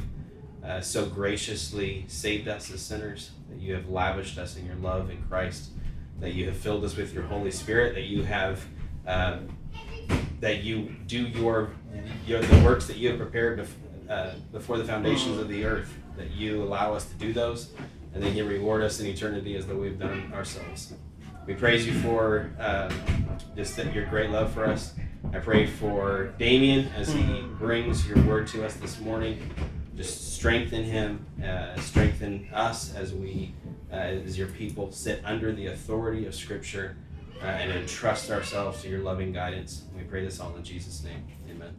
uh, 0.65 0.81
so 0.81 1.05
graciously 1.05 2.05
saved 2.07 2.47
us 2.47 2.71
as 2.71 2.81
sinners, 2.81 3.31
that 3.49 3.59
you 3.59 3.73
have 3.73 3.89
lavished 3.89 4.37
us 4.37 4.55
in 4.55 4.65
your 4.65 4.75
love 4.75 5.09
in 5.09 5.21
Christ, 5.23 5.71
that 6.19 6.33
you 6.33 6.45
have 6.45 6.57
filled 6.57 6.83
us 6.83 6.95
with 6.95 7.13
your 7.13 7.23
Holy 7.23 7.51
Spirit, 7.51 7.95
that 7.95 8.03
you 8.03 8.23
have 8.23 8.65
um, 9.05 9.49
that 10.39 10.63
you 10.63 10.93
do 11.07 11.23
your, 11.23 11.71
your 12.25 12.41
the 12.41 12.65
works 12.65 12.87
that 12.87 12.97
you 12.97 13.09
have 13.09 13.17
prepared 13.17 13.59
bef- 13.59 14.09
uh, 14.09 14.35
before 14.51 14.77
the 14.77 14.83
foundations 14.83 15.37
of 15.37 15.47
the 15.47 15.65
earth, 15.65 15.93
that 16.17 16.31
you 16.31 16.63
allow 16.63 16.93
us 16.93 17.05
to 17.05 17.13
do 17.15 17.33
those, 17.33 17.71
and 18.13 18.21
then 18.21 18.35
you 18.35 18.45
reward 18.45 18.83
us 18.83 18.99
in 18.99 19.05
eternity 19.05 19.55
as 19.55 19.65
though 19.65 19.77
we've 19.77 19.99
done 19.99 20.31
ourselves. 20.33 20.93
We 21.45 21.53
praise 21.53 21.85
you 21.85 21.93
for 21.99 22.51
uh, 22.59 22.91
just 23.55 23.77
your 23.77 24.05
great 24.05 24.29
love 24.29 24.53
for 24.53 24.65
us. 24.65 24.93
I 25.33 25.39
pray 25.39 25.65
for 25.65 26.33
Damien 26.37 26.89
as 26.95 27.11
he 27.11 27.41
brings 27.57 28.07
your 28.07 28.21
word 28.23 28.47
to 28.47 28.65
us 28.65 28.75
this 28.75 28.99
morning. 28.99 29.39
Just 29.95 30.33
strengthen 30.33 30.83
him, 30.83 31.25
uh, 31.43 31.79
strengthen 31.79 32.49
us 32.53 32.93
as 32.95 33.13
we, 33.13 33.53
uh, 33.91 33.95
as 33.95 34.37
your 34.37 34.47
people, 34.47 34.91
sit 34.91 35.21
under 35.23 35.51
the 35.51 35.67
authority 35.67 36.25
of 36.25 36.33
Scripture 36.33 36.95
uh, 37.41 37.45
and 37.45 37.71
entrust 37.71 38.31
ourselves 38.31 38.81
to 38.81 38.89
your 38.89 38.99
loving 38.99 39.31
guidance. 39.31 39.83
We 39.95 40.03
pray 40.03 40.23
this 40.23 40.39
all 40.39 40.55
in 40.55 40.63
Jesus' 40.63 41.03
name. 41.03 41.23
Amen. 41.49 41.75